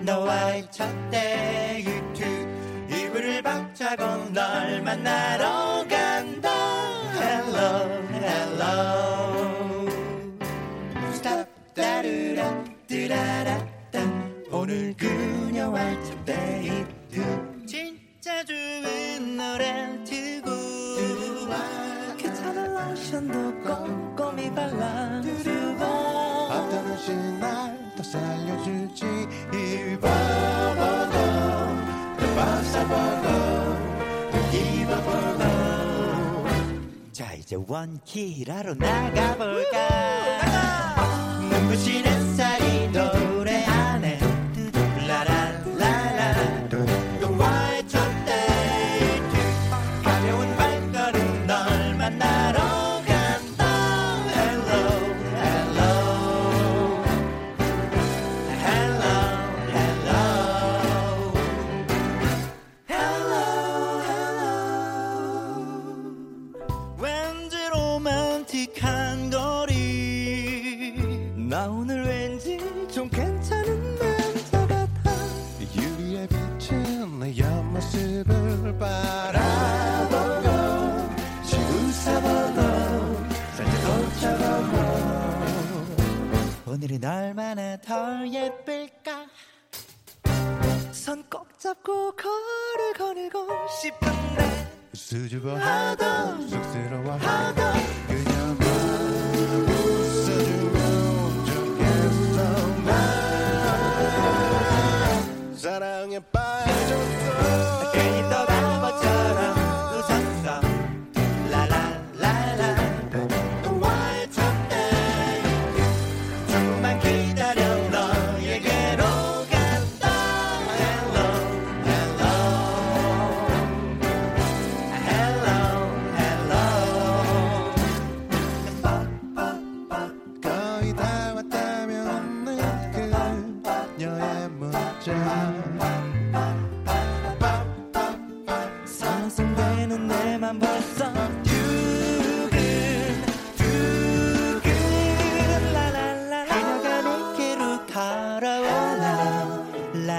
너와의 0.03 0.71
첫 0.71 0.89
데이트 1.11 2.87
이불을 2.89 3.43
박차고 3.43 4.31
널 4.33 4.83
만나러 4.83 5.82
자 37.83 37.87
이제 37.87 37.89
원키라로 37.89 38.75
나가볼까 38.75 40.52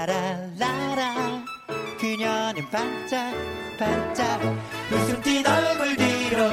라라라라. 0.06 1.44
그녀는 1.98 2.70
반짝 2.70 3.34
반짝 3.78 4.42
웃음 4.92 5.22
띤 5.22 5.46
얼굴 5.46 5.96
뒤로 5.96 6.50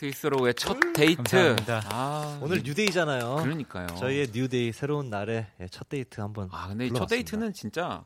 스윗소로우의 0.00 0.54
첫 0.54 0.78
데이트. 0.94 1.22
감사합니다. 1.22 1.82
아, 1.90 2.38
오늘 2.40 2.62
New 2.64 2.79
Day잖아요. 2.79 3.36
그러니까요. 3.42 3.86
저희의 3.98 4.28
New 4.32 4.52
Day 4.52 4.72
새로운 4.72 5.10
날에 5.10 5.46
예, 5.60 5.68
첫 5.68 5.90
데이트 5.90 6.22
한번 6.22 6.48
아 6.52 6.68
근데 6.68 6.86
이 6.86 6.92
첫. 6.92 7.04
데이트는 7.06 7.52
진짜 7.52 8.02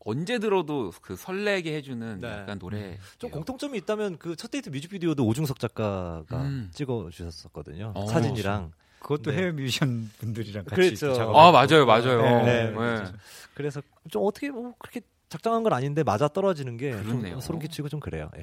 언제 0.00 0.38
들어도 0.38 0.92
그 1.00 1.16
설레게 1.16 1.74
해주는 1.76 2.20
네. 2.20 2.28
약간 2.28 2.58
노래. 2.58 2.98
좀 3.18 3.30
공통점이 3.30 3.78
있다면 3.78 4.18
그 4.18 4.36
첫 4.36 4.50
데이트 4.50 4.68
뮤직비디오도 4.68 5.24
오중석 5.26 5.58
작가가 5.58 6.42
음. 6.42 6.70
찍어 6.74 7.08
주셨었거든요. 7.10 7.92
어. 7.94 8.06
사진이랑. 8.06 8.72
그것도 8.98 9.30
네. 9.30 9.38
해외 9.38 9.52
뮤지션 9.52 10.10
분들이랑 10.18 10.64
같이 10.66 10.94
그렇죠. 10.94 11.34
아 11.34 11.50
맞아요, 11.52 11.86
맞아요. 11.86 12.20
네, 12.44 12.66
네. 12.66 12.72
그렇죠. 12.74 13.14
그래서 13.54 13.80
좀 14.10 14.24
어떻게 14.26 14.50
뭐 14.50 14.74
그렇게 14.78 15.00
작정한 15.30 15.62
건 15.62 15.72
아닌데 15.72 16.02
맞아 16.02 16.28
떨어지는 16.28 16.76
게 16.76 16.92
소름 17.40 17.60
끼치고 17.60 17.88
좀 17.88 17.98
그래요. 17.98 18.30
예. 18.36 18.42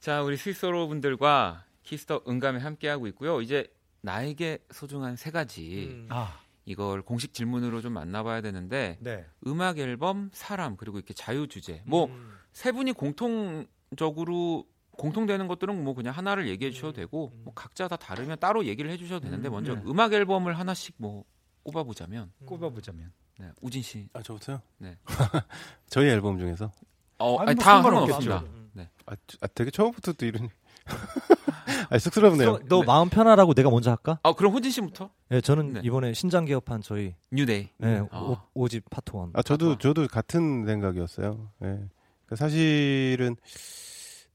자, 0.00 0.22
우리 0.22 0.36
스윗소로우 0.38 0.88
분들과 0.88 1.64
키스 1.84 2.08
더 2.08 2.22
음감에 2.26 2.58
함께하고 2.58 3.06
있고요. 3.08 3.40
이제 3.40 3.72
나에게 4.00 4.58
소중한 4.70 5.16
세 5.16 5.30
가지 5.30 5.86
음. 5.90 6.06
아, 6.10 6.38
이걸 6.64 7.02
공식 7.02 7.32
질문으로 7.32 7.80
좀 7.80 7.92
만나봐야 7.92 8.40
되는데 8.40 8.98
네. 9.00 9.24
음악 9.46 9.78
앨범, 9.78 10.30
사람 10.32 10.76
그리고 10.76 10.98
이렇게 10.98 11.14
자유 11.14 11.46
주제 11.46 11.82
뭐 11.86 12.43
세 12.43 12.72
분이 12.72 12.92
공통적으로 12.94 14.66
공통되는 14.92 15.48
것들은 15.48 15.82
뭐 15.82 15.94
그냥 15.94 16.14
하나를 16.14 16.48
얘기해 16.48 16.70
주셔도 16.70 16.92
되고 16.92 17.32
뭐 17.44 17.52
각자 17.54 17.88
다 17.88 17.96
다르면 17.96 18.38
따로 18.38 18.64
얘기를 18.64 18.90
해주셔도 18.90 19.20
되는데 19.24 19.48
음, 19.48 19.52
먼저 19.52 19.74
네. 19.74 19.82
음악 19.86 20.12
앨범을 20.12 20.56
하나씩 20.58 20.94
뭐 20.98 21.24
꼽아보자면 21.64 22.30
꼽아보자면 22.46 23.12
네, 23.38 23.50
우진 23.60 23.82
씨. 23.82 24.08
아 24.12 24.22
저부터요? 24.22 24.62
네. 24.78 24.96
저희 25.88 26.08
앨범 26.08 26.38
중에서 26.38 26.70
어, 27.18 27.38
아니, 27.40 27.50
아니, 27.50 27.56
뭐 27.56 27.64
다 27.64 27.70
상관없겠죠. 27.82 28.48
네. 28.74 28.90
아, 29.06 29.16
저- 29.26 29.38
아, 29.40 29.46
되게 29.48 29.70
처음부터 29.70 30.12
또 30.12 30.26
이런 30.26 30.48
아 31.90 31.98
쑥스럽네요. 31.98 32.60
너 32.68 32.82
마음 32.82 33.08
편하라고 33.08 33.54
내가 33.54 33.70
먼저 33.70 33.90
할까? 33.90 34.18
아 34.22 34.32
그럼 34.32 34.52
호진 34.52 34.70
씨부터 34.70 35.10
예, 35.30 35.40
저는 35.40 35.74
네. 35.74 35.80
이번에 35.84 36.12
신장 36.12 36.44
개업한 36.44 36.82
저희 36.82 37.14
New 37.30 37.46
Day. 37.46 37.68
예, 37.82 38.02
아. 38.10 38.20
오, 38.20 38.38
오집 38.54 38.88
Part 38.90 39.16
One. 39.16 39.30
아 39.34 39.42
저도 39.42 39.78
저도 39.78 40.06
같은 40.08 40.66
생각이었어요. 40.66 41.50
예. 41.62 41.66
그러니까 41.66 42.36
사실은 42.36 43.36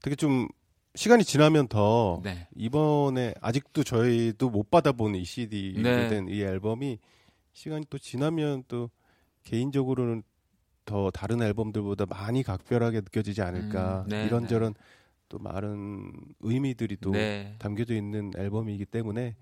되게 0.02 0.16
좀 0.16 0.48
시간이 0.94 1.24
지나면 1.24 1.68
더 1.68 2.20
네. 2.24 2.48
이번에 2.56 3.34
아직도 3.40 3.84
저희도 3.84 4.50
못 4.50 4.70
받아본 4.70 5.14
이 5.14 5.24
CD 5.24 5.74
네. 5.80 6.08
된 6.08 6.34
이 6.34 6.40
앨범이 6.40 6.98
시간이 7.52 7.86
또 7.90 7.98
지나면 7.98 8.64
또 8.68 8.90
개인적으로는 9.44 10.22
더 10.84 11.10
다른 11.10 11.40
앨범들보다 11.42 12.06
많이 12.06 12.42
각별하게 12.42 13.00
느껴지지 13.02 13.42
않을까 13.42 14.02
음, 14.02 14.08
네, 14.08 14.24
이런저런 14.26 14.74
또 15.30 15.38
많은 15.38 16.12
의미들이 16.40 16.98
또 17.00 17.12
네. 17.12 17.54
담겨져 17.58 17.94
있는 17.94 18.32
앨범이기 18.36 18.84
때문에 18.84 19.36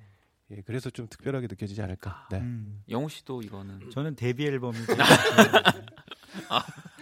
예, 0.51 0.63
그래서 0.65 0.89
좀 0.91 1.09
특별하게 1.11 1.47
느껴지지 1.49 1.83
않을까. 1.83 2.29
네. 2.31 2.39
음, 2.39 2.83
영호 2.89 3.09
씨도 3.09 3.43
이거는 3.43 3.91
저는 3.91 4.15
데뷔 4.15 4.47
앨범이 4.47 4.77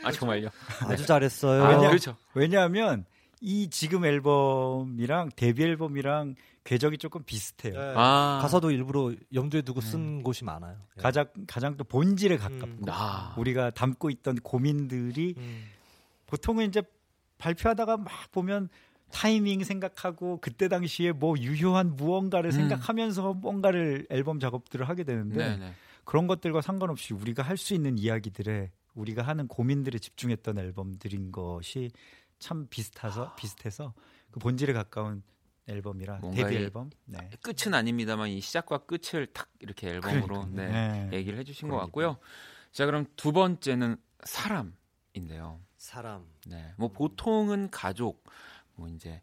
아 0.03 0.12
정말요? 0.12 0.49
아주 0.89 1.05
잘했어요. 1.05 1.62
아, 1.64 1.68
왜냐- 1.70 1.89
그렇죠. 1.89 2.17
왜냐하면 2.34 3.04
이 3.41 3.68
지금 3.71 4.04
앨범이랑 4.04 5.30
데뷔 5.37 5.64
앨범이랑 5.64 6.37
궤적이 6.64 6.99
조금 6.99 7.22
비슷해요. 7.25 7.75
예, 7.75 7.95
아 7.96 8.38
가사도 8.42 8.71
일부러 8.71 9.13
염두에 9.34 9.63
두고 9.63 9.80
쓴 9.80 10.22
곳이 10.22 10.45
많아요. 10.45 10.76
예. 10.96 11.00
가장 11.03 11.26
가장 11.46 11.76
또 11.76 11.84
본질에 11.84 12.37
가깝고 12.38 12.67
음. 12.67 12.84
아. 12.88 13.34
우리가 13.38 13.71
담고 13.71 14.11
있던 14.11 14.37
고민들이 14.37 15.34
음. 15.37 15.64
보통은 16.26 16.67
이제 16.68 16.83
발표하다가 17.38 17.96
막 17.99 18.11
보면 18.33 18.68
타이밍 19.11 19.63
생각하고 19.63 20.38
그때 20.41 20.68
당시에 20.68 21.13
뭐 21.13 21.37
유효한 21.38 21.95
무언가를 21.96 22.50
음. 22.50 22.53
생각하면서 22.53 23.34
뭔가를 23.34 24.07
앨범 24.11 24.41
작업들을 24.41 24.88
하게 24.88 25.04
되는데 25.04 25.37
네네. 25.37 25.72
그런 26.04 26.26
것들과 26.26 26.61
상관없이 26.61 27.14
우리가 27.14 27.42
할 27.42 27.57
수 27.57 27.75
있는 27.75 27.99
이야기들에 27.99 28.71
우리가 28.95 29.22
하는 29.22 29.46
고민들에 29.46 29.99
집중했던 29.99 30.58
앨범들인 30.58 31.30
것이 31.33 31.91
참 32.38 32.67
비슷해서 32.68 33.34
비슷해서 33.37 33.92
그 34.30 34.41
본질에 34.41 34.72
가까운 34.72 35.22
앨범이라 35.68 36.21
데뷔 36.34 36.54
이- 36.54 36.58
앨범. 36.58 36.91
네. 37.07 37.18
끝은 37.42 37.75
아닙니다만 37.75 38.29
이 38.29 38.41
시작과 38.41 38.79
끝을 38.87 39.26
탁 39.26 39.49
이렇게 39.61 39.88
앨범으로 39.88 40.26
그러니까요. 40.26 40.71
네, 40.72 41.07
네. 41.11 41.17
얘기를 41.18 41.38
해주신 41.38 41.68
것 41.68 41.76
그러니까요. 41.76 42.08
같고요. 42.13 42.26
자 42.72 42.87
그럼 42.87 43.07
두 43.17 43.33
번째는 43.33 43.96
사람인데요. 44.25 45.61
사람. 45.76 46.26
네, 46.46 46.72
뭐 46.76 46.88
보통은 46.88 47.70
가족, 47.70 48.24
뭐 48.74 48.88
이제 48.88 49.22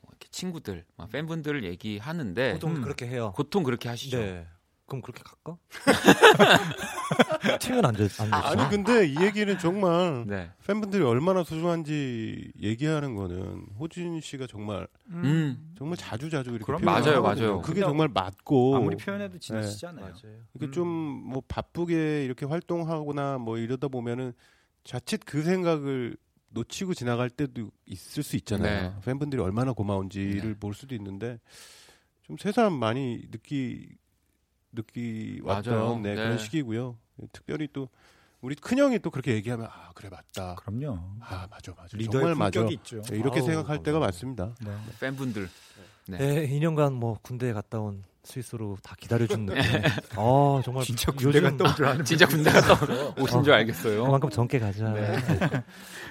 뭐 0.00 0.10
이렇게 0.10 0.28
친구들, 0.30 0.84
막 0.96 1.10
팬분들을 1.10 1.64
얘기하는데 1.64 2.54
보통 2.54 2.76
음. 2.76 2.82
그렇게 2.82 3.06
해요. 3.06 3.32
보통 3.36 3.62
그렇게 3.62 3.88
하시죠. 3.88 4.18
네. 4.18 4.46
그럼 4.86 5.00
그렇게 5.00 5.22
갈까? 5.22 5.56
튀면 7.58 7.86
안 7.86 7.94
돼. 7.94 8.02
안 8.18 8.30
되죠. 8.30 8.34
아니 8.34 8.70
근데 8.70 9.06
이 9.06 9.16
얘기는 9.22 9.58
정말 9.58 10.24
네. 10.28 10.50
팬분들이 10.66 11.02
얼마나 11.02 11.42
소중한지 11.42 12.52
얘기하는 12.60 13.14
거는 13.14 13.66
호진 13.78 14.20
씨가 14.20 14.46
정말 14.46 14.86
음. 15.08 15.72
정말 15.78 15.96
자주 15.96 16.28
자주 16.28 16.50
이렇게 16.50 16.64
그럼 16.64 16.82
맞아요, 16.82 17.02
표현하거든요. 17.04 17.46
맞아요. 17.46 17.62
그게 17.62 17.80
정말 17.80 18.08
맞고 18.08 18.76
아무리 18.76 18.96
표현해도 18.96 19.38
지나치잖아요. 19.38 20.04
맞아요. 20.04 20.36
이게 20.54 20.66
음. 20.66 20.72
좀뭐 20.72 21.42
바쁘게 21.48 22.24
이렇게 22.26 22.44
활동하거나 22.44 23.38
뭐 23.38 23.56
이러다 23.56 23.88
보면은 23.88 24.34
자칫 24.84 25.20
그 25.24 25.42
생각을 25.42 26.16
놓치고 26.50 26.94
지나갈 26.94 27.30
때도 27.30 27.70
있을 27.86 28.22
수 28.22 28.36
있잖아요. 28.36 28.90
네. 28.90 29.00
팬분들이 29.04 29.42
얼마나 29.42 29.72
고마운지를 29.72 30.52
네. 30.52 30.58
볼 30.58 30.72
수도 30.74 30.94
있는데 30.94 31.40
좀 32.22 32.36
새삼 32.36 32.72
많이 32.74 33.26
느끼 33.30 33.88
느끼. 34.72 35.40
왔던 35.42 36.02
네, 36.02 36.10
네. 36.10 36.14
그런 36.16 36.38
시기고요. 36.38 36.96
특별히 37.32 37.68
또 37.72 37.88
우리 38.40 38.54
큰 38.54 38.78
형이 38.78 38.98
또 38.98 39.10
그렇게 39.10 39.32
얘기하면 39.34 39.66
아 39.66 39.90
그래 39.94 40.08
맞다. 40.10 40.54
그럼요. 40.56 40.98
아 41.20 41.46
맞아 41.50 41.72
맞아. 41.76 41.96
리더의 41.96 42.10
정말 42.22 42.34
맞아. 42.34 42.66
있죠. 42.70 43.02
네, 43.02 43.16
이렇게 43.18 43.40
아우, 43.40 43.46
생각할 43.46 43.82
때가. 43.82 43.98
맞습니다. 43.98 44.54
네. 44.64 44.76
팬분들. 45.00 45.48
네. 46.08 46.18
네, 46.18 46.48
2년간 46.48 46.92
뭐 46.92 47.18
군대에 47.22 47.52
갔다 47.52 47.80
온 47.80 48.04
스위스로 48.24 48.76
다 48.82 48.94
기다려준 48.98 49.46
느낌. 49.46 49.62
아 50.16 50.62
정말 50.64 50.82
진짜 50.84 51.12
군대 51.12 51.40
갔다 51.40 51.90
아는 51.90 52.04
진짜 52.04 52.26
군대 52.26 52.50
갔다 52.50 52.74
오신 53.20 53.44
줄 53.44 53.52
알겠어요. 53.52 54.04
그만큼 54.04 54.30
젊게 54.30 54.58
가자. 54.58 54.92
네. 54.92 55.16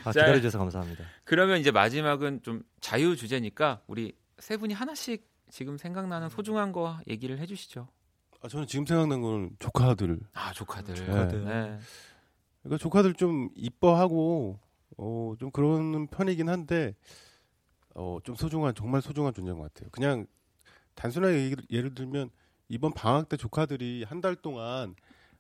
아, 0.04 0.12
자, 0.12 0.20
기다려주셔서 0.22 0.60
감사합니다. 0.60 1.04
그러면 1.24 1.60
이제 1.60 1.72
마지막은 1.72 2.42
좀 2.44 2.64
자유 2.80 3.16
주제니까 3.16 3.82
우리 3.88 4.16
세 4.38 4.58
분이 4.58 4.74
하나씩 4.74 5.28
지금 5.50 5.78
생각나는 5.78 6.30
소중한 6.30 6.72
거 6.72 7.00
얘기를 7.08 7.40
해주시죠. 7.40 7.88
아, 8.42 8.48
저는 8.48 8.68
지금 8.68 8.86
생각난 8.86 9.22
건 9.22 9.52
조카들. 9.60 10.20
아 10.34 10.52
조카들. 10.54 10.96
조카들. 10.96 11.46
네. 11.46 11.80
그러니까 12.62 12.78
조카들 12.82 13.14
좀 13.16 13.50
이뻐하고 13.56 14.60
어, 14.98 15.34
좀 15.40 15.50
그러는 15.52 16.08
편이긴 16.08 16.50
한데 16.50 16.96
어, 17.96 18.20
좀 18.24 18.36
소중한 18.36 18.74
정말 18.76 19.02
소중한 19.02 19.34
존재인 19.34 19.58
것 19.58 19.74
같아요. 19.74 19.90
그냥 19.92 20.26
단순하게 20.96 21.46
예를, 21.52 21.58
예를 21.72 21.96
들면 21.96 22.30
이번 22.70 22.94
방학 22.94 23.30
때 23.30 23.38
조카들이 23.38 24.04
한 24.08 24.22
달 24.22 24.36
동안 24.36 24.96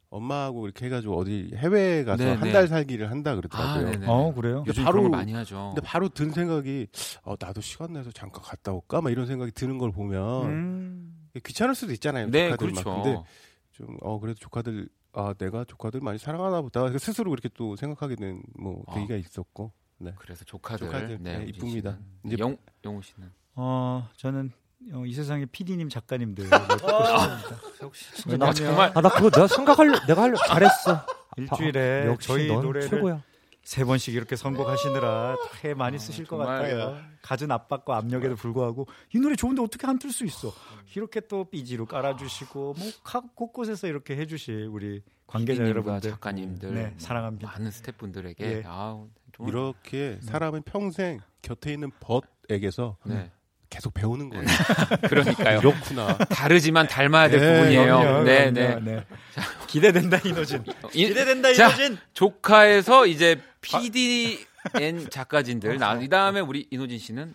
엄마하고 0.09 0.65
이렇게 0.67 0.85
해가지고 0.85 1.17
어디 1.17 1.49
해외에 1.55 2.03
가서 2.03 2.23
네, 2.23 2.31
한 2.35 2.41
네. 2.43 2.51
달 2.51 2.67
살기를 2.67 3.09
한다 3.09 3.31
아, 3.31 3.35
그러더라고요. 3.35 3.91
네네. 3.91 4.05
어 4.07 4.31
그래요? 4.34 4.63
요즘 4.67 4.84
바로- 4.84 4.99
그런 4.99 5.09
걸 5.11 5.19
많이 5.19 5.34
하죠. 5.34 5.71
근데 5.73 5.81
바로 5.88 6.07
든 6.09 6.30
생각이 6.30 6.88
어, 7.23 7.35
나도 7.39 7.61
시간 7.61 7.93
내서 7.93 8.11
잠깐 8.11 8.43
갔다 8.43 8.71
올까? 8.73 9.01
막 9.01 9.09
이런 9.09 9.25
생각이 9.25 9.51
드는 9.53 9.80
걸 9.80 9.91
보면 9.91 10.45
음. 10.45 11.27
귀찮을 11.43 11.73
수도 11.73 11.93
있잖아요. 11.93 12.30
네, 12.30 12.49
조카들 12.49 12.67
막. 12.73 12.84
그렇죠. 12.84 13.01
근데 13.01 13.23
좀어 13.71 14.19
그래도 14.19 14.38
조카들 14.39 14.88
아 15.13 15.34
내가 15.35 15.63
조카들 15.65 15.99
많이 16.01 16.19
사랑하나 16.19 16.61
보다 16.61 16.81
그러니까 16.81 16.99
스스로 16.99 17.31
그렇게 17.31 17.49
또 17.55 17.75
생각하게 17.75 18.15
된뭐 18.15 18.84
아. 18.88 18.93
계기가 18.93 19.15
있었고 19.15 19.71
네. 19.97 20.13
그래서 20.19 20.43
조카들. 20.45 20.88
조카들, 20.88 21.17
네, 21.21 21.45
이쁩니다. 21.47 21.97
이제- 22.23 22.35
영 22.38 22.55
영우 22.85 23.01
씨는. 23.01 23.31
어 23.55 24.07
저는 24.17 24.51
어, 24.91 25.03
이 25.05 25.14
세상의 25.14 25.45
PD님 25.47 25.89
작가님들 25.89 26.49
뽑고 27.80 27.93
싶습니다. 27.93 28.45
나 28.45 28.51
왜냐면 28.51 28.53
정말 28.55 28.91
아 28.95 29.01
나 29.01 29.10
그거 29.10 29.30
내가 29.30 29.47
생각하려 29.47 30.05
내가 30.07 30.23
하려 30.23 30.35
잘했어. 30.47 31.05
일주일에 31.38 32.05
역시 32.07 32.27
저희 32.27 32.47
넌 32.47 32.61
노래를 32.61 32.89
최고야. 32.89 33.23
세 33.64 33.85
번씩 33.85 34.14
이렇게 34.14 34.35
선곡하시느라 34.35 35.38
해 35.64 35.73
많이 35.73 35.97
쓰실 35.97 36.26
것 36.26 36.38
정말. 36.38 36.61
같아요. 36.61 36.97
갖은 37.22 37.49
압박과 37.49 37.95
압력에도 37.97 38.35
불구하고 38.35 38.88
이 39.15 39.19
노래 39.19 39.35
좋은데 39.38 39.61
어떻게 39.61 39.88
안 39.88 39.97
틀 39.97 40.11
수 40.11 40.26
있어? 40.26 40.53
이렇게 40.95 41.22
또 41.22 41.45
삐지로 41.45 41.85
깔아주시고 41.85 42.76
뭐 42.77 42.91
각 43.03 43.35
곳곳에서 43.35 43.88
이렇게 43.88 44.18
해주실 44.18 44.68
우리 44.69 45.01
관계자 45.27 45.64
여러분들, 45.68 46.11
작가님들, 46.11 46.73
네뭐 46.73 46.91
사랑합니다. 46.97 47.49
많은 47.51 47.72
스태프분들에게 47.72 48.45
예. 48.45 48.64
아우 48.65 49.07
정말 49.35 49.53
이렇게 49.53 50.19
사람은 50.22 50.64
평생 50.64 51.22
곁에 51.41 51.72
있는 51.73 51.89
벗에게서 52.01 52.97
네. 53.05 53.31
계속 53.73 53.91
배우는 53.95 54.29
거예요. 54.29 54.45
그러니까요. 55.09 55.57
이렇구나. 55.59 56.15
다르지만 56.29 56.87
닮아야 56.87 57.27
될 57.29 57.39
네, 57.39 57.53
부분이에요. 57.57 57.97
그럼요, 57.97 58.23
네, 58.23 58.51
그럼요, 58.51 58.79
네. 58.85 58.95
네. 58.95 59.03
기대된다 59.67 60.19
이노진. 60.23 60.63
이- 60.93 61.07
기대된다 61.07 61.53
자, 61.53 61.67
이노진. 61.69 61.97
조카에서 62.13 63.07
이제 63.07 63.41
PDN 63.61 65.09
작가진들 65.09 65.77
나. 65.79 65.95
이 65.95 66.07
다음에 66.07 66.39
우리 66.39 66.67
이노진 66.69 66.99
씨는 66.99 67.33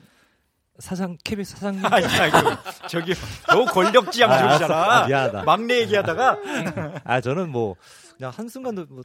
사장 0.78 1.18
KBS 1.24 1.56
사장님 1.56 1.84
아니, 1.86 2.06
아이고, 2.06 2.38
저기 2.88 3.12
너 3.48 3.64
권력지향 3.64 4.30
아, 4.30 4.38
중이잖아. 4.38 4.74
알았어. 4.84 4.90
아, 5.04 5.06
미안하다. 5.08 5.42
막내 5.42 5.80
얘기하다가 5.80 6.38
아 7.02 7.20
저는 7.20 7.50
뭐 7.50 7.74
그냥 8.16 8.32
한 8.34 8.48
순간도 8.48 8.86
뭐 8.88 9.02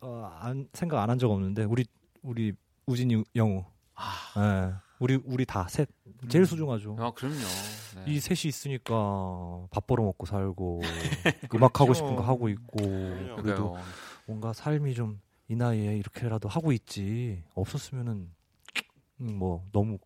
어, 0.00 0.32
안, 0.40 0.68
생각 0.74 1.02
안 1.02 1.10
한 1.10 1.18
적 1.18 1.28
없는데 1.32 1.64
우리 1.64 1.86
우리 2.22 2.52
우진이 2.86 3.24
영우 3.34 3.64
예, 4.38 4.72
우리 4.98 5.20
우리 5.24 5.44
다 5.44 5.66
셋 5.68 5.88
제일 6.28 6.46
소중하죠. 6.46 6.96
아, 6.98 7.10
그럼요. 7.12 7.36
네. 7.36 8.04
이 8.06 8.20
셋이 8.20 8.48
있으니까 8.48 8.94
밥 9.70 9.86
벌어 9.86 10.04
먹고 10.04 10.26
살고 10.26 10.80
음악 11.54 11.80
하고 11.80 11.94
싶은 11.94 12.16
거 12.16 12.22
하고 12.22 12.48
있고 12.48 12.76
그래도 12.78 13.36
그러니까요. 13.42 13.76
뭔가 14.26 14.52
삶이 14.52 14.94
좀 14.94 15.20
이 15.48 15.54
나이에 15.54 15.96
이렇게라도 15.96 16.48
하고 16.48 16.72
있지 16.72 17.44
없었으면은 17.54 18.28
음, 19.20 19.34
뭐 19.38 19.64
너무 19.70 19.98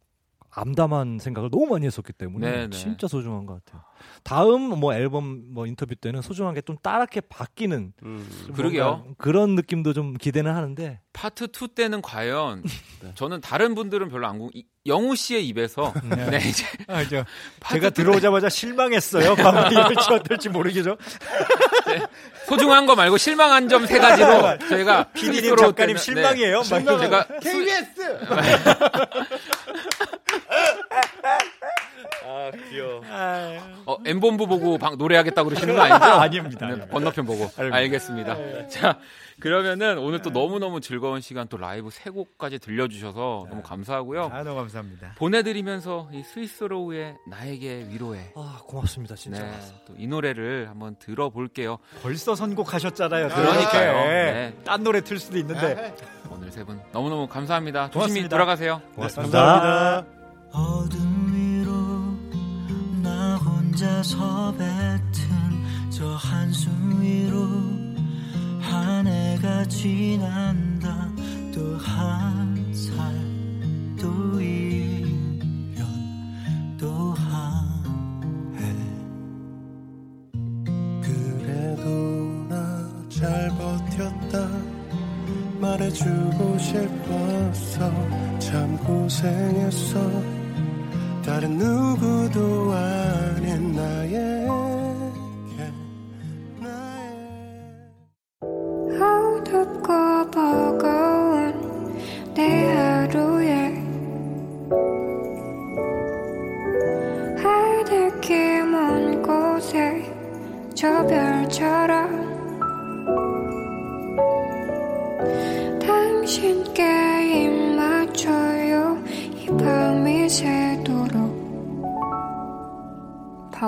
암담한 0.52 1.18
생각을 1.20 1.51
너무 1.51 1.66
많이 1.66 1.86
했었기 1.86 2.12
때문에 2.12 2.51
네, 2.51 2.66
네. 2.68 2.77
진짜 2.77 3.06
소중한 3.06 3.47
것 3.47 3.64
같아요. 3.64 3.82
다음 4.24 4.62
뭐 4.81 4.94
앨범 4.94 5.43
뭐 5.52 5.66
인터뷰 5.66 5.94
때는 5.94 6.22
소중한 6.22 6.55
게 6.55 6.60
좀 6.60 6.77
따랗게 6.82 7.22
바뀌는 7.22 7.93
음. 8.02 8.28
그러게요. 8.55 9.06
그런 9.18 9.55
느낌도 9.55 9.93
좀 9.93 10.14
기대는 10.14 10.55
하는데 10.55 11.01
파트 11.12 11.44
2 11.44 11.68
때는 11.74 12.02
과연 12.02 12.62
저는 13.14 13.40
다른 13.40 13.74
분들은 13.74 14.09
별로 14.10 14.27
안 14.27 14.39
궁. 14.39 14.51
이- 14.55 14.64
영우 14.86 15.14
씨의 15.16 15.47
입에서 15.48 15.93
네, 16.05 16.39
이제 16.48 16.64
아, 16.89 17.02
저, 17.06 17.24
제가 17.70 17.89
2 17.89 17.90
들어오자마자 17.93 18.48
실망했어요. 18.48 19.35
이럴지 19.70 20.12
어떨지 20.12 20.48
모르겠죠. 20.48 20.97
소중한 22.46 22.86
거 22.86 22.94
말고 22.96 23.16
실망한 23.18 23.68
점 23.68 23.86
세 23.86 23.98
가지로 23.98 24.58
저희가 24.68 25.04
PD님 25.14 25.56
작가님 25.56 25.96
실망이에요. 25.96 26.62
네. 26.62 26.80
막 26.80 27.00
제가 27.00 27.26
KBS. 27.42 27.84
아 32.24 32.51
귀여워. 32.70 33.02
어, 33.86 33.97
엠본부 34.05 34.47
보고 34.47 34.78
방, 34.78 34.97
노래하겠다고 34.97 35.48
그러시는 35.48 35.74
거 35.74 35.82
아니죠? 35.82 36.05
아닙니다. 36.20 36.66
네. 36.68 36.86
건너편 36.88 37.24
보고. 37.26 37.51
알겠습니다. 37.56 38.68
자, 38.68 38.98
그러면은 39.40 39.98
오늘 39.98 40.20
또 40.22 40.30
너무 40.30 40.59
너무 40.59 40.80
즐거운 40.80 41.20
시간 41.20 41.48
또 41.48 41.56
라이브 41.56 41.90
세 41.90 42.10
곡까지 42.10 42.59
들려주셔서 42.59 43.47
너무 43.48 43.62
감사하고요. 43.62 44.30
아, 44.32 44.42
너무 44.42 44.56
감사합니다. 44.56 45.14
보내드리면서 45.16 46.09
이 46.12 46.22
스위스로우의 46.22 47.16
나에게 47.28 47.86
위로해. 47.90 48.32
아 48.36 48.60
고맙습니다 48.66 49.14
진짜. 49.14 49.42
네, 49.42 49.52
또이 49.86 50.06
노래를 50.06 50.68
한번 50.68 50.97
들어볼게요. 50.98 51.78
벌써 52.02 52.34
선곡하셨잖아요. 52.34 53.28
그러니까요. 53.28 53.90
이렇게. 53.92 54.09
네. 54.32 54.55
딴 54.64 54.82
노래 54.82 55.01
틀 55.02 55.18
수도 55.18 55.38
있는데. 55.38 55.94
오늘 56.30 56.51
세 56.52 56.64
분 56.64 56.80
너무 56.92 57.09
너무 57.09 57.26
감사합니다. 57.26 57.86
조심히 57.90 58.01
고맙습니다. 58.22 58.28
돌아가세요. 58.28 58.82
고맙습니다. 58.94 59.38
감사합니다. 59.42 60.19
어둠 60.52 61.32
위로 61.35 61.72
나 63.02 63.36
혼자서 63.36 64.55
뱉은 64.56 65.90
저 65.90 66.14
한숨 66.14 67.01
위로 67.01 67.47
한 68.60 69.06
해가 69.06 69.64
지난다. 69.66 71.10
또 71.52 71.77
한 71.78 72.55
살또 72.72 74.39
1년 74.39 75.85
또 76.78 77.12
한 77.14 78.55
해. 78.56 78.74
그래도 81.02 81.85
나 82.48 82.55
잘 83.09 83.48
버텼다. 83.51 84.48
말해주고 85.60 86.59
싶었어 86.59 87.93
참 88.39 88.77
고생했어 88.78 90.39
다른 91.24 91.59
누구도 91.59 92.72
아닌 92.72 93.72
나의 93.72 94.69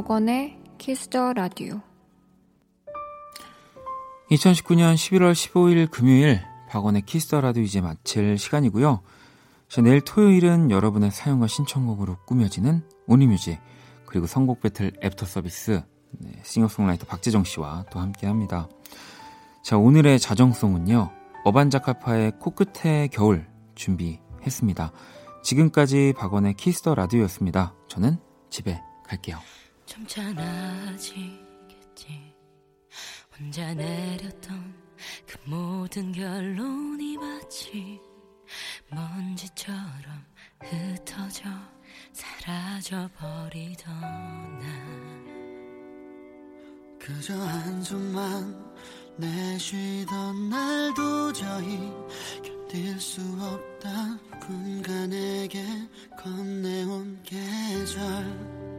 박원의 0.03 0.59
Kiss 0.79 1.10
the 1.10 1.33
Radio 1.33 1.81
2019년 4.33 4.97
11월 4.97 5.33
15일 5.33 5.93
금요일 5.93 6.43
박원의 6.71 7.03
Kiss 7.03 7.22
the 7.22 7.36
Radio 7.36 7.61
이제 7.61 7.81
마칠 7.81 8.37
시간이고요. 8.37 9.01
자, 9.69 9.81
내일 9.81 10.01
토요일은 10.01 10.73
여러분의 10.73 11.13
사연과 11.13 11.47
신청곡으로 11.47 12.17
꾸며지는 12.27 12.83
Only 13.07 13.31
Music 13.31 13.61
그리고 14.05 14.27
선곡 14.27 14.61
배틀 14.61 14.93
애프터 15.05 15.25
서비스 15.25 15.83
네, 16.19 16.33
싱어송라이터 16.43 17.07
박재정 17.07 17.45
씨와 17.45 17.85
또 17.93 18.01
함께합니다. 18.01 18.69
자 19.63 19.79
오늘의 19.79 20.19
자정송은요 20.19 21.13
어반자카파의 21.45 22.41
코끝의 22.41 23.09
겨울 23.11 23.47
준비했습니다. 23.77 24.91
지금까지 25.45 26.13
박원의 26.17 26.55
Kiss 26.55 26.79
the 26.79 26.97
Radio였습니다. 26.97 27.75
저는 27.87 28.19
집에 28.51 28.83
갈게요. 29.07 29.39
좀 29.93 30.07
작아지겠지. 30.07 31.43
혼자 33.39 33.75
내렸던 33.75 34.75
그 35.27 35.37
모든 35.45 36.11
결론이 36.13 37.19
마치 37.19 38.01
먼지처럼 38.89 40.25
흩어져 40.63 41.51
사라져 42.11 43.07
버리던 43.19 44.01
날 44.61 44.71
그저 46.99 47.35
한숨만 47.35 48.75
내쉬던 49.19 50.49
날 50.49 50.95
도저히 50.95 51.93
견딜 52.43 52.99
수 52.99 53.21
없다. 53.43 54.19
내게 55.09 55.63
건네온 56.17 57.23
계절 57.23 58.72